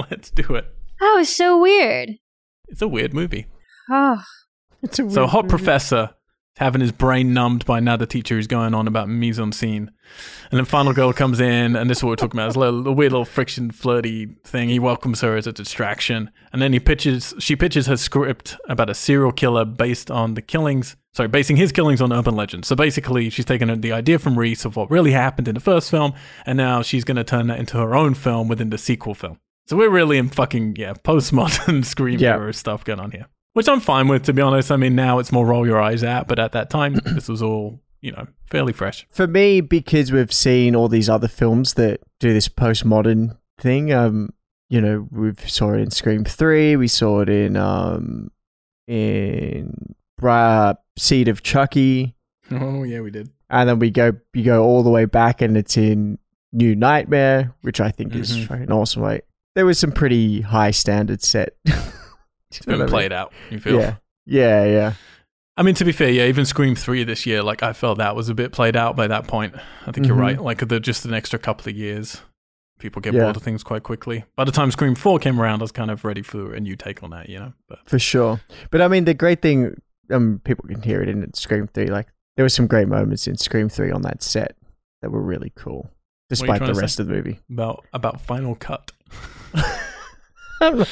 [0.10, 0.66] let's do it.
[1.00, 2.10] That was so weird.
[2.68, 3.46] It's a weird movie.
[3.90, 4.22] Oh,
[4.82, 5.50] It's a So hot movie.
[5.56, 6.10] professor
[6.58, 9.92] having his brain numbed by another teacher who's going on about mise en scene.
[10.52, 12.48] And then final girl comes in, and this is what we're talking about.
[12.48, 14.70] It's a, little, a weird little friction flirty thing.
[14.70, 16.30] He welcomes her as a distraction.
[16.52, 20.42] And then he pitches she pitches her script about a serial killer based on the
[20.42, 22.68] killings sorry, basing his killings on urban legends.
[22.70, 25.92] So basically she's taken the idea from Reese of what really happened in the first
[25.92, 26.14] film,
[26.46, 29.38] and now she's gonna turn that into her own film within the sequel film.
[29.68, 32.36] So we're really in fucking yeah, postmodern scream Yeah.
[32.36, 33.28] era stuff going on here.
[33.54, 34.72] Which I'm fine with, to be honest.
[34.72, 37.42] I mean, now it's more roll your eyes out, but at that time, this was
[37.42, 39.06] all, you know, fairly fresh.
[39.12, 44.34] for me because we've seen all these other films that do this postmodern thing um
[44.70, 48.30] you know we saw it in scream 3 we saw it in um
[48.88, 52.16] in Bra- seed of chucky
[52.52, 53.30] Oh, yeah, we did.
[53.50, 56.18] and then we go you go all the way back and it's in
[56.52, 58.48] new nightmare which i think is Mhm.
[58.48, 59.26] fucking awesome like
[59.56, 61.56] there was some pretty high standards set
[62.58, 63.80] It's been played out, you feel?
[63.80, 63.96] yeah
[64.26, 64.94] yeah yeah
[65.58, 68.16] I mean, to be fair, yeah, even Scream 3 this year, like, I felt that
[68.16, 69.54] was a bit played out by that point.
[69.86, 70.20] I think you're Mhm.
[70.22, 70.42] right.
[70.42, 72.22] Like, the, just an extra couple of years,
[72.80, 73.24] people get Yeah.
[73.24, 74.24] bored of things quite quickly.
[74.38, 76.78] By the time Scream 4 came around, I was kind of ready for a new
[76.78, 77.54] take on that, you know?
[77.68, 78.40] But for sure.
[78.72, 79.76] But I mean, the great thing,
[80.10, 81.88] um, people can hear it in Scream Three.
[81.88, 84.56] Like there were some great moments in Scream Three on that set
[85.02, 85.92] that were really cool,
[86.30, 87.40] despite the rest of the movie.
[87.52, 88.92] about, about Final Cut.
[90.62, 90.86] um,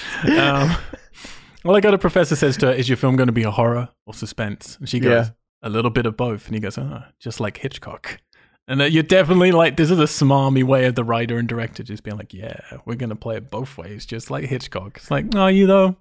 [1.70, 3.52] well, I got a professor says to her, "Is your film going to be a
[3.52, 5.30] horror or suspense?" And she goes, Yeah.
[5.62, 8.20] "A little bit of both." And he goes, "Oh, just like Hitchcock."
[8.68, 11.84] And that you're definitely like, this is a smarmy way of the writer and director
[11.84, 15.12] just being like, "Yeah, we're going to play it both ways, just like Hitchcock." It's
[15.12, 15.96] like, "Are you though?"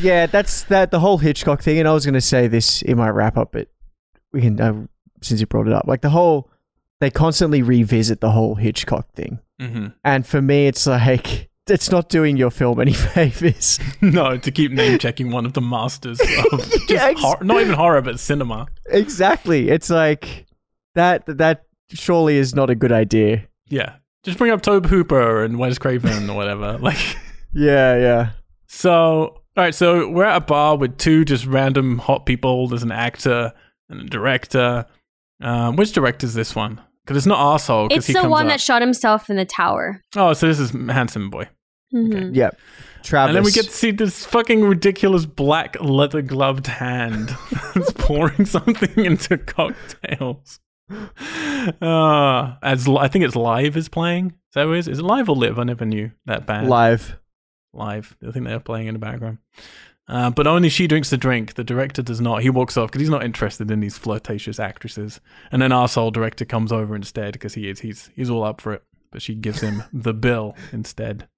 [0.00, 1.78] yeah, that's that the whole Hitchcock thing.
[1.78, 3.68] And I was going to say this in my wrap up, but
[4.32, 4.86] we can uh,
[5.20, 6.48] since you brought it up, like the whole
[7.00, 12.08] they constantly revisit the whole Hitchcock thing, hmm and for me, it's like it's not
[12.08, 13.78] doing your film any favors.
[14.00, 16.26] no, to keep name checking one of the masters of
[16.60, 18.66] just Yeah, ex- hor- not even horror, but cinema.
[18.86, 20.46] exactly, it's like
[20.94, 21.24] that.
[21.26, 23.46] That surely is not a good idea.
[23.68, 23.94] Yeah,
[24.24, 26.78] just bring up Tobe Hooper and Wes Craven or whatever.
[26.78, 26.98] Like,
[27.52, 28.30] Yeah, yeah.
[28.66, 28.92] so
[29.56, 32.68] all right, so we're at a bar with two just random hot people.
[32.68, 33.52] There's an actor
[33.88, 34.86] and a director.
[35.42, 36.80] Um, which director is this one?
[37.04, 37.88] Because it's not arsehole.
[37.88, 38.52] 'cause it's he the comes one up.
[38.52, 40.00] that shot himself in the tower.
[40.16, 41.48] oh, so this is handsome boy.
[41.92, 42.58] Yep.
[43.02, 43.28] Travis.
[43.30, 47.34] And then we get to see this fucking ridiculous black leather gloved hand
[47.74, 50.60] that's pouring something into cocktails.
[51.80, 54.26] Uh, as I think it's live is playing.
[54.26, 54.88] Is that what it is?
[54.88, 55.58] Is it live or live?
[55.58, 56.68] I never knew that band.
[56.68, 57.18] live.
[57.72, 58.16] Live.
[58.26, 59.38] I think they're playing in the background.
[60.08, 61.54] Uh, but only she drinks the drink.
[61.54, 62.42] The director does not.
[62.42, 65.20] He walks off because he's not interested in these flirtatious actresses.
[65.52, 67.80] And then arsehole director comes over instead because he is.
[67.80, 68.82] He's he's all up for it.
[69.12, 71.28] But she gives him the bill instead.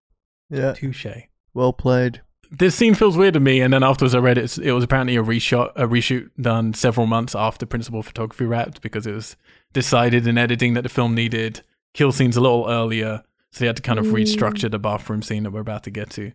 [0.52, 0.72] Yeah.
[0.74, 1.06] Touche
[1.54, 2.20] Well played.
[2.50, 3.60] this scene feels weird to me.
[3.62, 4.58] And then afterwards, I read it.
[4.58, 9.06] It was apparently a reshot, a reshoot done several months after principal photography wrapped because
[9.06, 9.36] it was
[9.72, 11.62] decided in editing that the film needed
[11.94, 14.12] kill scenes a little earlier So they had to kind of Mm.
[14.12, 16.32] restructure the bathroom scene that we're about to get to.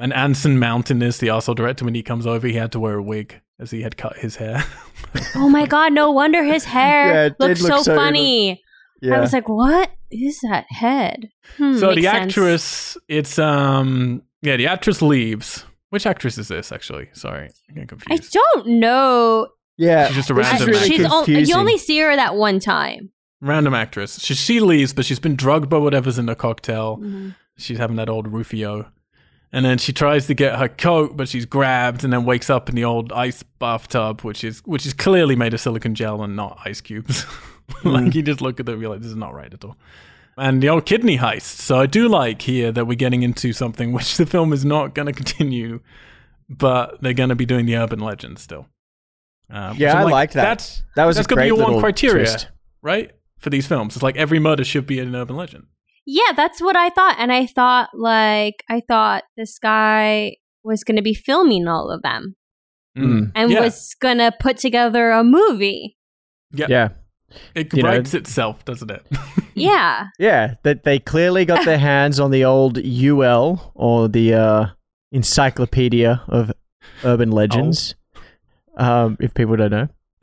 [0.00, 1.84] And Anson Mountain is the arsehole director.
[1.84, 4.36] When he comes over, he had to wear a wig as he had cut his
[4.36, 4.64] hair.
[5.34, 8.62] Oh my god, no wonder his hair it did looks look so, so- funny.
[9.00, 9.16] Yeah.
[9.16, 11.30] I was like, what is that head?
[11.56, 12.16] Hmm, so makes the sense.
[12.28, 15.64] actress, it's um, yeah, the actress leaves.
[15.90, 16.70] Which actress is this?
[16.70, 19.48] Actually, sorry, I'm getting I don't know.
[19.76, 20.06] yeah.
[20.06, 23.10] She's just a random really She's o- you only see her that one time.
[23.40, 24.20] Random actress.
[24.20, 26.98] She she leaves, but she's been drugged by whatever's in the cocktail.
[26.98, 27.30] Mm-hmm.
[27.56, 28.90] She's having that old Rufio.
[29.52, 32.68] And then she tries to get her coat, but she's grabbed and then wakes up
[32.68, 36.36] in the old ice bathtub, which is which is clearly made of silicon gel and
[36.36, 37.26] not ice cubes.
[37.84, 39.76] like you just look at it and be like, this is not right at all.
[40.36, 41.42] And the old kidney heist.
[41.60, 44.94] So I do like here that we're getting into something which the film is not
[44.94, 45.80] going to continue,
[46.48, 48.66] but they're going to be doing the urban legend still.
[49.50, 50.42] Um, which yeah, I like, I liked that.
[50.42, 52.24] That's that was that's gonna be great your one criteria.
[52.24, 52.48] twist.
[52.82, 53.96] right for these films.
[53.96, 55.66] It's like every murder should be an urban legend.
[56.06, 57.16] Yeah, that's what I thought.
[57.18, 62.02] And I thought, like, I thought this guy was going to be filming all of
[62.02, 62.36] them
[62.98, 63.30] Mm.
[63.36, 63.60] and yeah.
[63.60, 65.96] was going to put together a movie.
[66.52, 66.88] yeah, Yeah.
[67.54, 69.06] It you know- itself, doesn't it?
[69.54, 70.06] Yeah.
[70.18, 74.66] Yeah, that they clearly got their hands on the old UL or the uh,
[75.12, 76.52] Encyclopedia of
[77.04, 77.94] Urban Legends.
[78.76, 79.88] Um, if people don't know,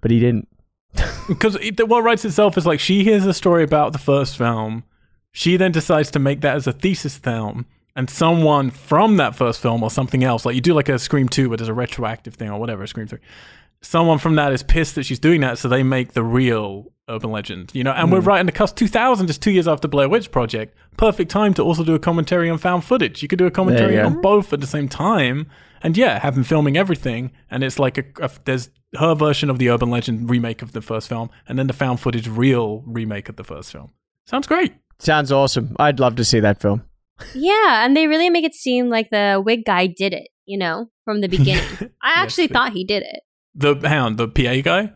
[0.00, 0.48] but he didn't.
[1.28, 4.84] Because what writes itself is like she hears a story about the first film,
[5.32, 9.60] she then decides to make that as a thesis film, and someone from that first
[9.60, 12.34] film or something else, like you do like a Scream 2 where there's a retroactive
[12.34, 13.18] thing or whatever, Scream 3,
[13.82, 17.30] someone from that is pissed that she's doing that, so they make the real urban
[17.30, 17.92] legend, you know?
[17.92, 18.28] And we're hmm.
[18.28, 20.76] right in the cusp 2000, just two years after Blair Witch Project.
[20.96, 23.22] Perfect time to also do a commentary on found footage.
[23.22, 25.48] You could do a commentary on both at the same time.
[25.82, 29.58] And yeah, have been filming everything, and it's like a, a there's her version of
[29.58, 33.28] the urban legend remake of the first film, and then the found footage real remake
[33.28, 33.90] of the first film.
[34.28, 34.74] Sounds great.
[35.00, 35.74] Sounds awesome.
[35.80, 36.84] I'd love to see that film.
[37.34, 37.84] Yeah.
[37.84, 41.20] And they really make it seem like the wig guy did it, you know, from
[41.20, 41.64] the beginning.
[42.02, 43.22] I actually they- thought he did it.
[43.54, 44.92] The hound, the PA guy.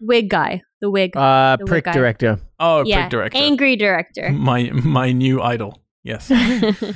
[0.00, 0.62] Wig guy.
[0.80, 1.16] The wig.
[1.16, 1.92] Uh, The prick guy.
[1.92, 2.38] director.
[2.60, 3.00] Oh, yeah.
[3.02, 3.38] prick director.
[3.38, 4.30] Angry director.
[4.32, 5.80] My my new idol.
[6.04, 6.30] Yes.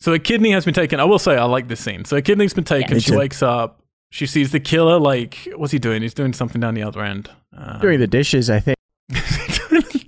[0.00, 1.00] So a kidney has been taken.
[1.00, 2.04] I will say I like this scene.
[2.04, 2.94] So a kidney's been taken.
[2.96, 3.16] Me She too.
[3.18, 3.80] wakes up.
[4.10, 4.98] She sees the killer.
[5.00, 6.02] Like, what's he doing?
[6.02, 7.30] He's doing something down the other end.
[7.56, 8.76] Uh, Doing the dishes, I think.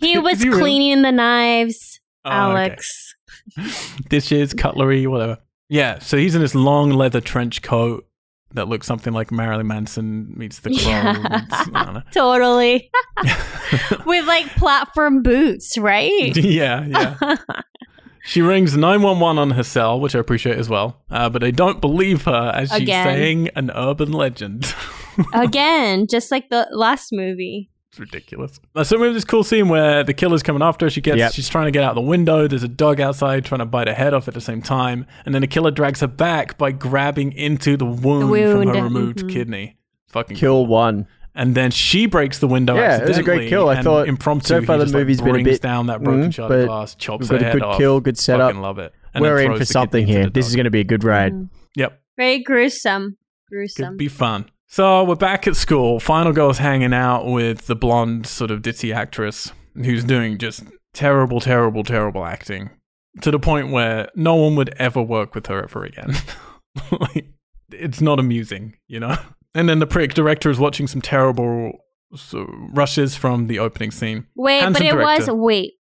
[0.03, 0.61] he was really?
[0.61, 2.37] cleaning the knives, Oh, okay.
[2.37, 3.15] Alex.
[4.11, 5.39] dishes, cutlery, whatever.
[5.71, 8.07] Yeah, so he's in this long leather trench coat
[8.57, 10.79] that looks something like Marilyn Manson meets the Crow.
[10.91, 11.13] Yeah.
[11.13, 12.03] meets- I don't know.
[12.13, 12.91] Totally.
[14.07, 16.37] With like platform boots, right?
[16.37, 17.37] yeah, yeah.
[18.25, 21.01] She rings 911 on her cell, which I appreciate as well.
[21.11, 23.05] Uh, but they don't believe her as she's Again.
[23.07, 24.75] saying an urban legend.
[25.33, 27.71] Again, just like the last movie.
[27.97, 28.61] It's ridiculous.
[28.75, 30.91] Uh, so we have this cool scene where the killer's coming after her.
[30.91, 31.33] She gets, Yep.
[31.33, 32.47] she's trying to get out the window.
[32.47, 35.35] There's a dog outside trying to bite her head off at the same time, and
[35.35, 39.19] then the killer drags her back by grabbing into the wound, from wound, her removed
[39.21, 39.33] mhm.
[39.33, 39.77] kidney.
[40.09, 41.07] Fucking Kill one.
[41.35, 42.77] And then she breaks the window.
[42.77, 43.69] Yeah, it was a great kill.
[43.69, 44.49] I thought impromptu.
[44.49, 46.35] so far he the just, like, movie's been a brings bit- down that broken Mm,
[46.35, 47.79] shard but of glass, chops We've her got a head good off.
[47.79, 48.49] kill, good setup.
[48.51, 48.93] Fucking love it.
[49.13, 50.31] And We're in for something here.
[50.31, 50.49] This dog.
[50.51, 51.33] is going to be a good ride.
[51.35, 51.49] Mm.
[51.77, 52.01] Yep.
[52.17, 53.19] Very gruesome.
[53.51, 53.89] Gruesome.
[53.91, 54.47] Could be fun.
[54.69, 56.01] So we're back at school.
[56.01, 61.41] Final girl's hanging out with the blonde, sort of ditzy actress who's doing just terrible,
[61.41, 62.71] terrible, terrible acting
[63.23, 66.15] to the point where no one would ever work with her ever again.
[67.01, 67.27] like,
[67.71, 69.17] it's not amusing, you know?
[69.55, 71.73] And then the prick director is watching some terrible
[72.15, 74.27] so, rushes from the opening scene.
[74.35, 75.75] Wait, but Handsome it was wait.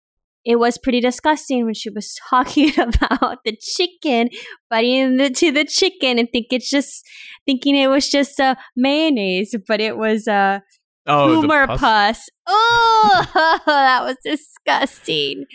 [0.45, 4.29] It was pretty disgusting when she was talking about the chicken,
[4.69, 7.03] biting into the chicken and think it's just
[7.45, 10.61] thinking it was just a mayonnaise, but it was a
[11.07, 12.29] Oh, pus- pus.
[12.47, 15.45] Oh, that was disgusting.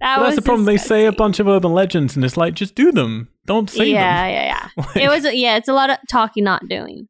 [0.00, 0.64] That was that's the problem.
[0.64, 3.28] They say a bunch of urban legends, and it's like, just do them.
[3.46, 4.32] Don't say yeah, them.
[4.32, 4.44] yeah,
[4.76, 4.84] yeah.
[4.86, 5.56] Like- It was yeah.
[5.56, 7.08] It's a lot of talking, not doing.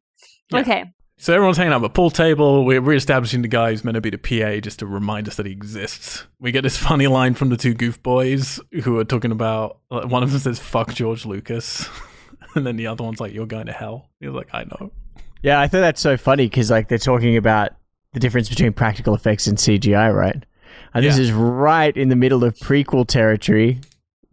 [0.51, 0.59] Yeah.
[0.59, 0.85] Okay.
[1.17, 2.63] So everyone's hanging out at the pool table.
[2.65, 5.45] We're reestablishing the guy who's meant to be the PA just to remind us that
[5.45, 6.25] he exists.
[6.39, 9.79] We get this funny line from the two goof boys who are talking about.
[9.89, 11.87] One of them says "fuck George Lucas,"
[12.55, 14.91] and then the other one's like, "You're going to hell." He's like, "I know."
[15.41, 17.71] Yeah, I thought that's so funny because like they're talking about
[18.13, 20.43] the difference between practical effects and CGI, right?
[20.93, 23.79] And this is right in the middle of prequel territory,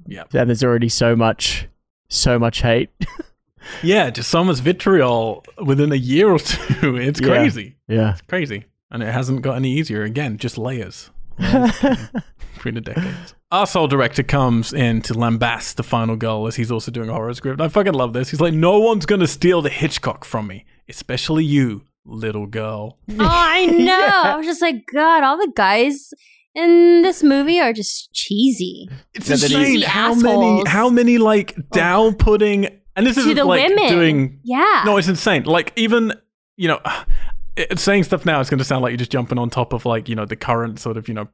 [0.07, 1.69] Yeah, and there's already so much,
[2.09, 2.89] so much hate.
[3.83, 4.09] yeah.
[4.11, 6.97] Just so much vitriol within a year or two.
[6.97, 7.27] It's Yeah.
[7.29, 7.77] crazy.
[7.89, 8.13] yeah.
[8.13, 10.03] It's crazy, and it hasn't got any easier.
[10.03, 11.11] Again, just layers.
[11.39, 13.35] through the decades.
[13.53, 17.33] Arsehole director comes in to lambast the final girl as he's also doing a horror
[17.35, 17.61] script.
[17.61, 18.31] I fucking love this.
[18.31, 22.99] He's like, no one's gonna steal the Hitchcock from me, especially you, little girl.
[23.11, 23.95] Oh, I know.
[24.25, 26.11] I was just like, God, all the guys
[26.57, 28.89] in this movie are just cheesy.
[29.15, 31.63] It's Yeah, that is- insane Cheesy how many how many like oh.
[31.71, 32.67] down putting
[32.97, 33.89] and this to is the like women.
[33.89, 34.83] doing yeah.
[34.87, 36.15] no it's insane like even
[36.57, 36.81] you know
[37.57, 39.85] it, saying stuff now is going to sound like you're just jumping on top of
[39.87, 41.29] like you know the current sort of you know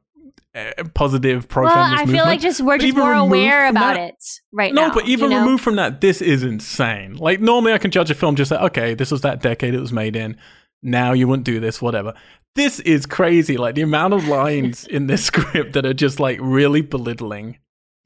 [0.93, 3.95] positive pro well, feminist I movement feel like just we're But just more aware about
[3.95, 4.87] that- it right no now.
[4.89, 5.43] No, but even you know?
[5.43, 7.15] removed from that this is insane.
[7.15, 9.79] Like normally i can judge a film just like okay this was that decade it
[9.79, 10.37] was made in.
[10.83, 12.13] Now you wouldn't do this whatever.
[12.55, 13.57] This is crazy.
[13.57, 17.57] Like the amount of lines in this script that are just like really belittling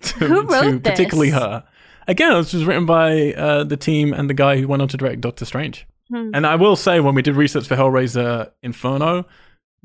[0.03, 1.65] to, Who wrote to particularly her.
[2.07, 4.87] Again it was just written by uh, the team and the guy who went on
[4.87, 5.85] to direct doctor strange.
[6.09, 6.29] Hmm.
[6.33, 9.25] and i will say when we did research for hellraiser inferno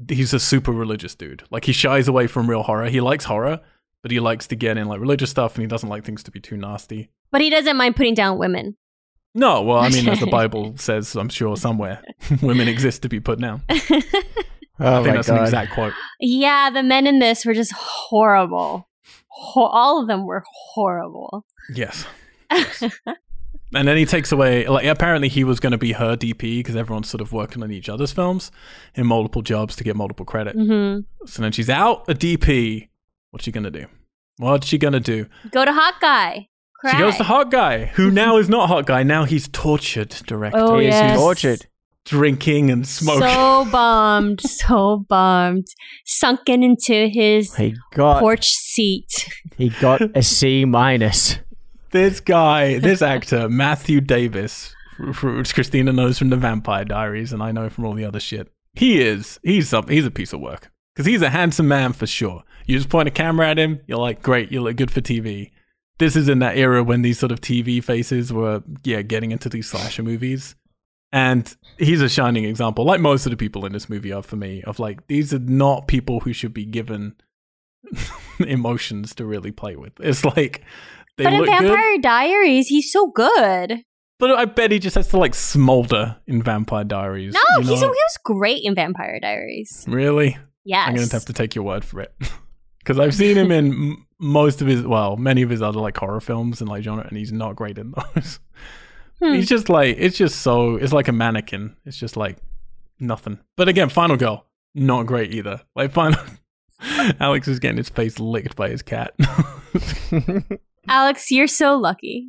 [0.08, 3.60] he's a super religious dude like he shies away from real horror he likes horror
[4.02, 6.30] but he likes to get in like religious stuff and he doesn't like things to
[6.30, 8.76] be too nasty But he doesn't mind putting down women.
[9.34, 12.02] no, well, I mean, as the Bible says, I'm sure somewhere,
[12.42, 13.62] women exist to be put down.
[14.80, 15.92] Oh I Oh think my that's an exact quote.
[16.18, 18.88] Yeah, the men in this were just horrible.
[19.28, 21.44] Ho- all of them were horrible.
[21.72, 22.06] Yes.
[23.74, 26.76] And then he takes away, like, apparently he was going to be her DP because
[26.76, 28.50] everyone's sort of working on each other's films
[28.94, 30.54] in multiple jobs to get multiple credit.
[30.54, 32.88] hmm So then she's out a DP.
[33.30, 33.86] What's she going to do?
[34.38, 35.26] What's she going to do?
[35.50, 36.48] Go to Hot Guy.
[36.80, 36.90] Cry.
[36.92, 39.02] She goes to Hot Guy, who now is not Hot Guy.
[39.04, 40.58] Now he's tortured director.
[40.58, 41.16] Oh, He is yes.
[41.18, 41.66] tortured.
[42.04, 43.22] Drinking and smoking.
[43.28, 45.66] So bummed, so bummed,
[46.04, 49.28] sunken into his He got porch seat.
[49.56, 51.38] he got a C minus.
[51.92, 57.52] This guy, this actor, Matthew Davis, which Christina knows from the Vampire Diaries, and I
[57.52, 58.52] know from all the other shit.
[58.74, 62.06] He is, he's some, he's a piece of work because he's a handsome man for
[62.06, 62.42] sure.
[62.66, 65.50] You just point a camera at him, you're like, great, you look good for TV.
[65.98, 69.48] This is in that era when these sort of TV faces were, yeah, getting into
[69.48, 70.54] these slasher movies.
[71.12, 74.36] And he's a shining example, like most of the people in this movie are for
[74.36, 77.16] me, of like, these are not people who should be given
[78.38, 79.92] emotions to really play with.
[80.00, 80.62] It's like,
[81.22, 81.68] they but in look good.
[81.68, 83.82] Vampire Diaries, he's so good.
[84.18, 87.34] But I bet he just has to like smolder in Vampire Diaries.
[87.34, 89.84] No, you he's he was great in Vampire Diaries.
[89.88, 90.36] really.
[90.64, 90.88] Yes.
[90.88, 92.14] I'm gonna have to take your word for it
[92.78, 95.96] because I've seen him in m- most of his, well, many of his other like
[95.96, 98.38] horror films and like genre, and he's not great in those.
[99.20, 99.34] Hmm.
[99.34, 101.74] He's just like it's just so it's like a mannequin.
[101.84, 102.36] It's just like
[103.00, 103.40] nothing.
[103.56, 105.60] But again, Final Girl not great either.
[105.74, 106.20] Like Final.
[107.20, 109.14] Alex is getting his face licked by his cat.
[110.88, 112.28] Alex, you're so lucky.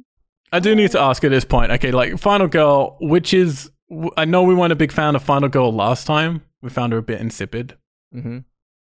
[0.51, 1.72] I do need to ask at this point.
[1.72, 3.72] Okay, like Final Girl, which is
[4.18, 6.41] I know we weren't a big fan of Final Girl last time.
[6.62, 7.76] We found her a bit insipid.
[8.12, 8.39] hmm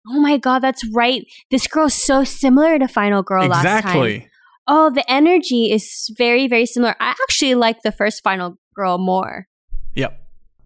[0.08, 1.24] Oh my god, that's right.
[1.52, 3.78] This girl's so similar to Final Girl last time.
[3.78, 4.28] exactly.
[4.68, 6.96] Oh, the energy is very, very similar.
[7.00, 9.48] I actually like the first Final Girl more.
[9.96, 10.20] Yep.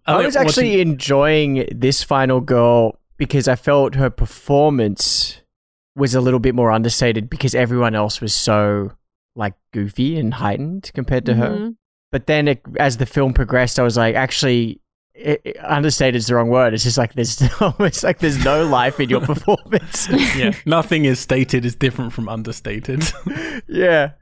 [0.06, 5.40] I like was actually watching- enjoying this final girl because I felt her performance
[5.96, 8.92] was a little bit more understated because everyone else was so
[9.36, 11.50] like goofy and heightened compared to her.
[11.50, 11.76] Mhm.
[12.12, 14.80] But then it, as the film progressed, I was like, actually,
[15.14, 16.74] it, it- understated is the wrong word.
[16.74, 20.08] It's just like there's almost like there's no life in your performance.
[20.36, 23.02] yeah, nothing is stated is different from understated.
[23.68, 24.12] yeah.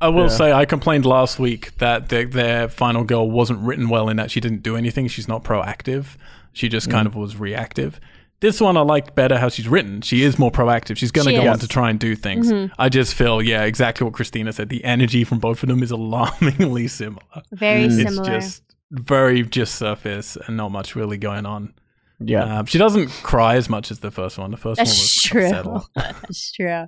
[0.00, 0.28] I will Yeah.
[0.28, 4.30] say I complained last week that the, their final girl wasn't written well in that
[4.30, 5.08] she didn't do anything.
[5.08, 6.16] She's not proactive.
[6.52, 8.00] She just kind of was reactive.
[8.44, 10.02] This one I like better how she's written.
[10.02, 10.98] She is more proactive.
[10.98, 11.60] She's going to She go on is.
[11.62, 12.52] to try and do things.
[12.78, 14.68] I just feel, yeah, exactly what Christina said.
[14.68, 17.22] The energy from both of them is alarmingly similar.
[17.52, 17.84] Very Mm.
[17.86, 18.24] It's similar.
[18.38, 21.72] just very just surface and not much really going on.
[22.20, 22.58] Yeah.
[22.60, 24.50] Um, she doesn't cry as much as the first one.
[24.50, 25.80] The first one was true.
[25.94, 26.86] That's true.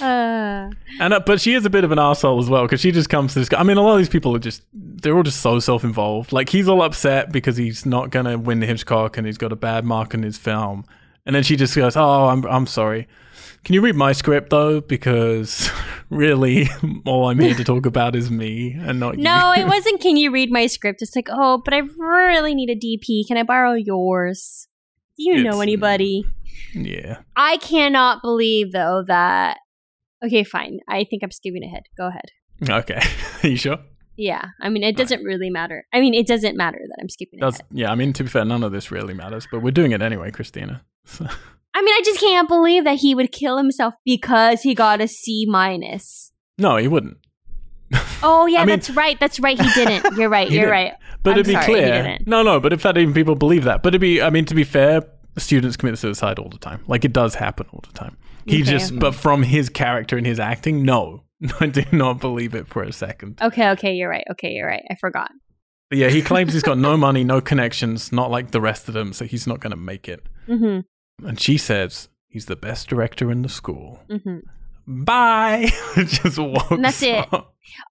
[0.00, 0.70] Uh,
[1.00, 3.08] And uh, but she is a bit of an asshole as well because she just
[3.08, 3.48] comes to this.
[3.56, 6.32] I mean, a lot of these people are just they're all just so self-involved.
[6.32, 9.56] Like he's all upset because he's not gonna win the Hitchcock and he's got a
[9.56, 10.84] bad mark on his film,
[11.26, 13.08] and then she just goes, "Oh, I'm I'm sorry.
[13.64, 14.80] Can you read my script though?
[14.80, 15.70] Because
[16.10, 16.68] really,
[17.06, 20.00] all I'm here to talk about is me and not no, you." it wasn't.
[20.00, 21.02] Can you read my script?
[21.02, 23.26] It's like, oh, but I really need a DP.
[23.28, 24.68] Can I borrow yours?
[25.16, 26.24] Do you know anybody?
[26.74, 27.18] yeah.
[27.36, 29.58] I cannot believe though that.
[30.24, 30.80] Okay, fine.
[30.88, 31.84] I think I'm skipping ahead.
[31.96, 32.30] Go ahead.
[32.68, 33.00] Okay.
[33.42, 33.78] are you sure?
[34.16, 35.86] Yeah, I mean, it doesn't really matter.
[35.94, 37.70] I mean, it doesn't matter that I'm skipping That's ahead.
[37.72, 37.90] yeah.
[37.90, 40.30] I mean, to be fair, none of this really matters, but we're doing it anyway,
[40.30, 40.82] Christina.
[41.06, 41.26] So,
[41.74, 45.08] I mean, I just can't believe that he would kill himself because he got a
[45.08, 46.32] C minus.
[46.58, 47.16] no, he wouldn't.
[48.22, 49.18] Oh yeah, I mean- that's right.
[49.18, 49.58] That's right.
[49.60, 50.16] He didn't.
[50.16, 50.50] You're right.
[50.50, 50.70] You're didn't.
[50.72, 50.92] right.
[51.22, 52.60] But I'm to be sorry, clear, no, no.
[52.60, 53.82] But if that even people believe that.
[53.82, 55.02] But to be, I mean, to be fair,
[55.38, 56.82] students commit suicide all the time.
[56.86, 58.16] Like it does happen all the time.
[58.46, 58.70] He Okay.
[58.72, 61.24] just, but from his character and his acting, no,
[61.60, 63.38] I do not believe it for a second.
[63.40, 63.70] Okay.
[63.70, 63.94] Okay.
[63.94, 64.24] You're right.
[64.32, 64.50] Okay.
[64.50, 64.82] You're right.
[64.90, 65.30] I forgot.
[65.88, 68.94] But yeah, he claims he's got no money, no connections, not like the rest of
[68.94, 70.24] them, so he's not going to make it.
[70.46, 70.80] hmm
[71.26, 74.00] And she says, He's the best director in the school.
[74.10, 74.38] hmm
[74.86, 75.70] Bye.
[75.96, 76.70] Just walks.
[76.70, 77.26] And that's it.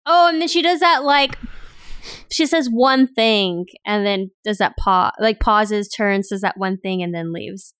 [0.06, 1.38] Oh, and then she does that like
[2.32, 6.78] she says one thing and then does that pause, like pauses, turns, says that one
[6.78, 7.74] thing, and then leaves.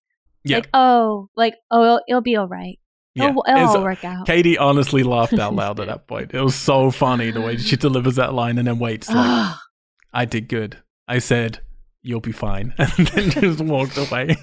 [0.44, 0.58] Yeah.
[0.58, 2.78] Like oh, like oh, it'll, it'll be all right.
[3.14, 3.30] Yeah.
[3.30, 4.26] It'll, it'll all work out.
[4.26, 6.32] Katie honestly laughed out loud at that point.
[6.32, 9.54] It was so funny the way she delivers that line and then waits like,
[10.12, 10.78] I did good.
[11.08, 11.60] I said,
[12.02, 12.72] you'll be fine.
[12.78, 14.36] And then just walked away.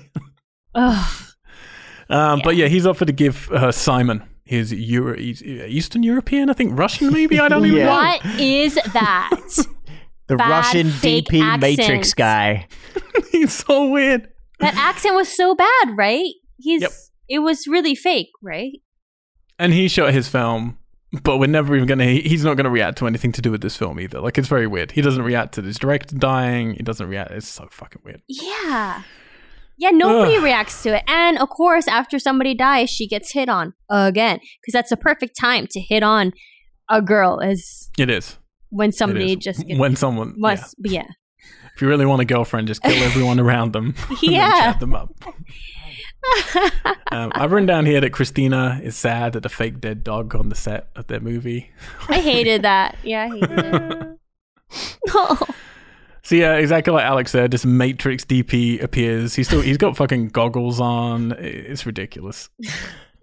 [0.77, 1.23] Ugh.
[2.09, 6.77] Um, But yeah, he's offered to give uh, Simon his Euro- Eastern European, I think
[6.79, 7.37] Russian maybe.
[7.39, 7.89] I don't even know.
[7.91, 9.31] What is that?
[10.27, 12.67] The Bad Russian fake DP Matrix guy.
[13.31, 14.27] he's so weird.
[14.59, 16.33] that accent was so bad, right?
[16.57, 16.91] He's Yep.
[17.29, 18.73] it was really fake, right?
[19.57, 20.79] And he shot his film,
[21.23, 22.03] but we're never even gonna.
[22.07, 24.19] He's not gonna react to anything to do with this film either.
[24.19, 24.91] Like it's very weird.
[24.91, 26.73] He doesn't react to this director dying.
[26.73, 27.31] He doesn't react.
[27.31, 28.21] It's so fucking weird.
[28.27, 29.03] Yeah.
[29.77, 30.43] Yeah, nobody Ugh.
[30.43, 31.03] reacts to it.
[31.07, 34.39] And of course, after somebody dies, she gets hit on again.
[34.39, 36.33] Because that's a perfect time to hit on
[36.89, 38.37] a girl is It is.
[38.69, 39.37] when somebody is.
[39.37, 40.33] just gets when someone yeah.
[40.37, 41.07] must yeah.
[41.75, 43.93] If you really want a girlfriend, just kill everyone around them.
[44.21, 44.73] Yeah.
[44.79, 45.11] them up.
[47.11, 50.49] Um, I've written down here that Christina is sad at the fake dead dog on
[50.49, 51.71] the set of their movie.
[52.09, 52.97] I hated that.
[53.03, 54.07] Yeah, I hated it.
[55.11, 55.39] Oh,
[56.27, 59.33] So yeah, exactly like Alex said, this Matrix DP appears.
[59.35, 61.31] He's still he's got fucking goggles on.
[61.39, 62.49] It's ridiculous.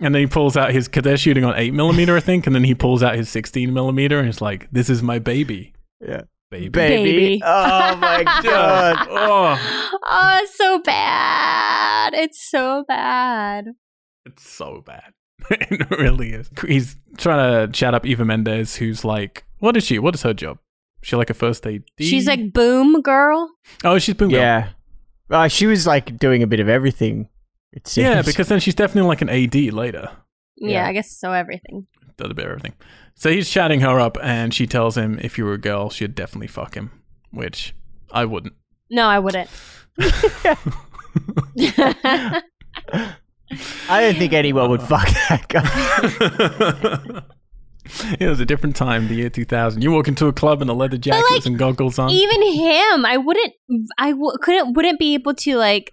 [0.00, 2.54] And then he pulls out his because they're shooting on eight millimeter, I think, and
[2.56, 6.22] then he pulls out his sixteen millimeter and it's like, "This is my baby, Yeah.
[6.50, 7.04] baby." Baby.
[7.12, 7.42] Baby.
[7.44, 9.06] Oh my god.
[9.10, 12.14] oh, oh, it's so bad.
[12.14, 13.66] It's so bad.
[14.24, 15.12] it's so bad.
[15.50, 16.48] it really is.
[16.66, 19.98] He's trying to chat up Eva Mendes, who's like, "What is she?
[19.98, 20.56] What is her job?
[21.04, 21.82] Is she like a first aid?
[22.00, 23.50] She's like boom girl.
[23.84, 24.40] oh, she's boom girl.
[24.40, 24.68] Yeah.
[25.28, 27.28] Uh, she was like doing a bit of everything.
[27.72, 28.06] It seems.
[28.06, 30.08] Yeah, because then she's definitely like an AD later.
[30.56, 30.86] Yeah, Yeah.
[30.86, 31.32] I guess so.
[31.32, 31.86] Everything.
[32.16, 32.72] does a bit of everything.
[33.16, 36.14] So he's chatting her up, and she tells him if you were a girl, she'd
[36.14, 36.90] definitely fuck him,
[37.30, 37.74] which
[38.10, 38.54] I wouldn't.
[38.90, 39.50] No, I wouldn't.
[39.98, 40.56] I
[44.00, 47.22] don't think anyone would fuck that guy.
[48.20, 49.82] it was a different time, the year 2000.
[49.82, 52.10] You walk into a club in a leather jacket like, and goggles on.
[52.10, 53.52] Even him, I wouldn't.
[53.98, 54.72] I w- couldn't.
[54.74, 55.92] Wouldn't be able to like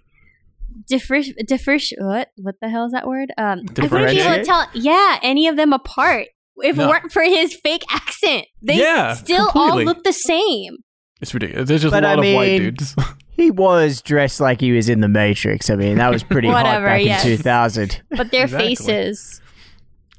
[0.88, 1.20] differ.
[1.46, 1.78] Differ.
[1.98, 2.28] What?
[2.36, 3.30] What the hell is that word?
[3.38, 4.44] Um, I wouldn't be able to Differentiate?
[4.46, 4.66] tell.
[4.74, 6.28] Yeah, any of them apart.
[6.56, 6.84] If No.
[6.84, 9.70] it weren't for his fake accent, they Yeah, still completely.
[9.70, 10.76] all look the same.
[11.20, 11.68] it's ridiculous.
[11.68, 12.94] There's just But a I lot of white dudes.
[13.30, 15.70] he was dressed like he was in the Matrix.
[15.70, 17.24] I mean, that was pretty Whatever, hot back yes.
[17.24, 18.02] in 2000.
[18.10, 18.68] But their Exactly.
[18.76, 19.40] faces.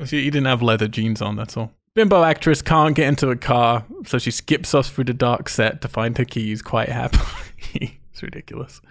[0.05, 1.71] She, he didn't have leather jeans on, that's all.
[1.95, 5.81] Bimbo actress can't get into a car, so she skips us through the dark set
[5.81, 7.99] to find her keys quite happily.
[8.11, 8.81] it's ridiculous.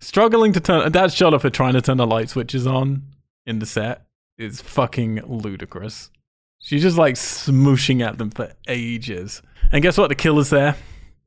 [0.00, 3.02] Struggling to turn that shot of her trying to turn the light switches on
[3.46, 4.06] in the set
[4.36, 6.10] is fucking ludicrous.
[6.58, 9.42] She's just like smooshing at them for ages.
[9.70, 10.08] And guess what?
[10.08, 10.76] The killer's there.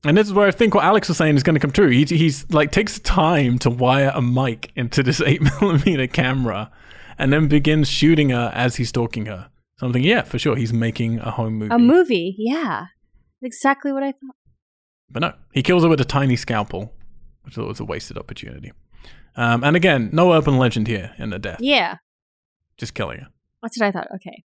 [0.04, 1.90] And this is where I think what Alex was saying is going to come true.
[1.90, 6.72] He, he's like takes time to wire a mic into this 8mm camera
[7.18, 9.50] and then begins shooting her as he's stalking her.
[9.78, 11.74] So I'm thinking, yeah, for sure, he's making a home movie.
[11.74, 12.36] A movie.
[12.38, 12.86] Yeah,
[13.42, 14.36] exactly what I thought.
[15.10, 16.94] But no, he kills her with a tiny scalpel,
[17.44, 18.72] which I thought was a wasted opportunity.
[19.36, 21.98] Um, and again, no urban legend here in the death, Yeah,
[22.78, 23.28] just killing her.
[23.62, 24.08] that's what I thought.
[24.16, 24.44] Okay.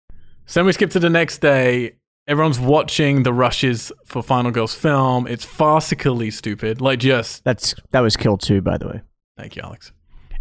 [0.45, 1.95] So then we skip to the next day.
[2.27, 5.27] Everyone's watching the rushes for Final Girl's film.
[5.27, 6.79] It's farcically stupid.
[6.79, 9.01] Like, just That's That was Kill 2, by the way.
[9.37, 9.91] Thank you, Alex.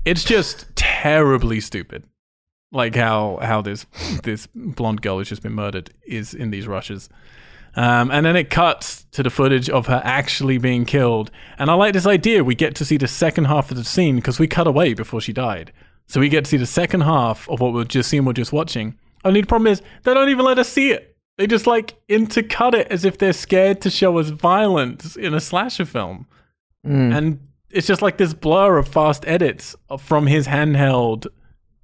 [0.05, 2.05] It's just terribly stupid.
[2.73, 3.87] Like how how this
[4.25, 7.09] this blonde girl who's just been murdered is in these rushes.
[7.75, 11.31] Um, and then it cuts to the footage of her actually being killed.
[11.59, 12.45] And I like this idea.
[12.45, 15.21] We get to see the second half of the scene because we cut away before
[15.23, 15.73] she died.
[16.07, 18.53] So we get to see the second half of what we've just seen, we're just
[18.53, 18.99] watching.
[19.25, 21.17] Only the problem is they don't even let us see it.
[21.39, 25.41] They just like intercut it as if they're scared to show us violence in a
[25.41, 26.27] slasher film
[26.87, 27.17] Mm.
[27.17, 31.29] and it's just like this blur of fast edits from his handheld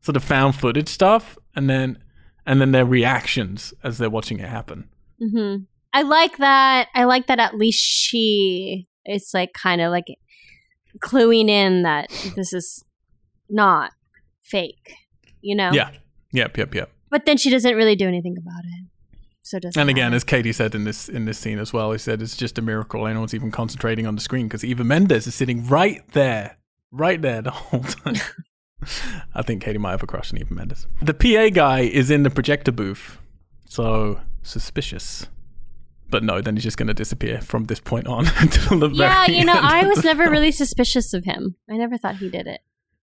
[0.09, 1.99] sort of found footage stuff and then
[2.47, 4.89] and then their reactions as they're watching it happen
[5.21, 5.57] hmm
[5.93, 6.89] I like that.
[6.95, 10.05] I like that at least she is like kind of like
[10.99, 12.85] cluing in that this is
[13.49, 13.93] not
[14.43, 14.93] fake,
[15.41, 15.71] you know?
[15.73, 15.91] yeah
[16.33, 18.85] yep yep yep But then she doesn't really do anything about it.
[19.43, 20.17] So doesn't and again matter.
[20.17, 22.63] as katie said in this in this scene as well he said it's just a
[22.63, 26.59] miracle anyone's even concentrating on the screen because eva mendes is sitting right there
[26.93, 28.17] right there the whole time
[29.35, 32.23] i think katie might have a crush on eva mendes the pa guy is in
[32.23, 33.19] the projector booth
[33.67, 35.27] so suspicious
[36.11, 39.27] but no, then he's just going to disappear from this point on until the yeah,
[39.27, 40.33] very you know, I was never film.
[40.33, 41.57] really suspicious of him.
[41.69, 42.61] I never thought he did it.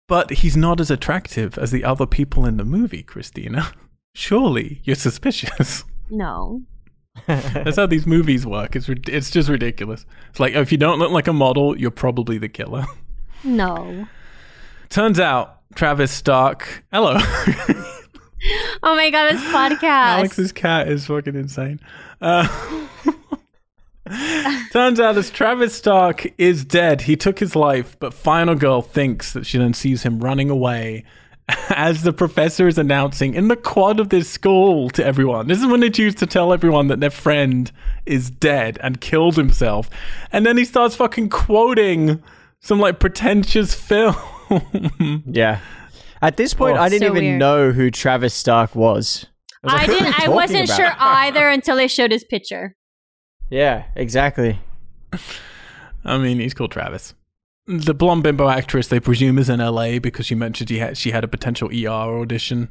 [0.08, 3.72] But he's not as attractive as the other people in the movie, Christina.
[4.14, 5.86] Surely you're suspicious.
[6.10, 6.64] No.
[7.28, 8.76] That's how these movies work.
[8.76, 10.06] It's rid- it's just ridiculous.
[10.30, 12.86] It's like if you don't look like a model, you're probably the killer.
[13.44, 14.08] No.
[14.94, 16.86] Turns out Travis Stark.
[16.92, 17.18] Hello.
[18.84, 20.18] Oh my god, this podcast.
[20.18, 21.80] Alex's cat is fucking insane.
[22.20, 22.46] Uh,
[24.74, 27.04] turns out this Travis Stark is dead.
[27.04, 31.06] He took his life, but Final Girl thinks that she then sees him running away
[31.70, 35.48] as the professor is announcing in the quad of this school to everyone.
[35.48, 37.72] This is when they choose to tell everyone that their friend
[38.06, 39.90] is dead and killed himself.
[40.34, 42.22] And then he starts fucking quoting
[42.60, 44.18] some like pretentious film.
[45.26, 45.60] Yeah.
[46.22, 46.82] At this point, Oh.
[46.82, 47.40] I didn't So even weird.
[47.40, 49.26] know who Travis Stark was.
[49.64, 50.20] was I like, who are didn't.
[50.22, 50.78] I wasn't about?
[50.78, 52.76] sure either until they showed his picture.
[53.50, 54.60] Yeah, exactly.
[56.06, 57.14] I mean, he's called Travis.
[57.68, 61.12] The blonde bimbo actress they presume is in LA because she mentioned she had she
[61.12, 62.70] had a potential ER audition.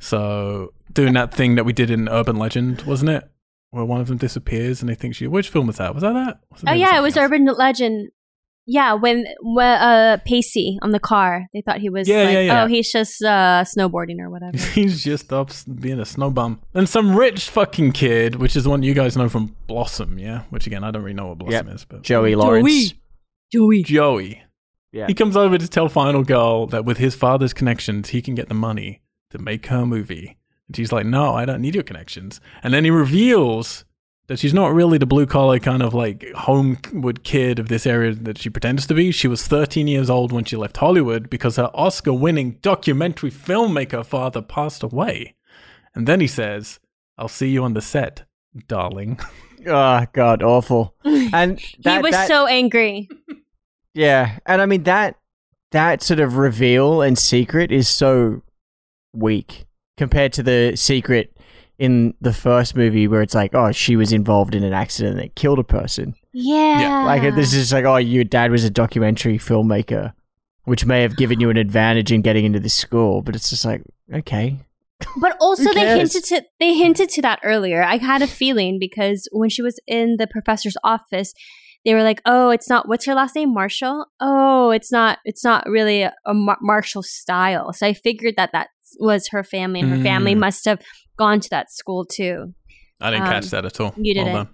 [0.00, 3.28] So doing that thing that we did in Urban Legend, wasn't it?
[3.70, 5.26] Where one of them disappears and they think she.
[5.28, 5.94] Which film was that?
[5.94, 6.40] Was that that?
[6.50, 8.10] Was Oh yeah, it was Urban Legend.
[8.66, 12.40] Yeah, when when uh Pacey on the car, they thought he was Yeah, like, yeah,
[12.40, 12.64] yeah.
[12.64, 14.56] oh, he's just uh snowboarding or whatever.
[14.74, 15.50] He's just up
[15.80, 16.60] being a snow bum.
[16.74, 20.42] And some rich fucking kid, which is the one you guys know from Blossom, yeah?
[20.50, 22.66] Which again, I don't really know what Blossom is, but Joey Lawrence.
[22.68, 23.00] Joey.
[23.52, 23.82] Joey.
[23.84, 24.42] Joey.
[24.92, 25.06] Yeah.
[25.06, 28.48] He comes over to tell Final Girl that with his father's connections, he can get
[28.48, 30.38] the money to make her movie.
[30.66, 32.40] And she's like, no, I don't need your connections.
[32.62, 33.84] And then he reveals
[34.28, 38.12] that she's not really the blue collar kind of like homewood kid of this area
[38.14, 39.12] that she pretends to be.
[39.12, 44.04] She was 13 years old when she left Hollywood because her Oscar winning documentary filmmaker
[44.04, 45.34] father passed away.
[45.94, 46.80] And then he says,
[47.16, 48.24] I'll see you on the set,
[48.66, 49.18] darling.
[49.66, 50.94] Oh god, awful.
[51.04, 53.08] And that, he was that- so angry.
[53.94, 55.16] yeah, and I mean that
[55.72, 58.42] that sort of reveal and secret is so
[59.12, 59.66] weak
[59.96, 61.35] compared to the secret
[61.78, 65.34] in the first movie where it's like, oh, she was involved in an accident that
[65.34, 66.14] killed a person.
[66.32, 67.04] Yeah.
[67.04, 70.12] Like this is like, oh, your dad was a documentary filmmaker,
[70.64, 73.64] which may have given you an advantage in getting into this school, but it's just
[73.64, 74.58] like, okay,
[75.20, 77.82] But also they hinted to they hinted to that earlier.
[77.82, 81.34] I had a feeling because when she was in the professor's office,
[81.84, 84.06] they were like, "Oh, it's not what's her last name, Marshall?
[84.20, 88.50] Oh, it's not it's not really a, a Mar- Marshall style." So I figured that
[88.52, 88.68] that
[88.98, 90.38] was her family, and her family Mm.
[90.38, 90.80] must have
[91.16, 92.54] gone to that school too.
[93.00, 93.92] I didn't Um, catch that at all.
[93.96, 94.32] you didn't.
[94.34, 94.48] done.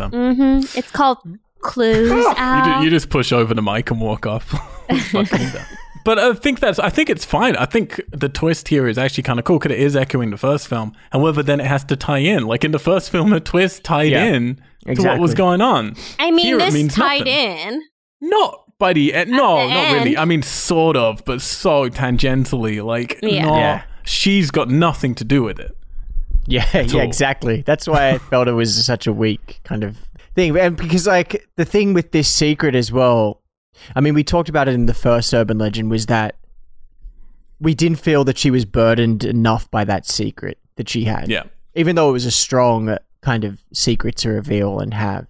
[0.00, 0.10] Well.
[0.10, 0.78] Mm-hmm.
[0.78, 1.18] It's called
[1.60, 2.08] Clues.
[2.10, 2.78] You, Al.
[2.80, 4.52] ju- you just push over the mic and walk off.
[6.04, 6.78] But I think that's.
[6.78, 7.54] I think it's fine.
[7.56, 10.38] I think the twist here is actually kind of cool because it is echoing the
[10.38, 10.92] first film.
[11.12, 12.46] However, then it has to tie in.
[12.46, 15.96] Like in the first film, the twist tied Yeah, in to what was going on.
[16.18, 17.34] I mean, here this means tied nothing.
[17.74, 17.82] in.
[18.22, 19.30] Not by the end.
[19.32, 20.16] No, the not really.
[20.16, 22.82] I mean, sort of, but so tangentially.
[22.82, 23.44] Like, Yeah.
[23.44, 23.82] not- Yeah.
[24.04, 25.76] she's got nothing to do with it.
[26.48, 27.00] Yeah, yeah, all.
[27.00, 27.62] exactly.
[27.62, 29.96] That's why I felt it was such a weak kind of
[30.34, 30.56] thing.
[30.56, 33.42] And because like the thing with this secret as well,
[33.94, 36.36] I mean, we talked about it in the first urban legend was that
[37.60, 41.28] we didn't feel that she was burdened enough by that secret that she had.
[41.28, 41.44] Yeah.
[41.74, 45.26] Even though it was a strong kind of secret to reveal and have,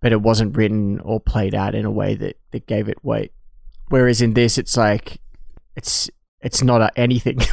[0.00, 3.32] but it wasn't written or played out in a way that that gave it weight.
[3.88, 5.20] Whereas in this it's like
[5.76, 6.10] it's
[6.40, 7.38] it's not a, anything.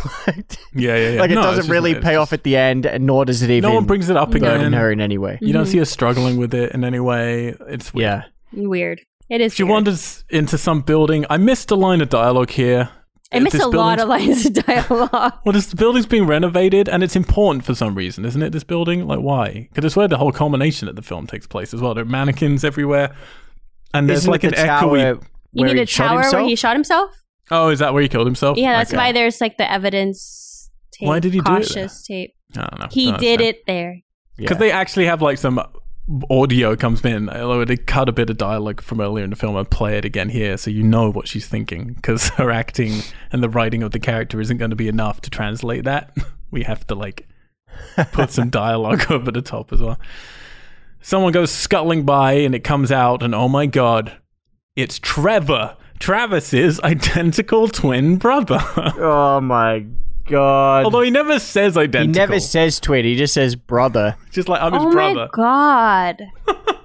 [0.77, 1.19] Yeah, yeah, yeah.
[1.21, 3.49] like it No, doesn't really it's pay off at the end, and nor does it
[3.49, 4.73] even No one brings it up burden again.
[4.73, 5.37] her in any way.
[5.41, 5.79] You don't see mm-hmm.
[5.79, 7.55] her struggling with it in any way.
[7.67, 8.25] It's weird.
[8.51, 9.01] Yeah, Weird.
[9.29, 9.53] It is.
[9.53, 9.71] She weird.
[9.71, 11.25] wanders into some building.
[11.29, 12.89] I missed a line of dialogue here.
[13.31, 15.33] I missed This a lot of lines of dialogue.
[15.45, 18.51] Well, this building's being renovated, and it's important for some reason, isn't it?
[18.51, 19.67] This building, like, why?
[19.71, 21.93] Because it's where the whole culmination of the film takes place as well.
[21.93, 23.15] There are mannequins everywhere,
[23.93, 25.23] and there's Isn't like it an the tower echoey.
[25.53, 27.24] You mean he the shot tower where he shot himself?
[27.51, 28.57] Oh, is that where he killed himself?
[28.57, 28.97] Yeah, that's Okay.
[28.97, 31.07] why there's like the evidence tape.
[31.07, 31.57] Why did he do it there?
[31.59, 32.33] cautious tape?
[32.57, 32.87] I don't know.
[32.91, 33.55] He Don't did understand.
[33.55, 34.01] it there.
[34.37, 35.59] because they actually have like some
[36.29, 37.29] audio comes in.
[37.29, 40.05] Although they cut a bit of dialogue from earlier in the film and play it
[40.05, 41.93] again here, so you know what she's thinking.
[41.93, 45.29] Because her acting and the writing of the character isn't going to be enough to
[45.29, 46.15] translate that.
[46.51, 47.27] We have to like
[48.13, 49.99] put some dialogue over the top as well.
[51.01, 54.17] Someone goes scuttling by, and it comes out, and oh my god,
[54.75, 58.59] it's Trevor, Travis's identical twin brother.
[58.97, 59.85] Oh my
[60.25, 60.85] god!
[60.85, 62.01] Although he never says identical.
[62.13, 64.15] he never says twin, he just says brother.
[64.31, 65.21] just like I'm his brother.
[65.21, 66.21] oh my god.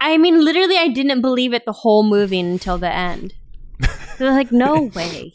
[0.00, 3.34] I mean, literally, I didn't believe it the whole movie until the end.
[4.18, 5.32] They're like, no way.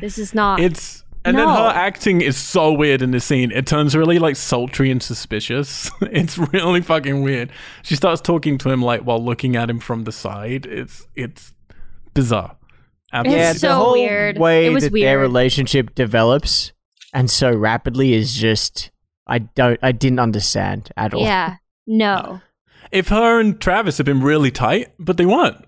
[0.00, 0.60] This is not.
[0.60, 3.50] It's and then her acting is so weird in this scene.
[3.50, 5.90] It turns really like sultry and suspicious.
[6.02, 7.50] it's really fucking weird.
[7.82, 10.66] She starts talking to him like while looking at him from the side.
[10.66, 11.52] It's it's
[12.16, 12.56] bizarre.
[13.12, 13.40] Absolutely.
[13.40, 14.38] yeah, It's the so whole weird.
[14.38, 16.72] way It was that their relationship develops
[17.14, 18.90] and so rapidly is just
[19.28, 21.22] I don't I didn't understand at all.
[21.22, 21.56] Yeah.
[21.86, 22.40] No.
[22.90, 25.64] If her and Travis had been really tight, but they weren't.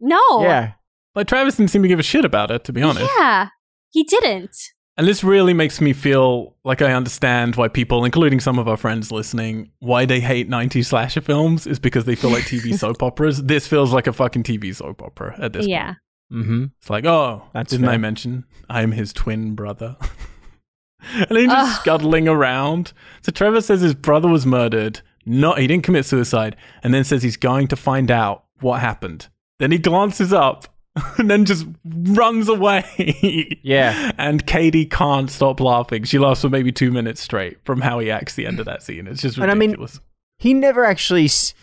[0.00, 0.42] No.
[0.42, 0.72] Yeah.
[1.14, 3.10] Like Travis didn't seem to give a shit about it, to be honest.
[3.18, 3.48] Yeah.
[3.90, 4.56] He didn't.
[4.98, 8.76] And this really makes me feel like I understand why people, including some of our
[8.76, 13.02] friends listening, why they hate 90s slasher films is because they feel like TV soap
[13.02, 13.42] operas.
[13.42, 15.86] This feels like a fucking TV soap opera at this Yeah.
[15.86, 15.98] point.
[16.30, 16.38] Yeah.
[16.38, 16.64] Mm-hmm.
[16.78, 19.96] It's like, oh, That's didn't I mention I'm his twin brother?
[21.14, 21.80] and then just Ugh.
[21.80, 22.92] scuttling around.
[23.22, 25.00] So Trevor says his brother was murdered.
[25.24, 29.28] Not he didn't commit suicide, and then says he's going to find out what happened.
[29.58, 30.66] Then he glances up
[31.18, 33.58] and then just runs away.
[33.62, 34.12] Yeah.
[34.18, 36.04] And Katie can't stop laughing.
[36.04, 38.82] She laughs for maybe two minutes straight from how he acts the end of that
[38.82, 39.06] scene.
[39.06, 40.00] It's just And I mean- ridiculous.
[40.38, 41.54] He never actually s-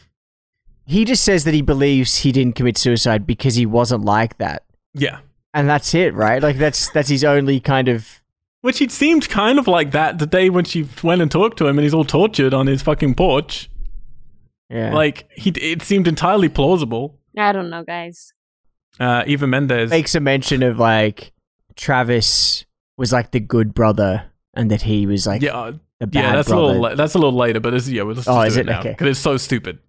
[0.85, 4.63] he just says that he believes he didn't commit suicide because he wasn't like that.
[4.93, 5.19] yeah.
[5.53, 6.41] And that's it, right?
[6.43, 8.21] Like that's that's his only kind of
[8.61, 11.67] Which he seemed kind of like that the day when she went and talked to
[11.67, 13.67] him and he's all tortured on his fucking porch.
[14.69, 14.93] yeah.
[14.93, 17.19] Like he, it seemed entirely plausible.
[17.37, 18.31] I don't know, guys.
[18.99, 19.89] Uh, Eva Mendes.
[19.89, 21.31] makes a mention of like
[21.75, 22.65] Travis
[22.97, 26.31] was like the good brother and that he was like yeah, uh, the bad yeah,
[26.35, 26.61] that's brother.
[26.63, 28.59] a little la- that's a little later, but it's, yeah, well, let's Oh, is do
[28.61, 28.63] it?
[28.67, 28.89] it now Okay.
[28.91, 29.79] because it's so stupid.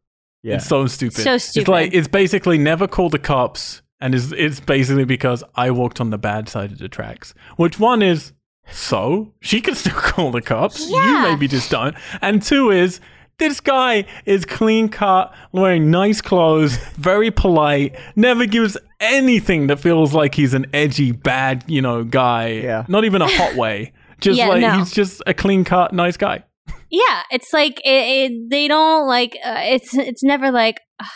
[0.43, 0.57] yeah.
[0.57, 1.23] It's so stupid.
[1.23, 1.61] So stupid.
[1.63, 6.01] It's like it's basically never call the cops, and it's it's basically because I walked
[6.01, 7.35] on the bad side of the tracks.
[7.57, 8.33] Which one is
[8.71, 10.89] so she can still call the cops.
[10.89, 11.97] You maybe just don't.
[12.23, 13.01] And two is.
[13.39, 20.15] This guy is clean cut, wearing nice clothes, very polite, never gives anything that feels
[20.15, 22.49] like he's an edgy, bad, you know, guy.
[22.49, 22.85] Yeah.
[22.89, 23.93] Not even a hot way.
[24.21, 24.73] Just Yeah, like no.
[24.79, 26.45] he's just a clean cut, nice guy.
[26.93, 31.07] Yeah, it's like it, it, they don't like uh, it's it's never like ugh.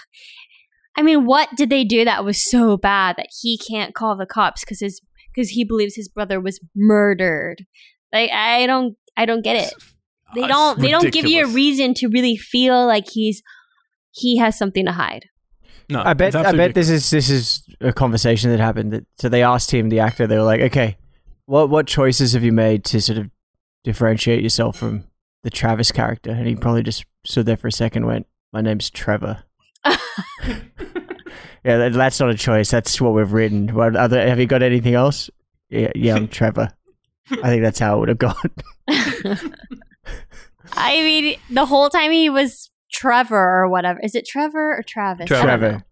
[0.96, 4.24] I mean, what did they do that was so bad that he can't call the
[4.24, 5.00] cops cuz his
[5.34, 7.66] cuz he believes his brother was murdered.
[8.12, 9.74] Like I don't I don't get it.
[10.36, 13.42] They don't they don't give you a reason to really feel like he's
[14.12, 15.26] he has something to hide.
[15.88, 18.92] No, I bet I bet this is this is a conversation that happened.
[18.92, 20.96] That, so they asked him, the actor, they were like, "Okay,
[21.46, 23.30] what what choices have you made to sort of
[23.82, 25.04] differentiate yourself from
[25.42, 28.60] the Travis character?" And he probably just stood there for a second, and went, "My
[28.60, 29.44] name's Trevor."
[29.84, 29.98] yeah,
[31.64, 32.70] that, that's not a choice.
[32.70, 33.74] That's what we've written.
[33.74, 34.26] What other?
[34.26, 35.28] Have you got anything else?
[35.68, 36.70] Yeah, yeah, I'm Trevor.
[37.30, 38.50] I think that's how it would have gone.
[40.72, 44.00] I mean, the whole time he was Trevor or whatever.
[44.02, 45.30] Is it Trevor or Travis?
[45.30, 45.42] I.
[45.42, 45.84] Trevor.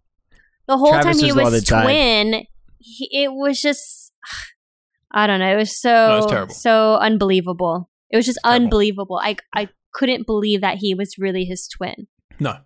[0.68, 1.82] the whole Travis time he was the one was that died.
[1.84, 2.46] twin,
[2.78, 4.12] he, it was just
[5.12, 5.53] I don't know.
[5.53, 6.55] It was so No, it's terrible.
[6.55, 7.90] so unbelievable.
[8.11, 8.64] It was just terrible.
[8.64, 9.20] unbelievable.
[9.22, 12.07] I I couldn't believe that he was really his twin.
[12.40, 12.59] No.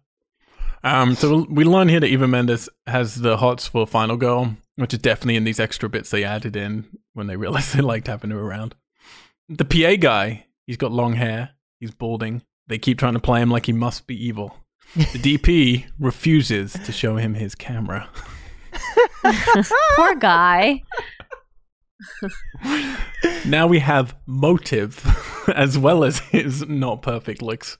[0.85, 4.93] Um, so we learn here that Eva Mendes has the hots for Final Girl, which
[4.95, 6.85] is definitely in these extra bits they added in
[7.15, 8.77] when they realized they liked having her around.
[9.49, 12.43] The PA guy, he's got long hair, he's balding.
[12.69, 14.57] They keep trying to play him like he must be evil.
[14.95, 15.03] The
[15.39, 18.09] DP refuses to show him his camera.
[19.97, 20.83] Poor guy.
[23.47, 25.05] Now we have motive
[25.55, 27.79] as well as his not perfect looks.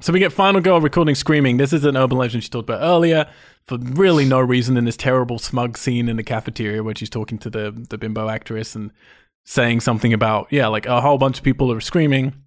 [0.00, 1.56] So we get Final Girl recording screaming.
[1.58, 3.30] This is an urban legend she talked about earlier
[3.64, 7.38] for really no reason in this terrible smug scene in the cafeteria where she's talking
[7.38, 8.90] to the, the bimbo actress and
[9.44, 12.43] saying something about, yeah, like a whole bunch of people are screaming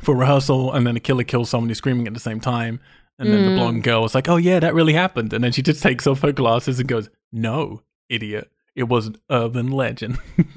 [0.00, 2.80] for rehearsal and then a killer kills someone who's screaming at the same time.
[3.18, 3.56] And then the Mm.
[3.56, 5.32] blonde girl was like, oh, yeah, that really happened.
[5.32, 8.48] And then she just takes off her glasses and goes, no, idiot.
[8.76, 10.18] It was an urban legend.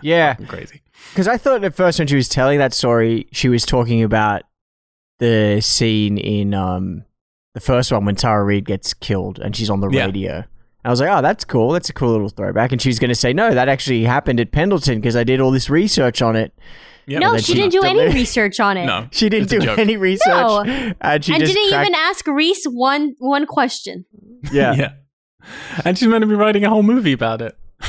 [0.00, 0.82] Yeah, Crazy.
[1.10, 4.42] because I thought at first when she was telling that story, she was talking about
[5.18, 7.04] the scene in um
[7.54, 10.06] the first one when Tara Reid gets killed and she's on the Yeah.
[10.06, 10.44] radio.
[10.84, 11.70] I was like, oh, that's cool.
[11.72, 12.70] That's a cool little throwback.
[12.70, 15.40] And she was going to say, no, that actually happened at Pendleton because I did
[15.40, 16.52] all this research on it.
[17.06, 18.14] Yeah, no, she she didn't do any up there.
[18.14, 18.86] research on it.
[18.86, 19.08] No.
[19.12, 20.26] She didn't do any research.
[20.28, 20.60] No.
[21.00, 24.04] And she and just didn't cracked- even ask Reese one one question.
[24.52, 24.74] Yeah.
[24.76, 24.92] yeah.
[25.84, 27.56] And she's meant to be writing a whole movie about it.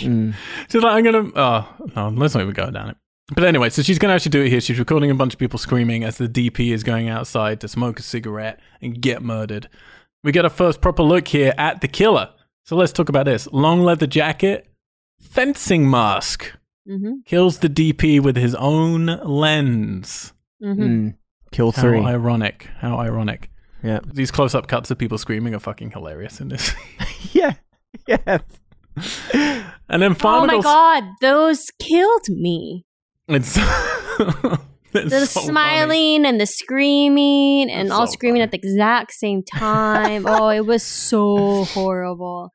[0.00, 0.34] Mm.
[0.68, 1.30] She's like, I'm gonna.
[1.36, 2.96] Oh no, let's not even go down it.
[3.34, 4.60] But anyway, so she's gonna actually do it here.
[4.60, 7.98] She's recording a bunch of people screaming as the DP is going outside to smoke
[8.00, 9.68] a cigarette and get murdered.
[10.24, 12.30] We get a first proper look here at the killer.
[12.64, 14.66] So let's talk about this: long leather jacket,
[15.20, 16.52] fencing mask,
[16.88, 17.12] Mm-hmm.
[17.26, 20.32] kills the DP with his own lens.
[20.62, 20.82] Mm-hmm.
[20.82, 21.14] Mm.
[21.52, 22.68] Kill How ironic!
[22.78, 23.50] How ironic!
[23.82, 24.00] Yeah.
[24.12, 26.72] These close-up cuts of people screaming are fucking hilarious in this.
[27.32, 27.54] yeah.
[28.06, 28.38] Yeah.
[29.88, 32.84] and then final Oh my god, those killed me.
[33.28, 33.60] It's, it's
[34.92, 35.46] The so funny.
[35.46, 38.44] smiling and the screaming and It's all so screaming funny.
[38.44, 40.24] at the exact same time.
[40.28, 42.52] oh, it was so horrible.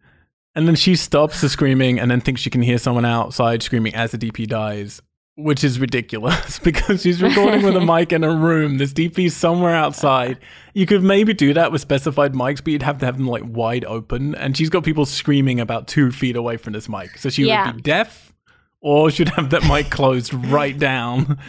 [0.56, 3.96] And then she stops the screaming and then thinks she can hear someone outside screaming
[3.96, 5.02] as the DP dies,
[5.36, 8.78] which is ridiculous because she's recording with a mic in a room.
[8.78, 10.38] There's DP somewhere outside.
[10.76, 13.42] You could maybe do that with specified mics, but you'd have to have them like
[13.46, 14.36] wide open.
[14.36, 17.18] And she's got people screaming about two feet away from this mic.
[17.18, 17.66] So she Yeah.
[17.66, 18.32] would be deaf
[18.80, 21.40] or should have that mic closed right down.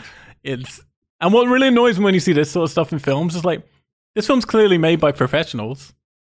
[0.43, 0.81] It's
[1.21, 3.45] and what really annoys me when you see this sort of stuff in films is
[3.45, 3.63] like
[4.15, 5.93] this film's clearly made by professionals.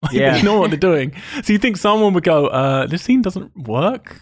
[0.11, 0.33] Like, Yeah.
[0.33, 1.13] they know what they're doing.
[1.43, 4.21] So you think someone would go, uh, this scene doesn't work?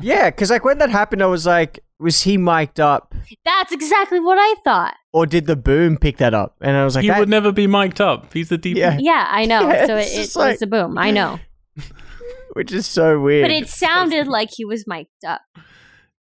[0.00, 3.14] Yeah, because like when that happened, I was like, was he mic'd up,
[3.46, 4.94] That's exactly what I thought.
[5.14, 6.56] or did the boom pick that up?
[6.60, 8.32] And I was like, he that, would never be mic'd up.
[8.34, 8.76] He's the DP.
[8.76, 8.98] Yeah.
[9.00, 9.62] Yeah, I know.
[9.70, 10.98] Yeah, so it, it's it just like- was a boom.
[10.98, 11.38] I know.
[12.52, 13.44] which is so weird.
[13.44, 15.42] But it sounded like he was mic'd up.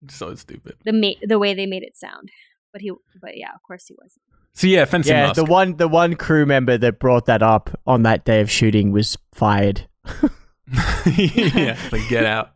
[0.10, 0.76] So stupid.
[0.86, 2.30] The ma- the way they made it sound.
[2.72, 2.92] But he
[3.22, 4.22] but yeah, of course he wasn't.
[4.56, 5.22] So yeah, fencing mask.
[5.22, 5.36] yeah, mask.
[5.36, 8.92] the one the one crew member that brought that up on that day of shooting
[8.92, 9.88] was fired.
[11.06, 12.52] yeah, like get out.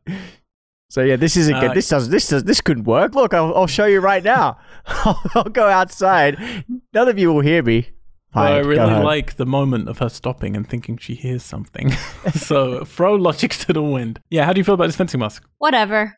[0.89, 1.73] So yeah, this isn't Uh, good.
[1.75, 3.13] This does this does this couldn't work.
[3.15, 4.57] Look, I'll, I'll show you right now.
[4.87, 6.65] I'll, I'll go outside.
[6.93, 7.89] None of you will hear me.
[8.33, 11.91] But I really like the moment of her stopping and thinking she hears something.
[12.33, 14.21] so throw logic to the wind.
[14.29, 15.43] Yeah, how do you feel about this fencing mask?
[15.57, 16.15] Whatever.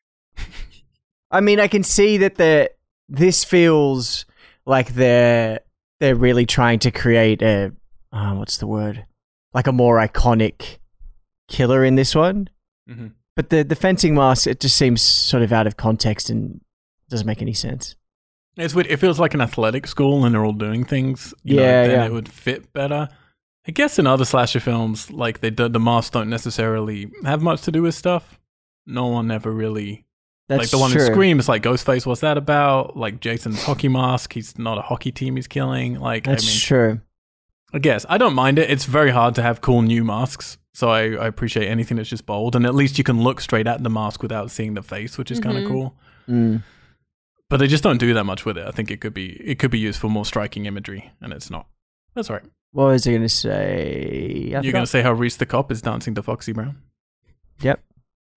[1.31, 2.69] I mean, I can see that the
[3.07, 4.25] this feels
[4.65, 5.61] like they're
[6.01, 7.71] they're really trying to create a
[8.11, 9.05] uh, what's the word
[9.53, 10.79] like a more iconic
[11.47, 12.49] killer in this one.
[12.89, 13.07] Mm-hmm.
[13.35, 16.59] But the the fencing mask it just seems sort of out of context and
[17.09, 17.95] doesn't make any sense.
[18.57, 18.87] It's weird.
[18.87, 21.33] It feels like an athletic school and they're all doing things.
[21.43, 22.05] You Yeah, know, yeah.
[22.05, 23.07] it would fit better.
[23.67, 27.61] I guess in other slasher films, like they do, the masks don't necessarily have much
[27.61, 28.39] to do with stuff.
[28.87, 30.05] No one ever really
[30.51, 31.01] That's like the one true.
[31.05, 31.39] in Scream.
[31.39, 32.05] It's like Ghostface.
[32.05, 32.95] What's that about?
[32.97, 34.33] Like Jason's hockey mask.
[34.33, 35.35] He's not a hockey team.
[35.37, 35.99] He's killing.
[35.99, 37.01] Like That's I mean, true.
[37.73, 38.69] I guess I don't mind it.
[38.69, 42.25] It's very hard to have cool new masks, so I, I appreciate anything that's just
[42.25, 45.17] bold, and at least you can look straight at the mask without seeing the face,
[45.17, 45.63] which is kind Mhm.
[45.63, 45.95] of cool.
[46.27, 46.63] Mm.
[47.49, 48.67] But they just don't do that much with it.
[48.67, 51.49] I think it could be it could be used for more striking imagery, and it's
[51.49, 51.67] not.
[52.13, 52.45] That's all right.
[52.73, 54.53] What was I going to say?
[54.55, 56.77] I You're gonna say how Reese the cop is dancing to Foxy Brown?
[57.61, 57.81] Yep.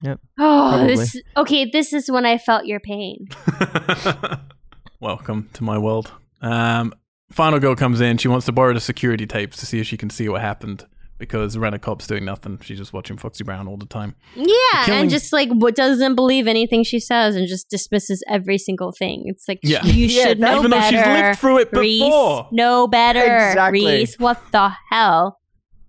[0.06, 0.86] Oh, Probably.
[0.96, 1.70] this okay.
[1.70, 3.26] This is when I felt your pain.
[5.00, 6.12] Welcome to my world.
[6.40, 6.94] Um,
[7.30, 8.18] final girl comes in.
[8.18, 10.86] She wants to borrow the security tapes to see if she can see what happened
[11.18, 12.58] because Rena Cop's doing nothing.
[12.62, 14.14] She's just watching Foxy Brown all the time.
[14.34, 18.58] Yeah, killing- and just like what doesn't believe anything she says and just dismisses every
[18.58, 19.22] single thing.
[19.26, 19.84] It's like Yeah.
[19.84, 20.96] you Yeah, should know Even though better.
[20.96, 22.48] she's lived through it Reese, before.
[22.52, 23.20] know better.
[23.48, 23.84] Exactly.
[23.86, 25.38] Reese, what the hell?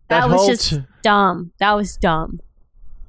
[0.10, 1.52] That, That was whole just t- dumb.
[1.60, 2.40] That was dumb.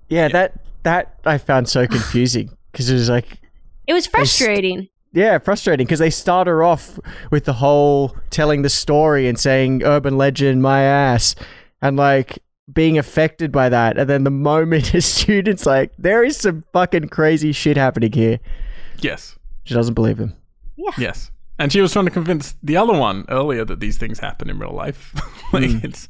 [0.09, 0.55] Yeah, that
[0.87, 3.39] that I found so confusing because it was like,
[3.87, 4.89] It was st- frustrating.
[5.13, 6.99] yeah, frustrating because they start her off
[7.31, 11.35] with the whole telling the story and saying urban legend, my ass,
[11.83, 12.39] and like
[12.73, 17.09] being affected by that, and then the moment a student's like, there is some fucking
[17.09, 18.39] crazy shit happening here,
[19.01, 19.37] Yes.
[19.65, 20.35] she doesn't believe him.
[20.99, 21.31] Yes.
[21.59, 24.59] And she was trying to convince the other one earlier that these things happen in
[24.59, 25.13] real life.
[25.53, 25.79] like Hmm.
[25.83, 26.09] it's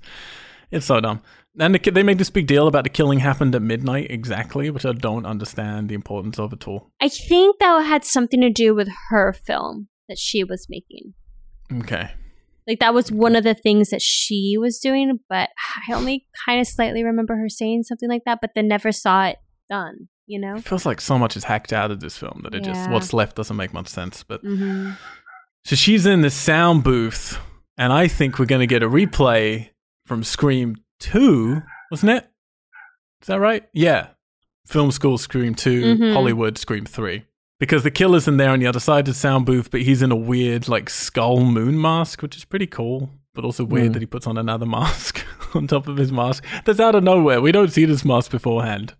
[0.70, 1.20] it's so dumb.
[1.59, 4.84] And the, they made this big deal about the killing happened at midnight exactly, which
[4.84, 6.90] I don't understand the importance of at all.
[7.00, 11.14] I think that had something to do with her film that she was making.
[11.80, 12.11] Okay.
[12.66, 15.50] Like that was one of the things that she was doing, but
[15.88, 19.26] I only kind of slightly remember her saying something like that, but then never saw
[19.26, 19.36] it
[19.70, 20.57] done, you know?
[20.57, 23.12] It feels like so much is hacked out of this film that it just what's
[23.12, 24.22] left doesn't make much sense.
[24.24, 24.92] But Mm-hmm.
[25.64, 27.38] so she's in the sound booth,
[27.78, 29.70] and I think we're gonna get a replay
[30.04, 32.28] from Scream Two, wasn't it?
[33.22, 33.64] Is that right?
[33.72, 34.08] Yeah.
[34.66, 36.12] Film School Scream 2, Mhm.
[36.12, 37.25] Hollywood Scream 3.
[37.58, 40.03] Because the killer's in there on the other side of the sound booth, but he's
[40.03, 43.92] in a weird, like, skull moon mask, which is pretty cool, but also weird Mm.
[43.95, 46.45] that he puts on another mask on top of his mask.
[46.64, 47.41] That's out of nowhere.
[47.41, 48.95] We don't see this mask beforehand.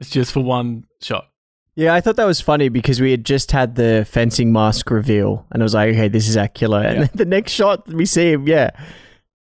[0.00, 1.28] It's just for one shot.
[1.76, 5.46] Yeah, I thought that was funny because we had just had the fencing mask reveal,
[5.52, 6.80] and I was like, okay, this is our killer.
[6.82, 7.00] And Yeah.
[7.06, 8.70] then the next shot, we see him, yeah,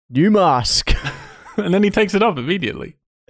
[0.10, 0.94] new mask.
[1.58, 2.98] and then he takes it off immediately.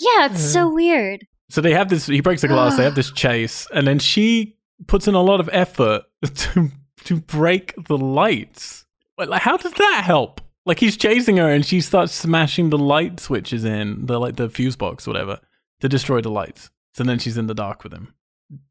[0.00, 1.26] Yeah, it's so weird.
[1.50, 2.06] So they have this.
[2.06, 2.76] He breaks the glass.
[2.76, 6.02] they have this chase, and then she puts in a lot of effort
[6.34, 6.70] to
[7.04, 8.84] to break the lights.
[9.16, 10.40] Like, how does that help?
[10.66, 14.48] Like he's chasing her, and she starts smashing the light switches in the like the
[14.48, 15.40] fuse box, whatever,
[15.80, 16.70] to destroy the lights.
[16.94, 18.14] So then she's in the dark with him.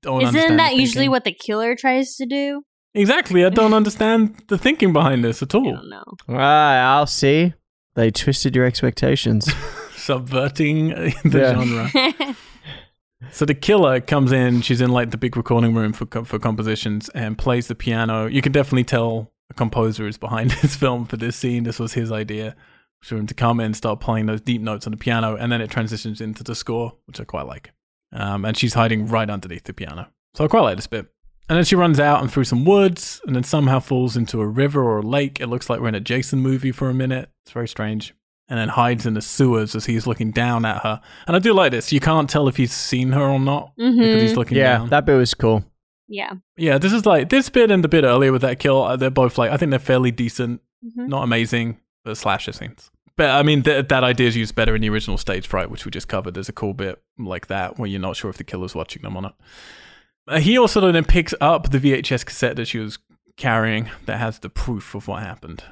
[0.02, 2.64] Don't Isn't understand that usually what the killer tries to do?
[2.94, 3.46] Exactly.
[3.46, 5.64] I don't understand the thinking behind this at I all.
[5.76, 6.04] don't know.
[6.30, 7.54] Ah, I'll see.
[7.98, 9.52] They twisted your expectations.
[9.98, 10.90] Subverting
[11.26, 11.54] the Yeah.
[11.54, 12.36] genre.
[13.32, 14.62] So the killer comes in.
[14.62, 18.28] She's in like the big recording room for for compositions and plays the piano.
[18.28, 21.64] You can definitely tell a composer is behind this film for this scene.
[21.64, 22.56] This was his idea.
[23.02, 25.52] for him to come in and start playing those deep notes on the piano, and
[25.52, 27.72] then it transitions into the score, which I quite like.
[28.14, 30.10] Um, and she's hiding right underneath the piano.
[30.36, 31.08] So I quite like this bit.
[31.50, 34.48] And then she runs out and through some woods, and then somehow falls into a
[34.48, 35.40] river or a lake.
[35.40, 37.30] It looks like we're in a Jason movie for a minute.
[37.46, 38.14] It's very strange.
[38.50, 41.02] And then hides in the sewers as he's looking down at her.
[41.26, 41.92] And I do like this.
[41.92, 44.22] You can't tell if he's seen her or not because Mhm.
[44.22, 44.90] he's looking Yeah, down.
[44.90, 45.66] that bit was cool.
[46.10, 46.32] Yeah.
[46.56, 48.84] yeah, this is like this bit and the bit earlier with that kill.
[48.84, 51.08] uh, They're both like I think they're fairly decent, Mhm.
[51.10, 52.90] not amazing, but slasher scenes.
[53.18, 55.84] But I mean, th- that idea is used better in the original stage fright, which
[55.84, 56.34] we just covered.
[56.36, 59.18] There's a cool bit like that where you're not sure if the killer's watching them
[59.18, 59.36] or not.
[60.28, 63.00] Uh, he also then picks up the VHS cassette that she was
[63.38, 65.64] carrying that has the proof of what happened.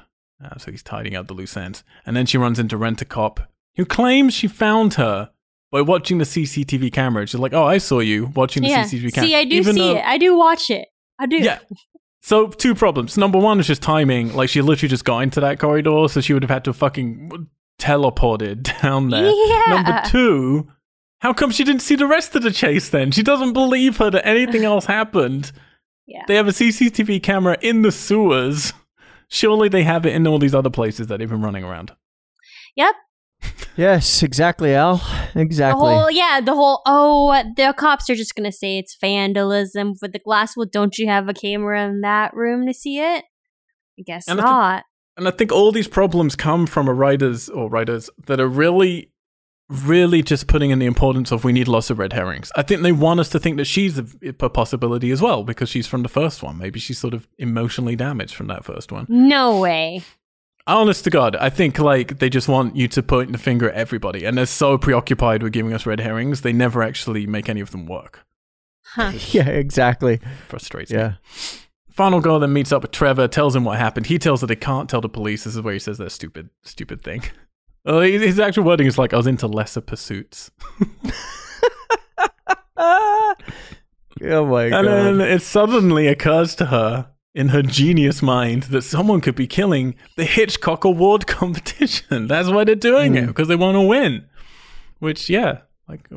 [0.42, 1.82] Uh, so he's tidying up the loose ends.
[2.04, 3.40] And then she runs into Rent a Cop,
[3.76, 5.30] who claims she found her
[5.72, 7.26] by watching the CCTV camera.
[7.26, 8.84] She's like, "Oh, I saw you watching the Yeah.
[8.84, 10.04] CCTV camera." See, I do Even see though- it.
[10.04, 10.88] I do watch it.
[11.18, 11.36] I do.
[11.38, 11.58] yeah.
[12.22, 13.16] So two problems.
[13.16, 14.34] Number one is just timing.
[14.34, 17.48] Like she literally just got into that corridor, so she would have had to fucking
[17.80, 19.30] teleported down there.
[19.32, 19.62] Yeah.
[19.68, 20.68] Number two,
[21.20, 23.10] how come she didn't see the rest of the chase then?
[23.10, 25.52] She doesn't believe her that anything else happened.
[26.06, 26.22] Yeah.
[26.28, 28.72] They have a CCTV camera in the sewers.
[29.28, 31.92] Surely they have it in all these other places that they've been running around.
[32.76, 32.94] Yep.
[33.78, 35.02] Yes, exactly, Al.
[35.34, 35.84] The Exactly.
[35.86, 40.18] whole yeah, the whole oh the cops are just gonna say it's vandalism for the
[40.18, 40.56] glass.
[40.56, 43.24] Well, don't you have a camera in that room to see it?
[43.98, 44.84] I guess And I think- not.
[45.18, 49.12] And I think all these problems come from a writers or writers that are really,
[49.68, 52.52] really just putting in the importance of we need lots of red herrings.
[52.54, 55.68] I think they want us to think that she's a, a possibility as well because
[55.68, 56.58] she's from the first one.
[56.58, 59.06] Maybe she's sort of emotionally damaged from that first one.
[59.08, 60.02] No way.
[60.68, 63.76] Honest to God, I think like they just want you to point the finger at
[63.76, 67.60] everybody, and they're so preoccupied with giving us red herrings, they never actually make any
[67.60, 68.26] of them work.
[68.82, 69.12] Huh.
[69.30, 70.20] yeah, exactly.
[70.48, 70.98] Frustrates me.
[70.98, 71.14] Yeah.
[71.90, 74.06] Final girl then meets up with Trevor, tells him what happened.
[74.06, 75.44] He tells her they can't tell the police.
[75.44, 77.22] This is where he says that stupid, stupid thing.
[77.86, 80.50] Uh, his his actual wording is like, I was into lesser pursuits.
[82.78, 84.86] Oh my god.
[84.86, 89.46] And then it suddenly occurs to her in her genius mind that someone could be
[89.46, 92.26] killing the Hitchcock Award competition.
[92.26, 93.26] That's why they're doing it, Mm.
[93.28, 94.24] because they want to win.
[95.00, 96.08] Which, yeah, like,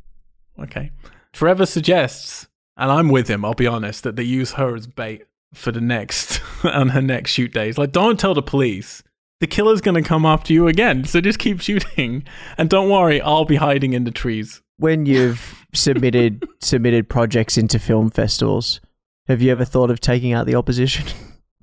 [0.62, 0.90] okay.
[1.32, 5.22] Trevor suggests, and I'm with him, I'll be honest, that they use her as bait
[5.54, 7.78] for the next, on her next shoot days.
[7.78, 9.02] Like, don't tell the police.
[9.40, 12.24] The killer's going to come after you again, so just keep shooting.
[12.56, 14.60] And don't worry, I'll be hiding in the trees.
[14.78, 18.80] when you've submitted submitted projects into film festivals,
[19.28, 21.06] have you ever thought of taking out the opposition?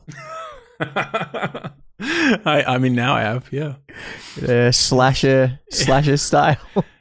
[0.80, 1.72] I,
[2.68, 3.76] I mean, now I have, yeah.
[4.46, 6.58] Uh, slasher slasher style.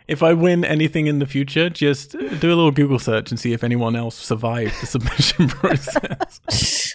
[0.06, 2.18] If I win anything in the future, just do
[2.48, 6.94] a little Google search and see if anyone else survived the submission process.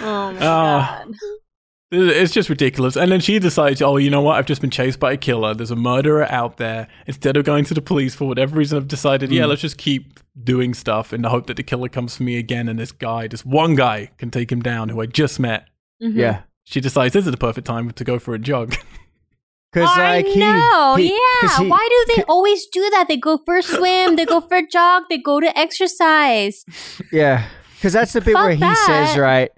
[0.00, 1.04] Oh my Ah.
[1.06, 1.14] god.
[1.90, 2.96] It's just ridiculous.
[2.96, 4.36] And then she decides, oh, you know what?
[4.36, 5.54] I've just been chased by a killer.
[5.54, 6.86] There's a murderer out there.
[7.06, 10.20] Instead of going to the police for whatever reason, I've decided, yeah, let's just keep
[10.42, 12.68] doing stuff in the hope that the killer comes for me again.
[12.68, 15.66] And this guy, this one guy, can take him down who I just met.
[16.02, 16.14] Mhm.
[16.14, 16.42] yeah.
[16.64, 18.76] She decides this is the perfect time to go for a jog.
[19.72, 21.08] Because I like he, know, he-
[21.40, 21.64] 'cause yeah.
[21.64, 23.06] he- Why do they always do that?
[23.08, 26.64] They go for a swim, they go for a jog, they go to exercise.
[27.12, 27.46] Yeah,
[27.76, 29.06] because that's the bit Fuck where he that.
[29.08, 29.50] says, right,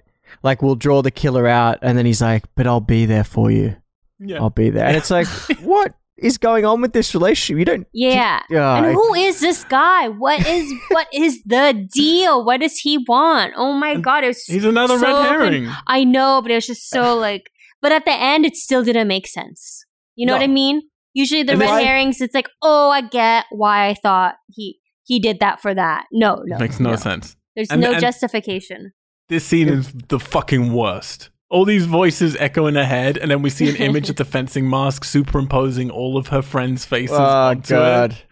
[0.43, 3.51] like we'll draw the killer out, and then he's like, "But I'll be there for
[3.51, 3.75] you.
[4.19, 4.37] yeah.
[4.39, 5.27] I'll be there." And it's like,
[5.61, 7.57] what is going on with this relationship?
[7.59, 7.87] You don't.
[7.93, 8.41] Yeah.
[8.49, 10.09] Yeah, and who is this guy?
[10.09, 12.43] What is what is the deal?
[12.45, 13.53] What does he want?
[13.55, 15.69] Oh my god, it was He's another so red con- herring.
[15.87, 17.49] I know, but it was just so like
[17.81, 19.85] but at the end it still didn't make sense.
[20.15, 20.39] You know No.
[20.39, 20.81] what I mean?
[21.13, 24.79] Usually the And red why- herrings, it's like, oh, I get why I thought he
[25.05, 26.05] he did that for that.
[26.11, 26.57] No, no.
[26.59, 27.35] Makes no, sense.
[27.55, 28.91] There's And- no and- justification.
[29.31, 31.29] This scene is the fucking worst.
[31.49, 34.25] All these voices echo in her head, and then we see an image of the
[34.25, 38.25] fencing mask superimposing all of her friends' faces oh onto god, it.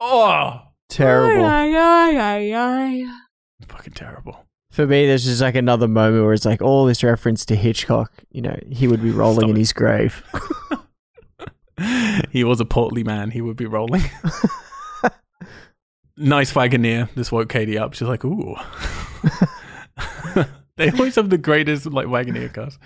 [0.00, 1.44] Oh, terrible.
[1.44, 3.04] Ay, ay, ay, ay.
[3.68, 4.46] fucking terrible.
[4.70, 8.10] For me, there's just like another moment where it's like all this reference to Hitchcock.
[8.30, 9.58] You know, he would be rolling Stop in it.
[9.58, 10.24] his grave.
[12.30, 13.30] he was a portly man.
[13.30, 14.04] He would be rolling.
[16.16, 17.12] nice Wagoneer.
[17.14, 17.92] This woke Katie up.
[17.92, 18.56] She's like, ooh.
[20.76, 22.78] they always have the greatest like Wagoneer cars.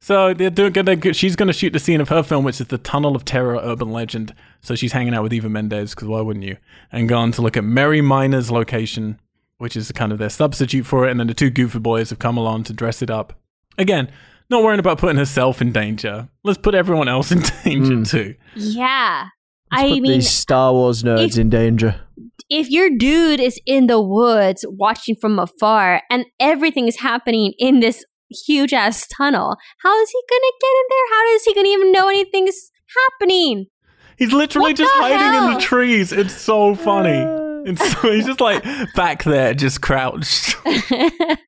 [0.00, 1.16] So they're doing good.
[1.16, 3.58] She's going to shoot the scene of her film, which is the Tunnel of Terror
[3.62, 4.34] urban legend.
[4.60, 6.58] So she's hanging out with Eva Mendes because why wouldn't you?
[6.92, 9.18] And gone to look at Mary Miner's location,
[9.58, 11.10] which is kind of their substitute for it.
[11.10, 13.32] And then the two goofy boys have come along to dress it up.
[13.78, 14.10] Again,
[14.50, 16.28] not worrying about putting herself in danger.
[16.44, 18.08] Let's put everyone else in danger Mm.
[18.08, 18.34] too.
[18.54, 19.28] Yeah.
[19.72, 22.00] Let's I put mean, these Star Wars nerds if- in danger.
[22.48, 27.80] If your dude is in the woods watching from afar and everything is happening in
[27.80, 29.56] this huge ass tunnel.
[29.82, 31.16] How is he gonna get in there?
[31.16, 32.70] How is he gonna even know anything's
[33.20, 33.66] happening?
[34.16, 36.12] He's literally What just hiding in the trees.
[36.12, 37.42] It's so funny.
[37.68, 38.62] It's so, he's just like
[38.94, 40.54] back there, just crouched.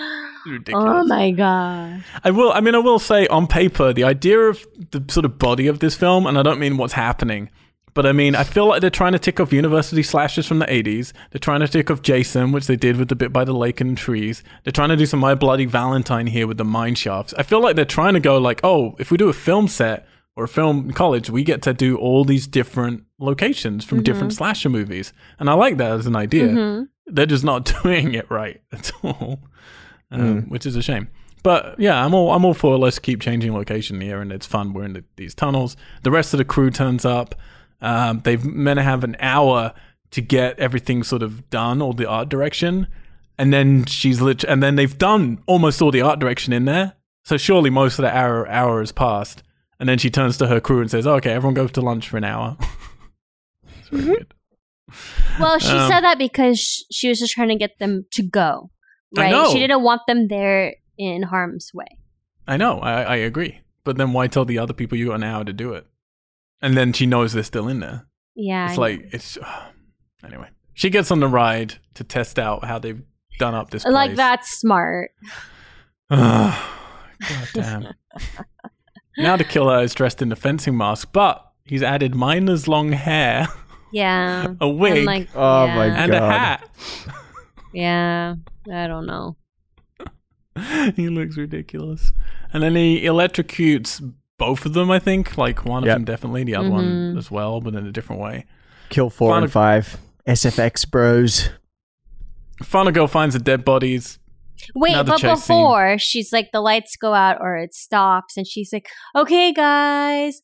[0.00, 0.86] Oh ridiculous.
[0.86, 2.04] oh my god.
[2.24, 2.52] I will.
[2.52, 5.80] I mean, I will say on paper, the idea of the sort of body of
[5.80, 7.50] this film, and I don't mean what's happening,
[8.00, 10.64] but I mean I feel like they're trying to tick off university slashers from the
[10.64, 11.12] '80s.
[11.30, 13.78] They're trying to tick off Jason, which they did with the bit by the lake
[13.82, 14.42] and trees.
[14.64, 17.34] They're trying to do some My Bloody Valentine here with the mine shafts.
[17.36, 20.06] I feel like they're trying to go like, oh, if we do a film set
[20.34, 24.32] or a film in college, we get to do all these different locations from different
[24.32, 26.48] slasher movies, and I like that as an idea.
[26.48, 26.88] Mhm.
[27.06, 29.40] They're just not doing it right at all,
[30.10, 31.08] um, which is a shame.
[31.42, 34.72] But yeah, I'm all I'm all for let's keep changing location here, and it's fun.
[34.72, 35.76] We're in the, these tunnels.
[36.02, 37.34] The rest of the crew turns up.
[37.82, 39.72] Um, they've meant to have an hour
[40.10, 42.86] to get everything sort of done, all the art direction,
[43.38, 46.94] and then she's lit- and then they've done almost all the art direction in there.
[47.24, 49.42] So surely most of the hour hour has passed,
[49.78, 52.16] and then she turns to her crew and says, "Okay, everyone goes to lunch for
[52.16, 52.56] an hour."
[53.78, 54.34] it's very weird.
[55.38, 58.70] Well, she Um, said that because she was just trying to get them to go.
[59.16, 59.48] Right?
[59.52, 61.86] She didn't want them there in harm's way.
[62.46, 63.60] I know, I, I agree.
[63.84, 65.86] But then why tell the other people you got an hour to do it?
[66.62, 68.06] And then she knows they're still in there.
[68.34, 68.68] Yeah.
[68.68, 69.38] It's I like it's
[70.24, 70.48] anyway.
[70.74, 73.02] She gets on the ride to test out how they've
[73.38, 73.90] done up this know.
[73.90, 75.10] like that's smart.
[76.10, 76.58] God
[77.54, 77.86] damn.
[79.18, 83.46] now the killer is dressed in a fencing mask, but he's added miner's long hair,
[83.92, 84.54] Yeah.
[84.60, 86.32] a wig, And like, Oh yeah, my and a God.
[86.32, 86.70] hat.
[87.72, 88.34] Yeah.
[88.72, 89.36] I don't know.
[90.96, 92.12] he looks ridiculous.
[92.52, 94.02] And then he electrocutes
[94.40, 95.38] both of them, I think.
[95.38, 97.18] Like one of them definitely, the other one Mhm.
[97.18, 98.46] as well, but in a different way.
[98.88, 99.98] Kill four Final- and five.
[100.26, 101.50] SFX bros.
[102.62, 104.18] Final girl finds the dead bodies.
[104.74, 105.56] Wait, Another but chase scene.
[105.56, 110.40] before she's like the lights go out or it stops and she's like, "Okay, guys,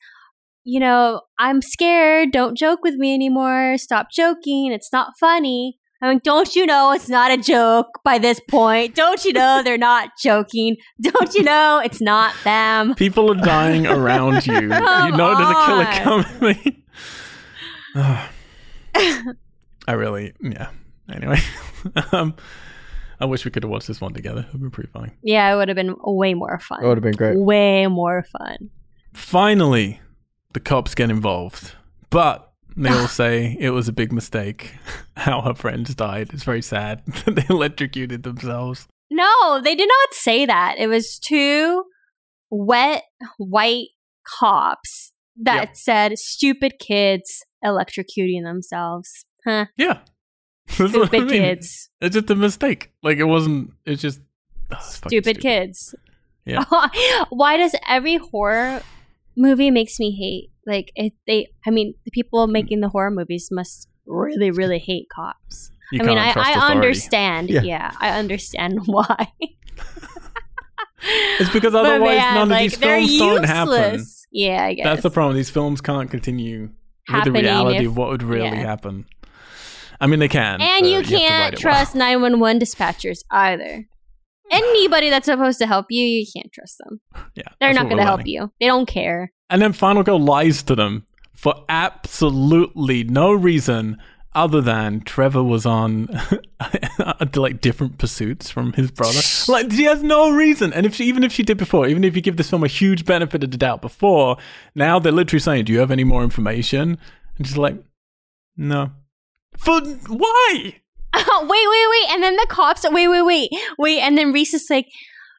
[0.64, 2.32] you know, I'm scared.
[2.32, 3.76] Don't joke with me anymore.
[3.76, 4.72] Stop joking.
[4.72, 8.94] It's not funny." I'm like, "Don't you know it's not a joke by this point?
[8.94, 10.76] Don't you know they're not joking?
[11.00, 14.54] Don't you know it's not them?" People are dying around you.
[14.60, 16.24] you Come know there's a killer on.
[16.24, 16.82] coming.
[19.88, 20.70] I really, yeah.
[21.12, 21.38] Anyway,
[22.12, 22.34] um,
[23.20, 24.40] I wish we could have watched this one together.
[24.40, 25.12] It would have been pretty funny.
[25.22, 26.82] Yeah, it would have been way more fun.
[26.82, 27.38] It would have been great.
[27.38, 28.70] Way more fun.
[29.12, 30.00] Finally,
[30.52, 31.72] the cops get involved,
[32.10, 32.45] but
[32.76, 34.74] they all say it was a big mistake.
[35.16, 36.30] How her friends died.
[36.32, 38.86] It's very sad that they electrocuted themselves.
[39.10, 40.76] No, they did not say that.
[40.78, 41.84] It was two
[42.50, 43.02] wet
[43.38, 43.88] white
[44.38, 45.12] cops
[45.42, 45.76] that Yep.
[45.76, 49.24] said stupid kids electrocuting themselves.
[49.44, 49.66] Huh.
[49.76, 49.98] Yeah.
[50.78, 51.28] What I Stupid mean.
[51.28, 51.88] kids.
[52.00, 52.90] It's just a mistake.
[53.02, 53.72] Like it wasn't.
[53.84, 54.20] It's just
[54.72, 55.94] ah, it's fucking Stupid, kids.
[56.44, 56.64] Yeah.
[57.30, 58.82] Why does every horror
[59.36, 60.50] movie makes me hate?
[60.66, 65.08] Like if they I mean, the people making the horror movies must really, really hate
[65.08, 65.70] cops.
[65.92, 67.48] You I mean, I, I understand.
[67.48, 67.62] Yeah.
[67.62, 67.92] Yeah.
[68.00, 69.28] I understand why.
[71.38, 74.04] It's because otherwise man, none of these films don't happen.
[74.32, 74.84] Yeah, I guess.
[74.84, 75.36] That's the problem.
[75.36, 76.70] These films can't continue
[77.12, 78.54] with the reality if- of what would really yeah.
[78.54, 79.06] happen.
[80.00, 80.60] I mean, they can.
[80.60, 83.88] And you have to write can't trust 911 dispatchers either.
[84.50, 87.00] Anybody that's supposed to help you, you can't trust them.
[87.34, 88.52] Yeah, They're not going to help you.
[88.60, 89.32] They don't care.
[89.50, 91.04] And then Final Girl lies to them
[91.34, 93.98] for absolutely no reason
[94.36, 96.08] other than Trevor was on
[97.34, 99.20] like different pursuits from his brother.
[99.48, 100.72] Like she has no reason.
[100.72, 102.68] And if she, even if she did before, even if you give this film a
[102.68, 104.36] huge benefit of the doubt before,
[104.74, 106.98] now they're literally saying, "Do you have any more information?"
[107.38, 107.76] And she's like,
[108.56, 108.90] "No."
[109.56, 110.80] For why?
[111.14, 112.10] wait, wait, wait.
[112.10, 114.00] And then the cops, wait, wait, wait, wait.
[114.00, 114.86] And then Reese is like,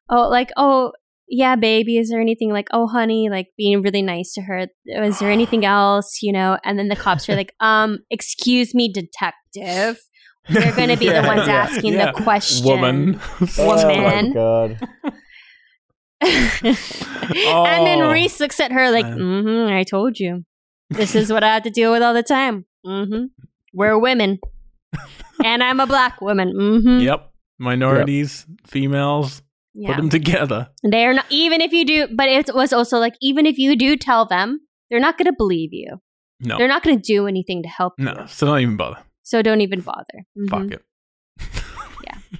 [0.10, 0.91] oh, like, oh,
[1.30, 4.68] yeah, baby, is there anything like, oh, honey, like being really nice to her?
[4.85, 6.57] Is there anything else, you know?
[6.64, 9.99] And then the cops are like, um, excuse me, detective.
[10.49, 12.11] They're going to be Yeah, the ones yeah, asking yeah.
[12.11, 12.65] the question.
[12.65, 13.19] Woman.
[13.57, 14.34] Woman.
[14.34, 14.80] god.
[16.22, 19.18] and then Oh, Reese looks at her like, man.
[19.18, 20.45] mm-hmm, I told you.
[20.89, 22.65] This is what I have to deal with all the time.
[22.85, 23.26] Mm-hmm.
[23.73, 24.39] We're women.
[25.44, 26.54] And I'm a black woman.
[26.54, 27.00] Mm-hmm.
[27.00, 27.32] Yep.
[27.60, 29.42] Minorities, females,
[29.74, 29.90] Yeah.
[29.90, 30.70] put them together.
[30.84, 33.96] They're not, even if you do, but it was also like, even if you do
[33.98, 34.60] tell them,
[34.90, 35.98] they're not going to believe you.
[36.40, 36.58] No.
[36.58, 38.12] They're not going to do anything to help No.
[38.22, 38.28] you.
[38.28, 39.00] So don't even bother.
[39.24, 40.26] So don't even bother.
[40.38, 40.50] Mhm.
[40.50, 40.84] Fuck it.
[42.06, 42.18] Yeah.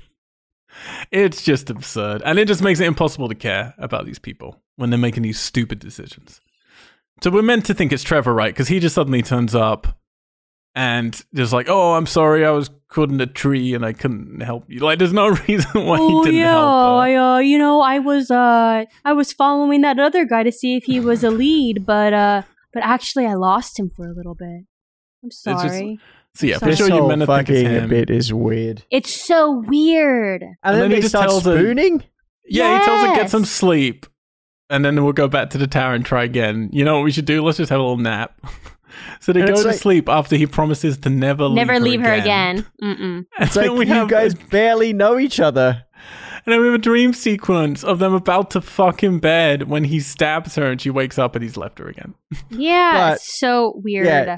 [1.12, 2.22] It's just absurd.
[2.24, 5.40] And it just makes it impossible to care about these people when they're making these
[5.40, 6.40] stupid decisions.
[7.24, 8.54] So we're meant to think it's Trevor, right?
[8.54, 9.97] Because he just suddenly turns up
[10.78, 14.42] and just like, oh, I'm sorry, I was caught in a tree and I couldn't
[14.42, 14.80] help you.
[14.80, 17.82] Like, there's no reason why oh he didn't yeah, help Oh, I, uh, you know,
[17.82, 21.32] I was uh, I was following that other guy to see if he was a
[21.32, 22.44] lead, but uh,
[22.74, 24.66] but actually, I lost him for a little bit.
[25.24, 26.00] I'm just- sorry.
[26.36, 27.90] So yeah, for sure you whole meant to think it's him.
[27.90, 28.84] bit is weird.
[28.92, 30.44] It's so weird.
[30.44, 32.04] And, And then, then he they just start tells her- spooning.
[32.48, 34.06] Yeah, he tells her get some sleep,
[34.70, 36.70] and then we'll go back to the tower and try again.
[36.72, 37.44] You know what we should do?
[37.44, 38.40] Let's just have a little nap.
[39.20, 42.02] so they And go to like- sleep after he promises to never Never leave leave
[42.02, 42.58] her her again.
[42.60, 42.66] again.
[42.98, 43.26] Mm-mm.
[43.38, 45.84] And It's like we you have guys barely know each other.
[46.46, 49.84] And then we have a dream sequence of them about to fuck in bed when
[49.84, 52.16] he stabs her and she wakes up and he's left her again.
[52.50, 54.06] Yeah, But- it's so weird.
[54.06, 54.38] Yeah.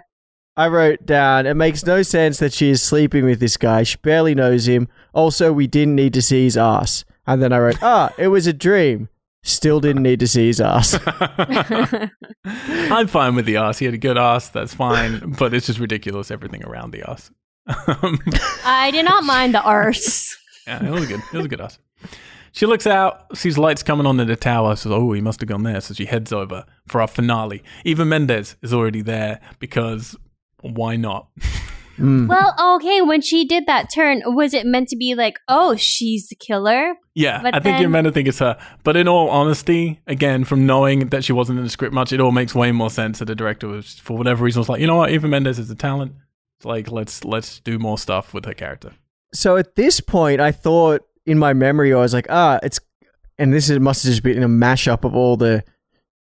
[0.57, 3.83] I wrote down, it makes no sense that she is sleeping with this guy.
[3.83, 4.89] She barely knows him.
[5.13, 7.05] Also, we didn't need to see his ass.
[7.25, 9.07] And then I wrote, ah, it was a dream.
[9.43, 10.99] Still didn't need to see his ass.
[12.45, 13.79] I'm fine with the ass.
[13.79, 14.49] He had a good ass.
[14.49, 15.33] That's fine.
[15.37, 17.31] But it's just ridiculous, everything around the ass.
[18.65, 20.35] I did not mind the arse.
[20.67, 21.21] yeah, it was good.
[21.33, 21.79] It was a good ass.
[22.51, 25.49] She looks out, sees lights coming on in the tower, says, Oh, he must have
[25.49, 25.79] gone there.
[25.81, 27.63] So she heads over for our finale.
[27.85, 30.17] Eva Mendes is already there because
[30.61, 31.27] why not?
[31.99, 32.27] Mm.
[32.27, 36.29] Well, okay, when she did that turn, was it meant to be like, oh, she's
[36.29, 36.95] the killer?
[37.13, 38.57] Yeah, But I think you're meant to think it's her.
[38.83, 42.21] But in all honesty, again, from knowing that she wasn't in the script much, it
[42.21, 44.87] all makes way more sense that the director was, for whatever reason, was like, you
[44.87, 46.13] know what, Eva Mendes is a talent.
[46.57, 48.91] It's like let's let's do more stuff with her character.
[49.33, 52.79] So at this point, I thought in my memory, I was like, ah, it's,
[53.37, 55.63] and this is, must have just been a mashup of all the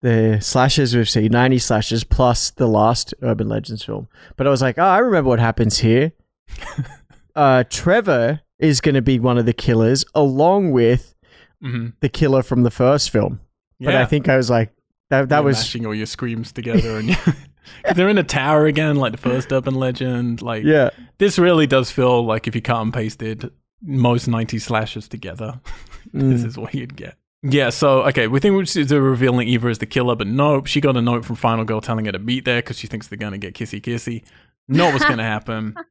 [0.02, 4.08] the slashers we've seen, 90 slashers plus the last Urban Legends film.
[4.38, 6.14] But I was like, oh, I remember what happens here.
[7.36, 11.16] uh, Trevor is going to be one of the killers, along with
[11.62, 13.42] hmm the killer from the first film.
[13.82, 14.74] But I think I was like,
[15.10, 17.18] that that You're was mashing all your screams together, and
[17.96, 20.42] they're in a tower again, like the first Urban Legend.
[20.42, 20.90] Like yeah.
[21.18, 23.50] this really does feel like if you cut and pasted
[23.82, 25.60] most 90 slashes together,
[26.14, 26.46] this Mm.
[26.48, 27.16] is what you'd get.
[27.42, 30.98] Yeah, so okay, we think they're revealing Eva as the killer, but nope, she got
[30.98, 33.38] a note from Final Girl telling her to meet there because she thinks they're gonna
[33.38, 34.24] get kissy kissy.
[34.68, 35.76] Not what's gonna happen.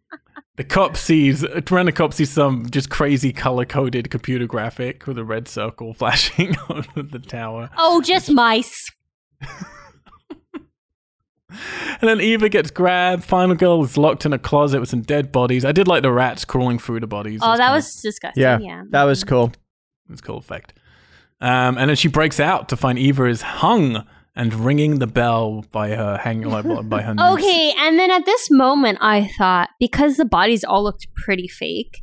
[0.56, 5.22] The cop sees, Miranda cop sees some just crazy color coded computer graphic with a
[5.22, 7.70] red circle flashing on the tower.
[7.78, 8.90] Oh, just mice.
[12.00, 13.24] And then Eva gets grabbed.
[13.24, 15.64] Final Girl is locked in a closet with some dead bodies.
[15.64, 17.40] I did like the rats crawling through the bodies.
[17.42, 18.42] Oh, It's that kinda- was disgusting.
[18.42, 18.82] Yeah, Yeah.
[18.90, 19.28] that was mm-hmm.
[19.28, 19.52] cool.
[20.10, 20.74] It's a cool effect.
[21.40, 24.05] Um, and then she breaks out to find Eva is hung
[24.35, 27.24] and ringing the bell by her hanging like by her noose.
[27.35, 31.98] Okay, and then at this moment, I thought because the bodies all looked pretty fake,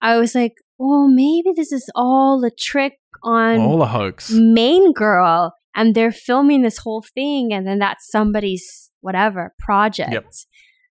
[0.00, 4.30] I was like, "Oh, maybe this is all a trick on all a hoax.
[4.32, 10.26] main girl, and they're filming this whole thing, and then that's somebody's whatever project." Yep.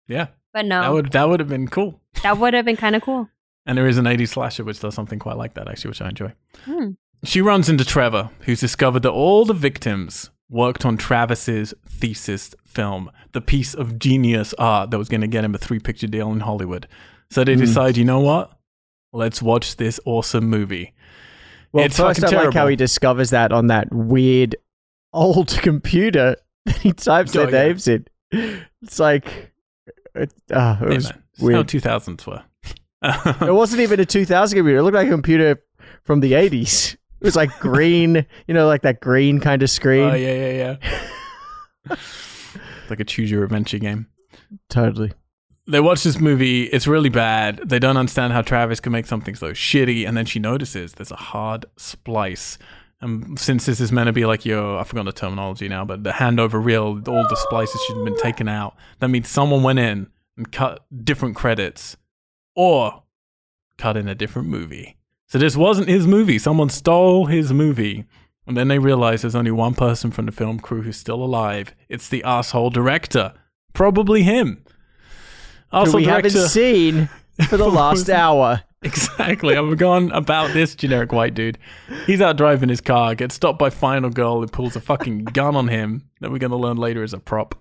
[0.08, 2.00] Yeah, But no, that would that would have been cool.
[2.22, 3.28] that would have been kind of cool.
[3.66, 6.08] And there is an 80s slasher which does something quite like that actually, which I
[6.08, 6.32] enjoy.
[6.64, 6.90] Hmm.
[7.24, 13.10] She runs into Trevor, who's discovered that all the victims worked on Travis's thesis film,
[13.32, 16.32] the piece of genius art that was going to get him a three picture deal
[16.32, 16.88] in Hollywood.
[17.30, 17.60] So they Hmm.
[17.60, 18.50] decide, you know what?
[19.12, 20.94] Let's watch this awesome movie.
[21.72, 24.56] Well, It's first I like how he discovers that on that weird
[25.12, 26.36] old computer
[26.66, 27.68] that he types Oh, their yeah.
[27.68, 28.06] names in.
[28.82, 29.52] It's like,
[30.14, 32.42] it, uh, it was man, it's how 2000s were.
[33.46, 34.78] It wasn't even a 2000 computer.
[34.78, 35.62] It looked like a computer
[36.04, 36.96] from the 80s.
[37.22, 40.10] It was like green, you know, like that green kind of screen.
[40.10, 40.76] Oh, yeah, yeah,
[41.88, 41.96] yeah.
[42.90, 44.08] like a choose your adventure game.
[44.68, 45.12] Totally.
[45.68, 46.64] they watch this movie.
[46.64, 47.60] It's really bad.
[47.64, 50.06] They don't understand how Travis can make something so shitty.
[50.06, 52.58] And then she notices there's a hard splice.
[53.00, 56.02] And since this is meant to be like your, I forgot the terminology now, but
[56.02, 58.74] the handover reel, all the splices should have been taken out.
[58.98, 61.96] That means someone went in and cut different credits
[62.56, 63.04] or
[63.78, 64.96] cut in a different movie.
[65.32, 66.38] So this wasn't his movie.
[66.38, 68.04] Someone stole his movie.
[68.46, 71.74] And then they realize there's only one person from the film crew who's still alive.
[71.88, 73.32] It's the asshole director.
[73.72, 74.62] Probably him.
[75.72, 77.08] Also, we haven't seen
[77.48, 78.62] for the last hour.
[78.82, 79.56] Exactly.
[79.56, 81.56] I've gone about this generic white dude.
[82.04, 85.56] He's out driving his car, gets stopped by Final Girl who pulls a fucking gun
[85.56, 87.54] on him that we're going to learn later is a prop.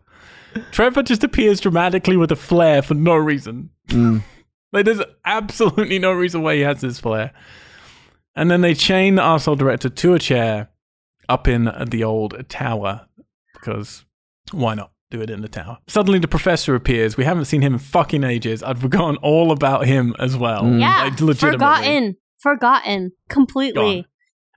[0.72, 3.70] Trevor just appears dramatically with a flare for no reason.
[3.88, 4.24] Mm.
[4.74, 7.32] Like, there's absolutely no reason why he has this flare.
[8.36, 10.70] And then they chain the arsehole director to a chair
[11.28, 13.08] up in the old tower
[13.54, 14.06] because
[14.52, 14.92] why not?
[15.10, 15.78] Do it in the tower.
[15.90, 17.18] Suddenly, the professor appears.
[17.18, 18.64] We haven't seen him in fucking ages.
[18.64, 20.64] I'd forgotten all about him as well.
[20.64, 20.80] Mm.
[20.80, 21.52] Yeah, Like, legitimately.
[21.58, 24.04] forgotten, forgotten completely.
[24.04, 24.06] Gone.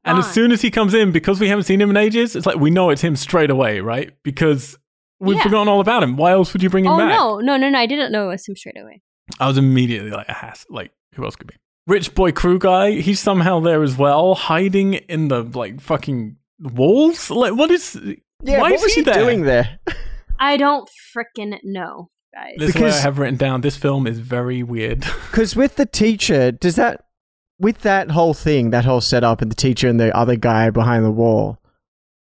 [0.05, 2.47] And as soon as he comes in, because we haven't seen him in ages, it's
[2.47, 4.13] like we know it's him straight away, right?
[4.23, 4.79] Because
[5.19, 5.43] we've Yeah.
[5.43, 6.17] forgotten all about him.
[6.17, 7.09] Why else would you bring him Oh back?
[7.19, 7.79] no, no, no, no!
[7.79, 9.03] I didn't know it was him straight away.
[9.41, 11.55] I was immediately like, has like who else could be?
[11.87, 12.93] Rich boy crew guy.
[12.93, 17.31] He's somehow there as well, hiding in the like fucking walls.
[17.31, 17.99] Like, what is?
[18.43, 19.15] Yeah, why what is was he he there?
[19.15, 19.79] doing there?
[20.39, 22.55] I don't frickin' know, guys.
[22.59, 23.61] This is why I have written down.
[23.61, 25.05] This film is very weird.
[25.31, 27.07] Because with the teacher, does that
[27.59, 31.05] with that whole thing, that whole setup, and the teacher and the other guy behind
[31.05, 31.59] the wall,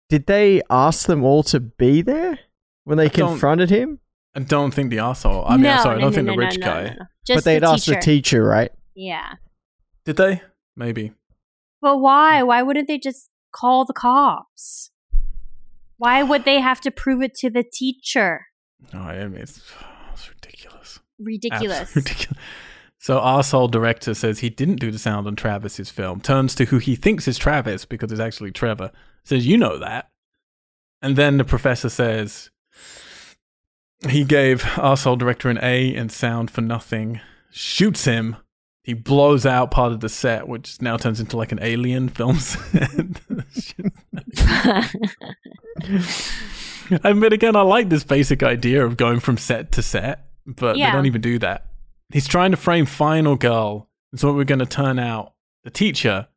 [0.09, 2.39] did they ask them all to be there
[2.83, 3.99] when they I confronted him?
[4.35, 5.45] I don't think the asshole.
[5.45, 6.83] I mean, no, I'm sorry, I don't no, think no, the rich no, guy.
[6.83, 7.05] no, no.
[7.25, 8.71] Just but they'd the asked the teacher, right?
[8.95, 9.33] Yeah,
[10.05, 10.41] Did they?
[10.75, 11.13] Maybe.
[11.81, 12.43] but why?
[12.43, 14.91] Why wouldn't they just call the cops?
[15.97, 18.47] Why would they have to prove it to the teacher?
[18.93, 19.61] Oh, I mean it's,
[20.13, 20.99] it's ridiculous.
[21.19, 21.79] Ridiculous.
[21.79, 22.43] Absolutely ridiculous.
[22.99, 26.19] So arsehole director says he didn't do the sound on Travis's film.
[26.21, 28.91] Turns to who he thinks is Travis because it's actually Trevor.
[29.23, 30.09] Says you know that.
[31.01, 32.49] And then the professor says
[34.09, 37.21] he gave arsehole director an A in sound for nothing.
[37.51, 38.35] Shoots him.
[38.85, 42.35] He blows out part of the set, which now turns into like an alien film
[42.39, 42.89] set.
[47.03, 50.77] I mean, again, I like this basic idea of going from set to set, but
[50.77, 50.91] Yeah.
[50.91, 51.65] they don't even do that.
[52.13, 53.89] He's trying to frame Final Girl.
[54.13, 55.33] It's what we're going to turn out.
[55.63, 56.27] The teacher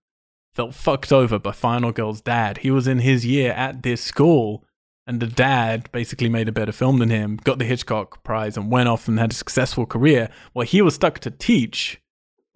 [0.55, 2.59] felt fucked over by Final Girl's dad.
[2.59, 4.65] He was in his year at this school,
[5.07, 8.71] and the dad basically made a better film than him, got the Hitchcock Prize, and
[8.71, 10.31] went off and had a successful career.
[10.55, 12.01] While he was stuck to teach,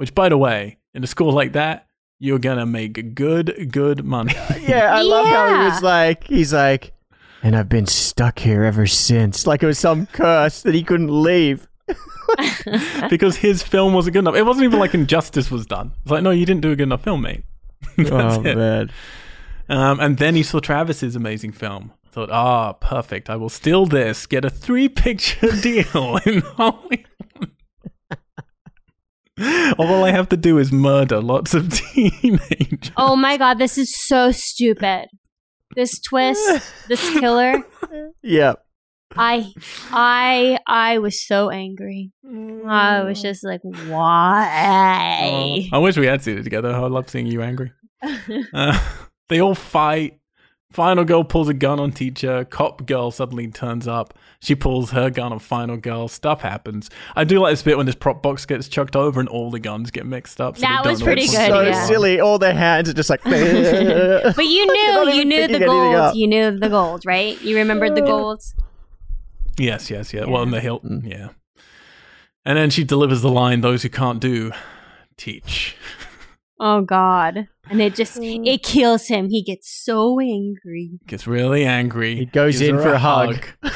[0.03, 1.87] which, by the way, in a school like that,
[2.19, 4.35] you're going to make good, good money.
[4.61, 6.93] Yeah, I love how he was like, he's like,
[7.41, 9.47] and I've been stuck here ever since.
[9.47, 11.69] Like it was some curse that he couldn't leave.
[13.11, 14.35] because his film wasn't good enough.
[14.35, 15.93] It wasn't even like Injustice was done.
[16.03, 17.45] It's like, no, you didn't do a good enough film, mate.
[17.97, 18.57] That's oh it.
[18.57, 18.91] man.
[19.69, 21.93] Um, and then he saw Travis's amazing film.
[22.11, 23.31] Thought, ah, perfect.
[23.31, 27.07] I will steal this, get a three picture deal in Hollywood.
[29.79, 32.91] All I have to do is murder lots of teenagers.
[32.97, 35.07] oh my god, this is so stupid.
[35.75, 37.63] This twist, this killer.
[38.23, 38.55] Yeah.
[39.15, 39.53] I,
[39.91, 42.13] I, I was so angry.
[42.67, 45.69] I was just like, why?
[45.73, 46.73] I wish we had seen it together.
[46.73, 47.73] I love seeing you angry.
[48.53, 48.79] Uh,
[49.29, 50.19] they all fight.
[50.73, 52.45] Final girl pulls a gun on teacher.
[52.45, 54.15] Cop girl suddenly turns up.
[54.41, 56.09] She pulls her gun on final girl.
[56.09, 56.89] Stuff happens.
[57.15, 59.61] I do like this bit when this prop box gets chucked over and all the
[59.61, 60.57] guns get mixed up.
[60.57, 61.85] So they That don't was pretty good, so yeah.
[61.87, 62.21] silly.
[62.21, 63.23] All their hands are just like.
[63.25, 66.07] But you not knew, you knew the picking anything up.
[66.13, 66.17] gold.
[66.17, 67.41] You knew the gold, right?
[67.43, 68.43] You remembered the gold.
[69.59, 70.25] Yes, yes, yeah.
[70.25, 71.09] Well, in the hilt, Mm.
[71.09, 71.29] yeah.
[72.45, 74.53] And then she delivers the line: "Those who can't do,
[75.17, 75.77] teach."
[76.65, 77.49] Oh God!
[77.69, 79.31] And it just it kills him.
[79.31, 81.01] He gets so angry.
[81.09, 82.15] Gets really angry.
[82.15, 83.45] He goes gives in for a hug.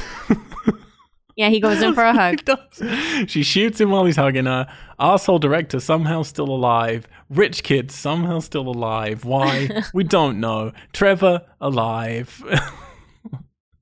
[1.36, 3.28] Yeah, he goes in for a hug.
[3.28, 4.66] She shoots him while he's hugging her.
[4.98, 7.06] Asshole director somehow still alive.
[7.28, 9.26] Rich kid somehow still alive.
[9.26, 9.82] Why?
[9.94, 10.72] we don't know.
[10.94, 12.42] Trevor alive.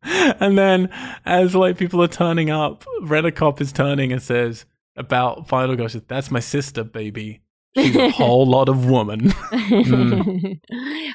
[0.02, 0.90] and then
[1.24, 4.64] as like people are turning up, Redicop is turning and says
[4.97, 7.40] about Final Girl, says, that's my sister, baby.
[7.76, 9.32] She's a whole lot of woman.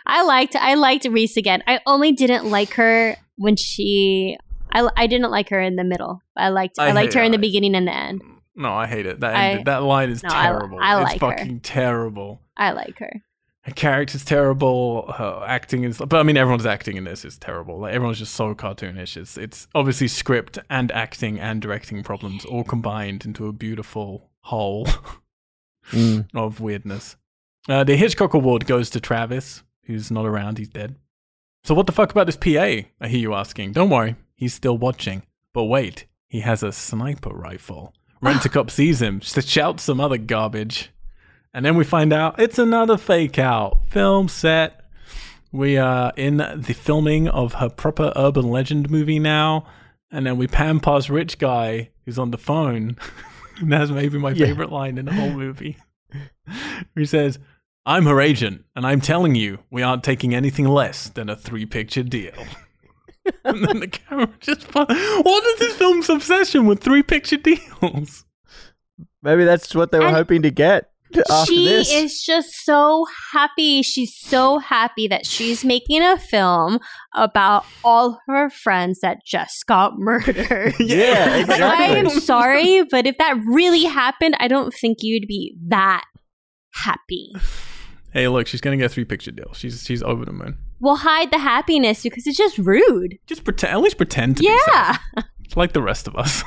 [0.05, 1.63] I liked I liked Reese again.
[1.67, 4.37] I only didn't like her when she.
[4.71, 6.21] I, I didn't like her in the middle.
[6.35, 7.41] I liked I, I liked her in the her.
[7.41, 8.21] beginning and the end.
[8.55, 9.21] No, I hate it.
[9.21, 10.79] That ended, that line is No, terrible.
[10.81, 11.37] I it's like her.
[11.37, 12.41] fucking terrible.
[12.57, 13.21] I like her.
[13.61, 15.11] her character's terrible.
[15.13, 17.79] Her acting is, but I mean, everyone's acting in this is terrible.
[17.79, 19.15] Like everyone's just so cartoonish.
[19.17, 24.87] It's it's obviously script and acting and directing problems all combined into a beautiful whole
[25.91, 26.27] Mm.
[26.35, 27.15] of weirdness.
[27.67, 30.57] Uh, the Hitchcock Award goes to Travis, who's not around.
[30.57, 30.95] He's dead.
[31.63, 32.49] So what the fuck about this PA?
[33.01, 33.73] I hear you asking.
[33.73, 35.23] Don't worry, he's still watching.
[35.53, 37.93] But wait, he has a sniper rifle.
[38.21, 40.91] Rent-a-cop sees him, sh- shouts some other garbage.
[41.53, 43.79] And then we find out it's another fake out.
[43.89, 44.85] Film set.
[45.51, 49.65] We are in the filming of her proper urban legend movie now.
[50.11, 52.97] And then we pan past Rich Guy who's on the phone.
[53.59, 54.47] and that's maybe my Yeah.
[54.47, 55.77] favorite line in the whole movie.
[56.95, 57.39] he says,
[57.85, 61.65] I'm her agent, and I'm telling you, we aren't taking anything less than a three
[61.65, 62.33] picture deal.
[63.43, 64.63] and then the camera just.
[64.63, 68.25] fu- What is this film's obsession with three picture deals?
[69.21, 70.98] Maybe that's what they were And hoping to get after
[71.47, 71.91] she this.
[71.91, 73.81] is just so happy.
[73.81, 76.79] She's so happy that she's making a film
[77.15, 80.75] about all her friends that just got murdered.
[80.79, 85.55] Yeah, Like, I am sorry, but if that really happened, I don't think you'd be
[85.67, 86.05] that
[86.73, 87.33] happy.
[88.13, 89.53] Hey, look, she's gonna get a three picture deal.
[89.53, 90.57] She's she's over the moon.
[90.79, 93.17] We'll hide the happiness because it's just rude.
[93.27, 93.73] Just pretend.
[93.73, 94.97] At least pretend to be Yeah.
[95.15, 95.25] sad.
[95.55, 96.43] like the rest of us.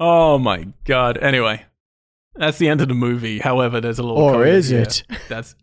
[0.00, 1.18] oh my god.
[1.18, 1.64] Anyway,
[2.38, 3.38] that's the end of the movie.
[3.38, 4.18] However, there's a little.
[4.18, 4.82] Or code is here.
[4.82, 5.02] it?
[5.28, 5.54] That's.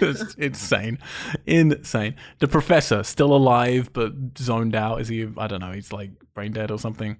[0.00, 0.98] That's insane,
[1.46, 2.14] insane.
[2.38, 5.00] The professor still alive but zoned out.
[5.00, 5.26] Is he?
[5.36, 5.72] I don't know.
[5.72, 7.16] He's like brain dead or something.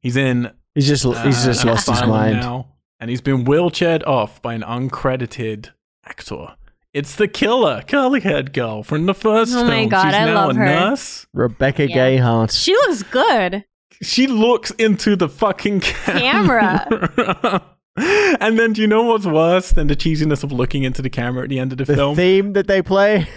[0.00, 2.40] He's in He's just he's just uh, lost his mind.
[2.40, 5.70] now, and he's been wheelchaired off by an uncredited
[6.06, 6.56] actor.
[6.94, 9.66] It's the killer, curly haired girl from the first Oh film.
[9.68, 10.64] my God, She's I now love a her.
[10.64, 11.26] nurse.
[11.34, 11.96] Rebecca Yeah.
[11.96, 12.56] Gayheart.
[12.56, 13.64] She looks good.
[14.02, 17.62] She looks into the fucking camera.
[18.40, 21.44] and then, do you know what's worse than the cheesiness of looking into the camera
[21.44, 22.14] at the end of the, The film?
[22.16, 23.28] The theme that they play.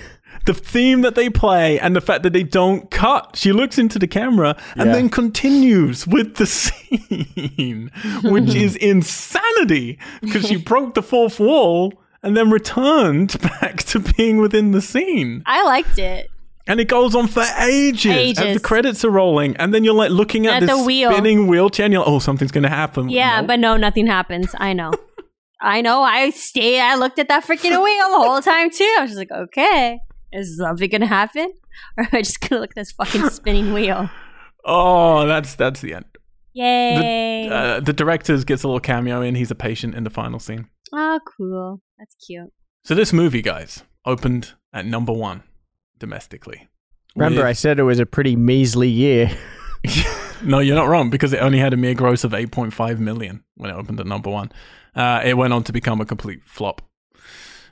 [0.45, 3.35] the theme that they play and the fact that they don't cut.
[3.35, 4.93] She looks into the camera and Yeah.
[4.95, 7.91] then continues with the scene,
[8.23, 11.93] which is insanity because she broke the fourth wall
[12.23, 15.43] and then returned back to being within the scene.
[15.45, 16.31] I liked it.
[16.67, 19.55] And it goes on for ages, as the credits are rolling.
[19.57, 21.11] And then you're like looking at, At this the wheel.
[21.11, 23.09] spinning wheelchair and you're like, oh, something's going to happen.
[23.09, 23.47] Yeah, Nope.
[23.47, 24.53] but no, nothing happens.
[24.57, 24.91] I know.
[25.61, 26.01] I know.
[26.03, 26.79] I stayed.
[26.79, 28.95] I looked at that freaking wheel the whole time too.
[28.97, 29.99] I was just like, okay,
[30.33, 31.51] is something gonna happen,
[31.97, 34.09] or am I just gonna look at this fucking spinning wheel?
[34.69, 36.05] Oh, that's that's the end.
[36.53, 37.47] Yay!
[37.47, 39.35] The, uh, the director gets a little cameo in.
[39.35, 40.67] He's a patient in the final scene.
[40.93, 41.81] oh, cool.
[41.97, 42.51] That's cute.
[42.83, 45.43] So this movie, guys, opened at number one
[45.99, 46.67] domestically.
[47.15, 49.31] Remember, I said it was a pretty measly year.
[50.43, 53.69] no, you're not wrong because it only had a mere gross of 8.5 million when
[53.69, 54.51] it opened at number one.
[54.95, 56.81] Uh, it went on to become a complete flop,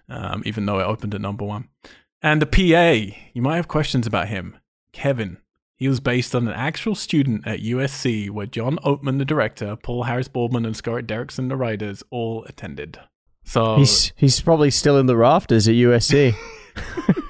[0.10, 1.70] um, even though it opened at number one.
[2.22, 4.58] And the PA, you might have questions about him,
[4.92, 5.38] Kevin.
[5.78, 10.04] He was based on an actual student at USC where John Ottman, the director, Paul
[10.04, 12.98] Harris Boardman, and Scarlett Derrickson, the writers, all attended.
[13.44, 16.34] So He's he's probably still in the rafters at USC.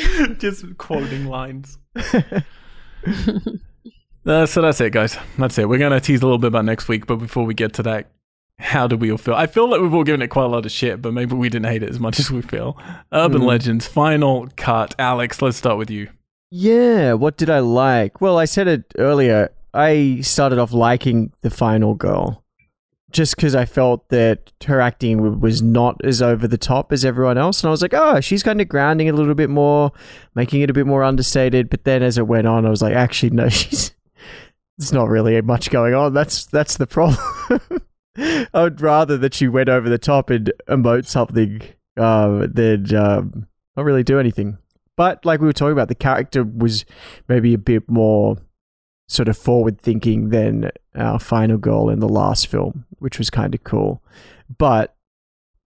[0.38, 1.78] just quoting lines.
[4.26, 5.16] Uh, so that's it, guys.
[5.38, 5.66] That's it.
[5.66, 7.82] We're going to tease a little bit about next week, but before we get to
[7.84, 8.10] that,
[8.58, 9.34] how do we all feel?
[9.34, 11.48] I feel like we've all given it quite a lot of shit, but maybe we
[11.48, 12.76] didn't hate it as much as we feel.
[13.12, 13.46] Urban Hmm.
[13.46, 14.94] Legends, final cut.
[14.98, 16.10] Alex, let's start with you.
[16.50, 18.20] yeah, what did I like?
[18.20, 19.48] Well, I said it earlier.
[19.72, 22.39] I started off liking the final girl
[23.10, 27.38] just because I felt that her acting was not as over the top as everyone
[27.38, 27.62] else.
[27.62, 29.92] And I was like, oh, she's kind of grounding it a little bit more,
[30.34, 31.70] making it a bit more understated.
[31.70, 33.94] But then as it went on, I was like, actually, no, she's.
[34.78, 36.14] There's not really much going on.
[36.14, 37.18] That's that's the problem.
[38.16, 41.60] I would rather that she went over the top and emote something
[41.98, 43.46] uh, than um,
[43.76, 44.56] not really do anything.
[44.96, 46.84] But like we were talking about, the character was
[47.28, 48.36] maybe a bit more
[49.08, 53.54] sort of forward thinking than our final girl in the last film, which was kind
[53.54, 54.02] of cool.
[54.58, 54.96] But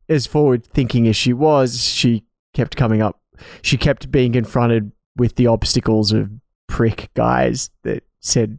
[0.09, 3.21] as forward thinking as she was, she kept coming up.
[3.63, 6.31] She kept being confronted with the obstacles of
[6.69, 8.59] prick guys that said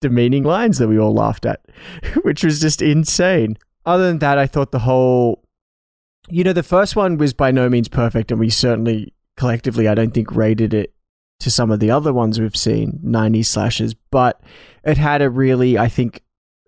[0.00, 1.60] demeaning lines that we all laughed at,
[2.22, 3.56] which was just insane.
[3.86, 5.42] Other than that, I thought the whole,
[6.28, 9.94] you know, the first one was by no means perfect, and we certainly collectively, I
[9.94, 10.92] don't think, rated it
[11.40, 14.40] to some of the other ones we've seen, 90s slashers, but
[14.84, 16.22] it had a really, I think,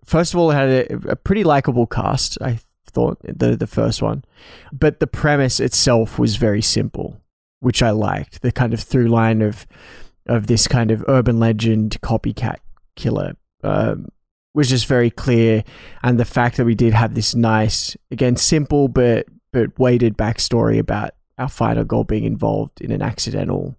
[0.05, 4.01] first of all, it had a, a pretty likable cast, I thought, the, the first
[4.01, 4.23] one.
[4.71, 7.21] But the premise itself was very simple,
[7.59, 8.41] which I liked.
[8.41, 9.65] The kind of through line of,
[10.27, 12.57] of this kind of urban legend copycat
[12.95, 14.09] killer um,
[14.53, 15.63] was just very clear.
[16.03, 20.79] And the fact that we did have this nice, again, simple but, but weighted backstory
[20.79, 23.75] about our final goal being involved in an accidental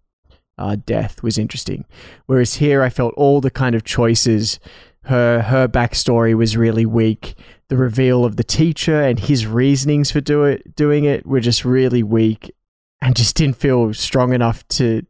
[0.58, 1.84] uh, death was interesting.
[2.26, 4.58] Whereas here, I felt all the kind of choices.
[5.04, 7.34] Her her backstory was really weak.
[7.68, 11.64] The reveal of the teacher and his reasonings for do it, doing it were just
[11.64, 12.52] really weak,
[13.00, 15.06] and just didn't feel strong enough to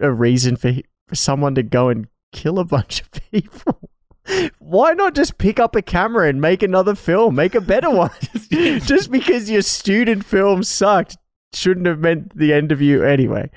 [0.00, 0.72] a reason for
[1.08, 3.90] for someone to go and kill a bunch of people.
[4.58, 8.10] Why not just pick up a camera and make another film, make a better one?
[8.50, 11.16] just because your student film sucked
[11.52, 13.50] shouldn't have meant the end of you anyway.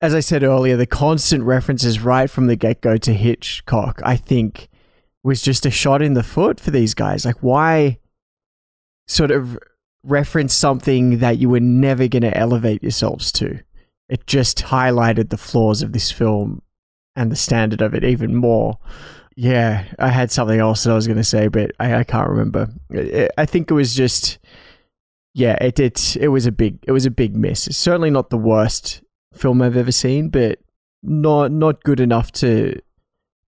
[0.00, 4.16] As I said earlier, the constant references right from the get go to Hitchcock, I
[4.16, 4.68] think,
[5.28, 7.26] was just a shot in the foot for these guys.
[7.26, 7.98] Like, why
[9.06, 9.58] sort of
[10.02, 13.60] reference something that you were never going to elevate yourselves to?
[14.08, 16.62] It just highlighted the flaws of this film
[17.14, 18.78] and the standard of it even more.
[19.36, 22.30] Yeah, I had something else that I was going to say, but I, I can't
[22.30, 22.68] remember.
[23.36, 24.38] I, think it was just,
[25.34, 27.66] yeah, it, it it was a big it was a big miss.
[27.66, 29.02] It's certainly not the worst
[29.34, 30.58] film I've ever seen, but
[31.02, 32.80] not not good enough to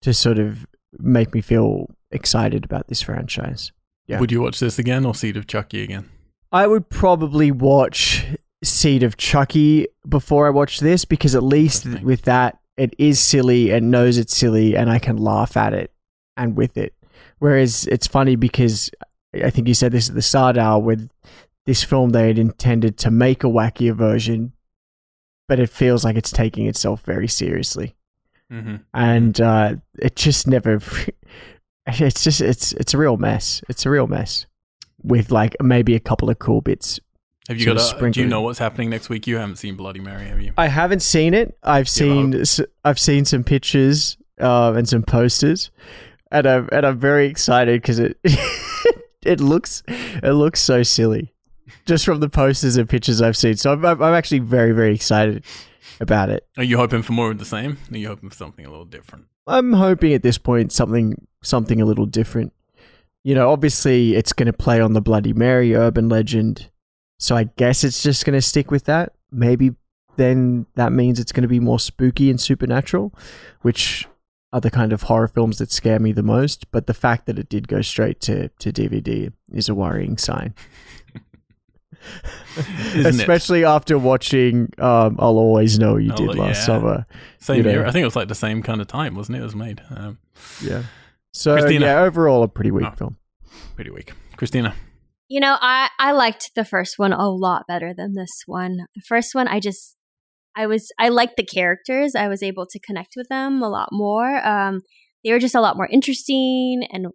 [0.03, 0.67] to sort of
[0.99, 3.73] make me feel excited about this franchise.
[4.07, 4.21] Yeah.
[4.21, 6.09] Would you watch this again or Seed of Chucky again?
[6.53, 8.27] I would probably watch
[8.63, 12.07] seed of Chucky before I watched this because at least Interesting.
[12.07, 15.93] with that it is silly and knows it's silly and I can laugh at it
[16.37, 16.95] and with it.
[17.39, 18.91] Whereas it's funny because
[19.35, 21.09] I think you said this at the start, Al, with
[21.67, 24.53] this film they had intended to make a wackier version,
[25.47, 27.95] but it feels like it's taking itself very seriously.
[28.51, 30.81] Hmm And uh, it just never
[31.87, 33.63] it's just it's it's a real mess.
[33.69, 34.47] It's a real mess.
[35.03, 37.01] With like maybe a couple of cool bits
[37.49, 39.27] Have you got a, do you know what's happening next week?
[39.27, 40.53] You haven't seen Bloody Mary, have you?
[40.59, 41.57] I haven't seen it.
[41.63, 45.71] I've seen—I've seen some pictures uh, and some posters,
[46.31, 48.19] and I'm and I'm very excited because it
[49.23, 51.33] it looks it looks so silly,
[51.87, 53.57] just from the posters and pictures I've seen.
[53.57, 55.45] So I'm I'm actually very very excited
[56.01, 56.47] about it.
[56.57, 57.79] Are you hoping for more of the same?
[57.91, 59.27] Are you hoping for something a little different?
[59.47, 62.53] I'm hoping at this point something something a little different.
[63.25, 66.71] You know, obviously it's going to play on the Bloody Mary urban legend,
[67.19, 69.13] so I guess it's just going to stick with that.
[69.31, 69.75] Maybe
[70.17, 73.15] then that means it's going to be more spooky and supernatural,
[73.63, 74.07] which
[74.53, 76.71] are the kind of horror films that scare me the most.
[76.71, 80.55] But the fact that it did go straight to, to DVD is a worrying sign,
[82.57, 83.07] Isn't it?
[83.21, 86.65] especially after watching um, "I'll Always Know You Oh, Did Last yeah.
[86.65, 87.07] Summer."
[87.39, 87.71] Same you know.
[87.71, 87.87] year.
[87.87, 89.41] I think it was like the same kind of time, wasn't it?
[89.41, 89.83] It was made.
[89.95, 90.19] Um,
[90.63, 90.83] Yeah.
[91.33, 91.87] So Christina.
[91.87, 92.95] yeah, overall a pretty weak Oh.
[92.97, 93.17] film.
[93.77, 94.13] pretty weak.
[94.37, 94.75] Christina.
[95.29, 98.79] You know, I I liked the first one a lot better than this one.
[98.97, 99.97] The first one, I just
[100.57, 102.15] I was I liked the characters.
[102.17, 104.45] I was able to connect with them a lot more.
[104.47, 104.81] Um,
[105.25, 107.07] they were just a lot more interesting and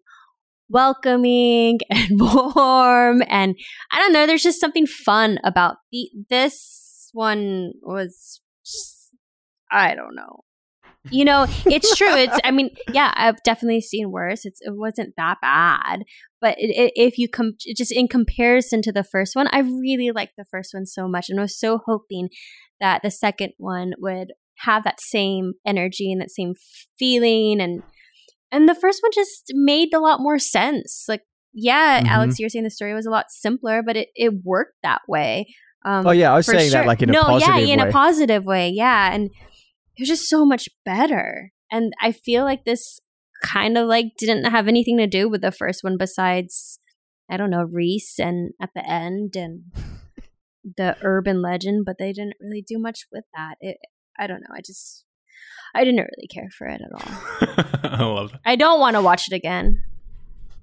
[0.70, 3.24] welcoming and warm.
[3.28, 3.56] And
[3.92, 9.12] I don't know, there's just something fun about the this one was just,
[9.72, 10.42] I don't know.
[11.12, 12.14] You know, it's true.
[12.16, 14.44] It's I mean, yeah, I've definitely seen worse.
[14.44, 16.04] It's it wasn't that bad
[16.46, 20.12] but it, it, if you com- just in comparison to the first one i really
[20.12, 22.30] liked the first one so much and I was so hoping
[22.80, 26.54] that the second one would have that same energy and that same
[27.00, 27.82] feeling and
[28.56, 31.22] and the first one just made a lot more sense like
[31.54, 32.08] yeah Mhm.
[32.08, 35.46] alex you're saying the story was a lot simpler but it, it worked that way
[35.88, 37.90] um, Oh yeah, I was saying that like in a no, positive yeah, in way.
[37.90, 41.52] a positive way, yeah, and it was just so much better.
[41.72, 43.00] And I feel like this
[43.44, 46.80] kind of like didn't have anything to do with the first one besides
[47.30, 49.62] I don't know Reese and at the end and
[50.78, 53.58] the urban legend, but they didn't really do much with that.
[53.62, 53.78] It,
[54.18, 54.56] I don't know.
[54.56, 55.04] I just
[55.76, 57.92] I didn't really care for it at all.
[57.92, 58.42] I love that.
[58.46, 59.84] I don't want to watch it again.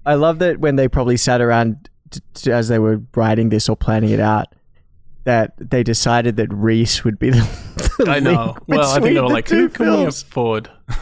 [0.05, 3.69] I love that when they probably sat around t- t- as they were writing this
[3.69, 4.47] or planning it out,
[5.23, 7.93] that they decided that Reese would be the.
[7.99, 8.57] the I know.
[8.67, 10.21] Well, I think they were the like, two who can we films.
[10.23, 10.69] afford?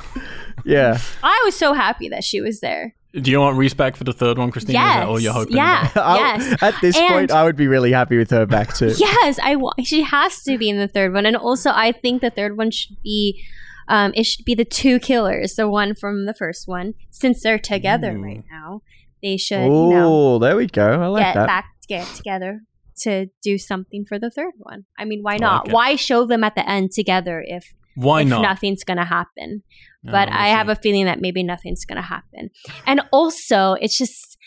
[0.64, 2.94] Yeah, I was so happy that she was there.
[3.20, 4.78] Do you want Reese back for the third one, Christina?
[4.78, 5.58] Is that all you're hoping?
[5.58, 5.90] yeah.
[5.96, 6.62] Yes.
[6.62, 8.94] At this And- point, I would be really happy with her back too.
[8.96, 12.30] Yes, I she has to be in the third one, and also I think the
[12.30, 13.44] third one should be,
[13.92, 17.60] um, it should be the two killers, the one from the first one, since they're
[17.60, 18.24] together Ooh.
[18.24, 18.82] right now.
[19.22, 20.88] They should, you know, Oh, there we go.
[21.02, 21.48] I like get that.
[21.48, 22.62] back get together
[23.04, 24.86] to do something for the third one.
[24.98, 25.68] I mean, why not?
[25.68, 28.42] like why show them at the end together if Why if not?
[28.42, 29.64] nothing's gonna happen?
[30.04, 32.50] No, but I have a feeling that maybe nothing's going to happen.
[32.88, 34.38] And also, it's just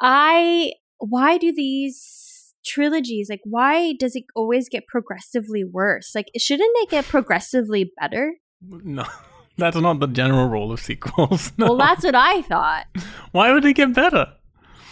[0.00, 2.23] I why do these
[2.64, 6.14] trilogies like why does it always get progressively worse?
[6.14, 8.34] Like shouldn't it get progressively better?
[8.62, 9.04] No,
[9.58, 11.52] that's not the general rule of sequels.
[11.58, 11.66] No.
[11.66, 12.86] Well, that's what I thought.
[13.32, 14.32] Why would it get better?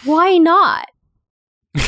[0.05, 0.87] Why not?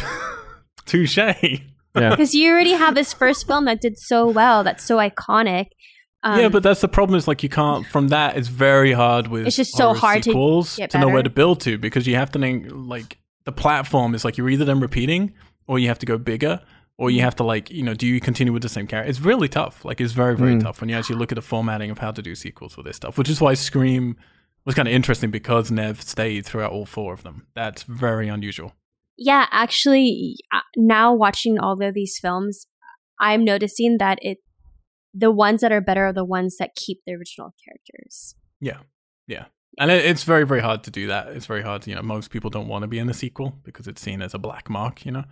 [0.85, 1.17] Touche.
[1.17, 2.09] Yeah.
[2.09, 5.67] Because you already have this first film that did so well, that's so iconic.
[6.23, 7.17] Um, yeah, but that's the problem.
[7.17, 8.35] Is like you can't from that.
[8.35, 9.45] It's very hard with.
[9.45, 12.07] It's just so horror hard to sequels get to know where to build to because
[12.07, 15.33] you have to think like the platform is like you're either them repeating
[15.67, 16.61] or you have to go bigger
[16.97, 19.09] or you have to like you know do you continue with the same character?
[19.09, 19.83] It's really tough.
[19.85, 20.63] Like it's very very Mm.
[20.63, 22.95] tough when you actually look at the formatting of how to do sequels for this
[22.95, 23.17] stuff.
[23.17, 24.15] Which is why Scream
[24.65, 27.47] was kind of interesting because Neve stayed throughout all four of them.
[27.53, 28.73] That's very unusual.
[29.17, 32.67] Yeah, actually, uh, now watching all of these films,
[33.19, 34.39] I'm noticing that it
[35.13, 38.35] the ones that are better are the ones that keep the original characters.
[38.59, 38.79] Yeah,
[39.27, 39.45] yeah,
[39.80, 41.27] and it, it's very very hard to do that.
[41.30, 41.85] It's very hard.
[41.88, 44.34] You know, most people don't want to be in a sequel because it's seen as
[44.34, 45.06] a black mark.
[45.06, 45.23] You know,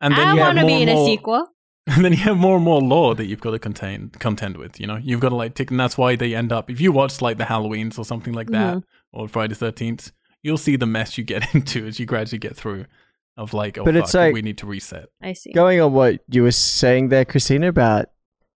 [0.00, 1.46] and I you want to be and in a sequel.
[1.90, 4.78] And then you have more and more lore that you've got to contain contend with.
[4.78, 6.70] You know, you've got to like tick, and that's why they end up.
[6.70, 9.18] If you watch like the Halloweens or something like that, Mm-hmm.
[9.18, 10.12] or Friday Thirteenth,
[10.42, 12.84] you'll see the mess you get into as you gradually get through.
[13.38, 15.06] Of like, oh, But fuck, it's like- we need to reset.
[15.22, 15.52] I see.
[15.52, 18.10] Going on what you were saying there, Christina, about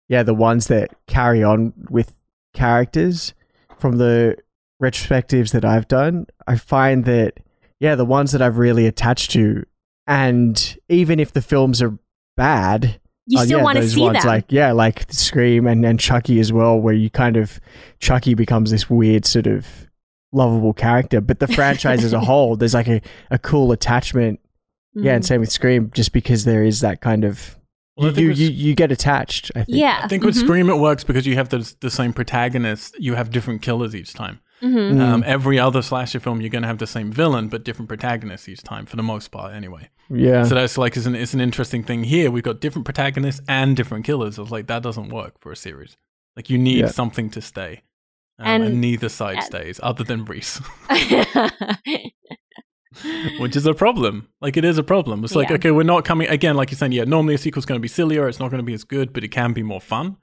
[0.08, 2.16] yeah, the ones that carry on with
[2.52, 3.32] characters
[3.78, 4.36] from the
[4.80, 7.38] retrospectives that I've done, I find that
[7.78, 9.64] yeah, the ones that I've really attached to,
[10.06, 11.98] and even if the films are
[12.36, 13.00] bad.
[13.26, 14.26] You Oh, still yeah, want to see ones them.
[14.26, 17.60] like yeah, like Scream and and Chucky as well, where you kind of
[18.00, 19.66] Chucky becomes this weird sort of
[20.32, 23.00] lovable character, but the franchise as a whole, there's like a,
[23.30, 24.40] a cool attachment.
[24.94, 25.26] Yeah, and Mhm.
[25.28, 27.56] same with Scream, just because there is that kind of
[27.96, 29.52] Well, you, you, you you get attached.
[29.54, 29.78] I think.
[29.78, 30.00] yeah.
[30.02, 32.96] I think with mhm, Scream it works because you have the, the same protagonist.
[32.98, 34.40] You have different killers each time.
[34.62, 34.94] Mhm.
[34.94, 35.00] Mm.
[35.00, 38.48] Um, every other slasher film, you're going to have the same villain, but different protagonists
[38.48, 39.88] each time, for the most part, anyway.
[40.08, 40.44] yeah.
[40.44, 42.30] So that's like it's an it's an interesting thing here.
[42.30, 44.38] We've got different protagonists and different killers.
[44.38, 45.96] I was like, that doesn't work for a series.
[46.36, 46.86] Like you need Yeah.
[46.88, 47.82] something to stay,
[48.38, 50.60] um, and, And- neither side and- stays, other than Reese,
[53.38, 54.28] which is a problem.
[54.40, 55.22] Like it is a problem.
[55.24, 55.56] It's like Yeah.
[55.56, 56.56] okay, we're not coming again.
[56.56, 57.04] Like you're saying, yeah.
[57.04, 58.28] Normally a sequel's going to be sillier.
[58.28, 60.16] It's not going to be as good, but it can be more fun.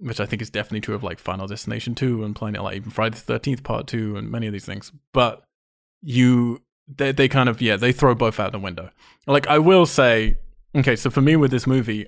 [0.00, 2.76] Which I think is definitely true of like Final Destination 2 and playing it like
[2.76, 4.90] even Friday the 13th Part 2 and many of these things.
[5.12, 5.42] But
[6.02, 8.90] you, they, they kind of, yeah, they throw both out the window.
[9.26, 10.38] Like I will say,
[10.74, 12.06] okay, so for me with this movie,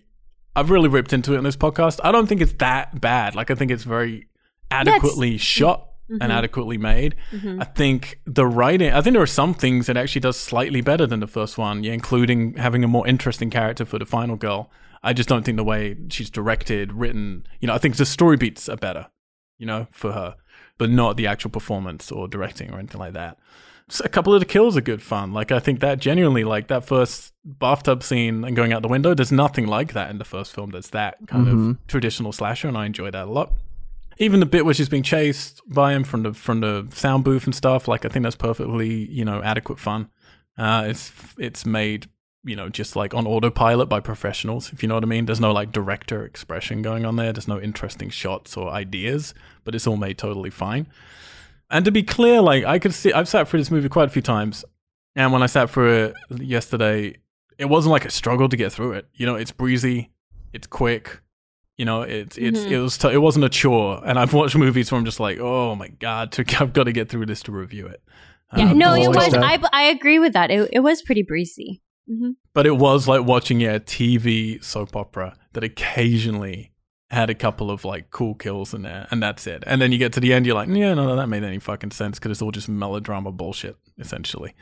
[0.57, 2.01] I've really ripped into it in this podcast.
[2.03, 3.35] I don't think it's that bad.
[3.35, 4.27] Like I think it's very
[4.71, 6.31] adequately shot and Mhm.
[6.31, 7.15] adequately made.
[7.31, 7.61] Mhm.
[7.61, 11.07] I think the writing, I think there are some things it actually does slightly better
[11.07, 14.71] than the first one, yeah, including having a more interesting character for the final girl.
[15.03, 18.37] I just don't think the way she's directed, written, you know, I think the story
[18.37, 19.09] beats are better,
[19.59, 20.37] you know, for her,
[20.79, 23.39] but not the actual performance or directing or anything like that.
[23.89, 25.33] So a couple of the kills are good fun.
[25.33, 29.13] Like I think that genuinely, like that first bathtub scene and going out the window,
[29.13, 30.71] there's nothing like that in the first film.
[30.71, 31.71] That's that kind Mhm.
[31.71, 33.53] of traditional slasher, and I enjoy that a lot.
[34.19, 37.45] Even the bit where she's being chased by him from the from the sound booth
[37.45, 40.09] and stuff, like I think that's perfectly you know adequate fun.
[40.57, 42.09] Uh, it's it's made
[42.45, 45.27] you know just like on autopilot by professionals, if you know what I mean.
[45.27, 47.33] There's no like director expression going on there.
[47.33, 50.87] There's no interesting shots or ideas, but it's all made totally fine.
[51.71, 54.13] And to be clear, like I could see, I've sat through this movie quite a
[54.13, 54.65] few times,
[55.17, 57.17] and when I sat through it yesterday,
[57.59, 59.07] it wasn't like a struggle to get through it.
[59.15, 60.11] You know, it's breezy,
[60.53, 61.21] it's quick.
[61.79, 62.71] You know, it's it's Mhm.
[62.71, 64.03] it was t- it wasn't a chore.
[64.05, 66.93] And I've watched movies where I'm just like, oh my god, to, I've got to
[66.93, 68.03] get through this to review it.
[68.57, 69.33] Yeah, Um, no, it was.
[69.33, 70.51] I, I agree with that.
[70.51, 71.81] It, it was pretty breezy.
[72.07, 76.73] Hmm but it was like watching yeah, a TV soap opera that occasionally
[77.11, 79.63] had a couple of like cool kills in there, and that's it.
[79.67, 81.59] And then you get to the end, you're like, yeah, no, no, that made any
[81.59, 84.55] fucking sense because it's all just melodrama bullshit, essentially.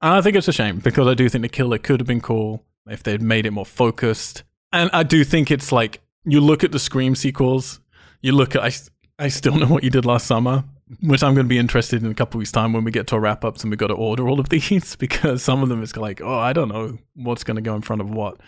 [0.00, 2.20] And I think it's a shame because I do think the killer could have been
[2.20, 4.42] cool if they'd made it more focused.
[4.72, 7.80] And I do think it's like you look at the Scream sequels,
[8.20, 8.72] you look at I,
[9.18, 10.64] I still know what you did last summer,
[11.00, 13.14] which I'm going to be interested in a couple weeks time when we get to
[13.16, 15.82] our wrap ups and we've got to order all of these because some of them
[15.82, 18.40] is like, oh, I don't know what's going to go in front of what,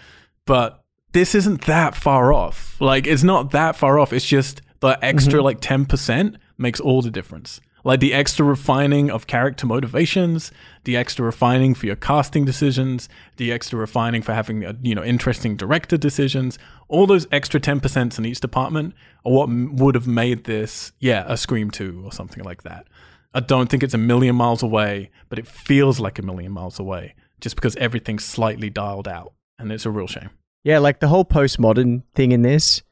[0.47, 2.77] but this isn't that far off.
[2.81, 4.13] Like it's not that far off.
[4.13, 5.45] It's just the extra mm-hmm.
[5.45, 7.61] like ten percent makes all the difference.
[7.85, 10.51] Like the extra refining of character motivations,
[10.85, 15.05] the extra refining for your casting decisions, the extra refining for having uh, you know
[15.05, 16.59] interesting director decisions.
[16.89, 18.95] All those extra ten percent in each department
[19.27, 22.87] are what m- would have made this, yeah, a Scream two or something like that.
[23.35, 26.79] I don't think it's a million miles away, but it feels like a million miles
[26.79, 30.31] away just because everything's slightly dialed out, and it's a real shame.
[30.63, 32.83] Yeah, like the whole postmodern thing in this,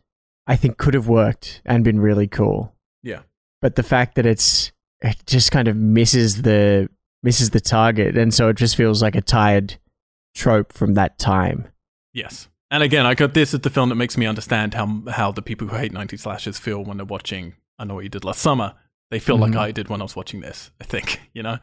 [0.47, 2.75] I think could have worked and been really cool.
[3.03, 3.21] Yeah.
[3.63, 4.73] But the fact that it's
[5.03, 6.89] it just kind of misses the
[7.23, 9.77] misses the target, and so it just feels like a tired
[10.35, 11.69] trope from that time.
[12.13, 12.49] Yes.
[12.71, 15.43] And again, I got this is the film that makes me understand how how the
[15.43, 18.41] people who hate 90 slashers feel when they're watching I Know What You Did Last
[18.41, 18.75] Summer.
[19.11, 19.41] They feel Mhm.
[19.41, 21.59] like I did when I was watching this, I think, you know?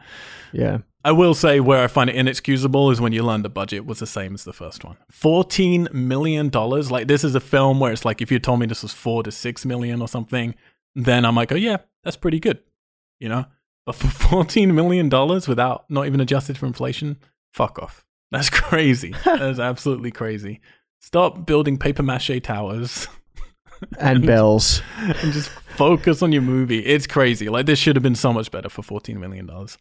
[0.54, 0.80] Yeah.
[1.04, 3.98] I will say where I find it inexcusable is when you learn the budget was
[3.98, 4.98] the same as the first one.
[5.12, 6.50] $14 million.
[6.52, 9.24] Like, this is a film where it's like, if you told me this was four
[9.24, 10.54] to six million or something,
[10.94, 12.60] then I'm like, oh, yeah, that's pretty good,
[13.20, 13.46] you know?
[13.86, 14.08] But for
[14.44, 17.18] $14 million without not even adjusted for inflation,
[17.54, 18.06] fuck off.
[18.32, 19.14] That's crazy.
[19.26, 20.62] That's absolutely crazy.
[21.02, 23.08] Stop building paper mache towers
[24.00, 24.82] And bells.
[24.98, 26.80] and just focus on your movie.
[26.86, 27.48] It's crazy.
[27.48, 29.78] Like this should have been so much better for fourteen million dollars.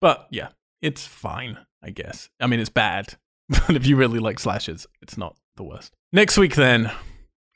[0.00, 0.48] But yeah,
[0.82, 2.28] it's fine, I guess.
[2.38, 3.14] I mean, it's bad,
[3.48, 5.94] but if you really like slashers, it's not the worst.
[6.12, 6.92] Next week, then,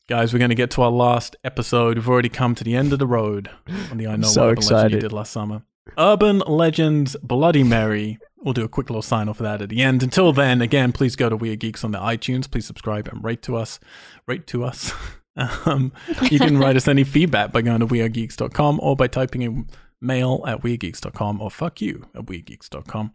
[0.09, 1.97] guys, we're going to get to our last episode.
[1.97, 3.51] We've already come to the end of the road
[3.91, 5.63] on the I Know So What Legend you did last summer.
[5.99, 8.19] Urban Legends Bloody Mary.
[8.43, 10.03] We'll do a quick little sign off of that at the end.
[10.03, 12.51] Until then, again, please go to Weird Geeks on the iTunes.
[12.51, 13.81] Please subscribe and rate to us.
[14.27, 14.93] Rate to us.
[15.37, 15.93] Um,
[16.31, 19.67] you can write us any feedback by going to weirdgeeks.com or by typing in
[20.01, 23.13] mail at weirdgeeks.com or fuck you at weirdgeeks.com.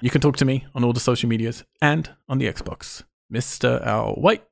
[0.00, 3.02] You can talk to me on all the social medias and on the Xbox,
[3.32, 3.84] Mr.
[3.84, 4.44] Al White.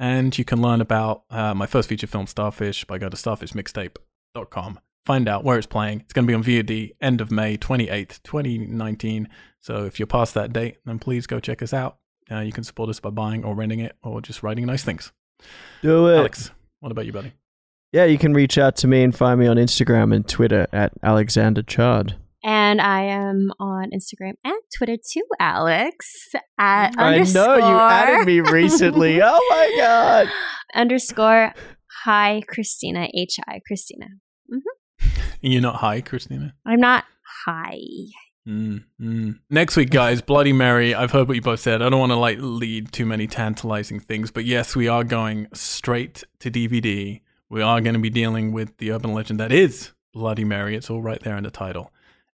[0.00, 4.80] And you can learn about uh, my first feature film, Starfish, by going to starfishmixtape.com.
[5.04, 6.00] Find out where it's playing.
[6.00, 9.28] It's going to be on VOD end of May 28th, 2019.
[9.60, 11.98] So if you're past that date, then please go check us out.
[12.30, 15.12] Uh, you can support us by buying or renting it or just writing nice things.
[15.82, 16.16] Do it.
[16.16, 16.50] Alex,
[16.80, 17.34] what about you, buddy?
[17.92, 20.92] Yeah, you can reach out to me and find me on Instagram and Twitter at
[21.02, 22.14] Alexander Chard.
[22.42, 26.28] And I am on Instagram and Twitter too, Alex.
[26.58, 29.20] At I underscore, know you added me recently.
[29.22, 30.28] oh my god.
[30.74, 31.52] underscore
[32.04, 34.06] hi Christina H I Christina.
[35.42, 36.54] You're not hi Christina.
[36.66, 37.04] I'm not
[37.44, 37.78] hi.
[38.48, 39.38] Mm, mm.
[39.48, 40.94] Next week, guys, Bloody Mary.
[40.94, 41.82] I've heard what you both said.
[41.82, 45.46] I don't want to like lead too many tantalizing things, but yes, we are going
[45.52, 47.20] straight to DVD.
[47.48, 50.74] We are going to be dealing with the urban legend that is Bloody Mary.
[50.76, 51.92] It's all right there in the title.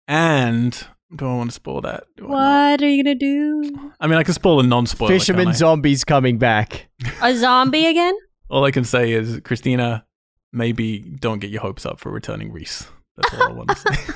[0.08, 2.04] And do I want to spoil that?
[2.16, 3.92] Do What are you gonna do?
[4.00, 5.12] I mean, I can spoil a non-spoiler.
[5.12, 5.58] Fisherman can't I?
[5.58, 6.88] zombies coming back.
[7.22, 8.14] A zombie again?
[8.48, 10.04] all I can say is, Christina,
[10.52, 12.86] maybe don't get your hopes up for returning Reese.
[13.16, 14.14] That's all I want to say.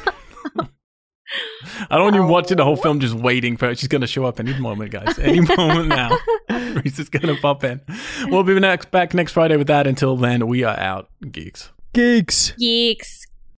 [1.90, 3.74] I don't want you oh, watching the whole film just waiting for her.
[3.74, 5.18] She's going to show up any moment, guys.
[5.18, 6.16] Any moment now.
[6.50, 7.80] Reese is going to pop in.
[8.26, 9.86] We'll be next, back next Friday with that.
[9.86, 11.70] Until then, we are out, geeks.
[11.92, 12.52] Geeks.
[12.52, 13.19] Geeks.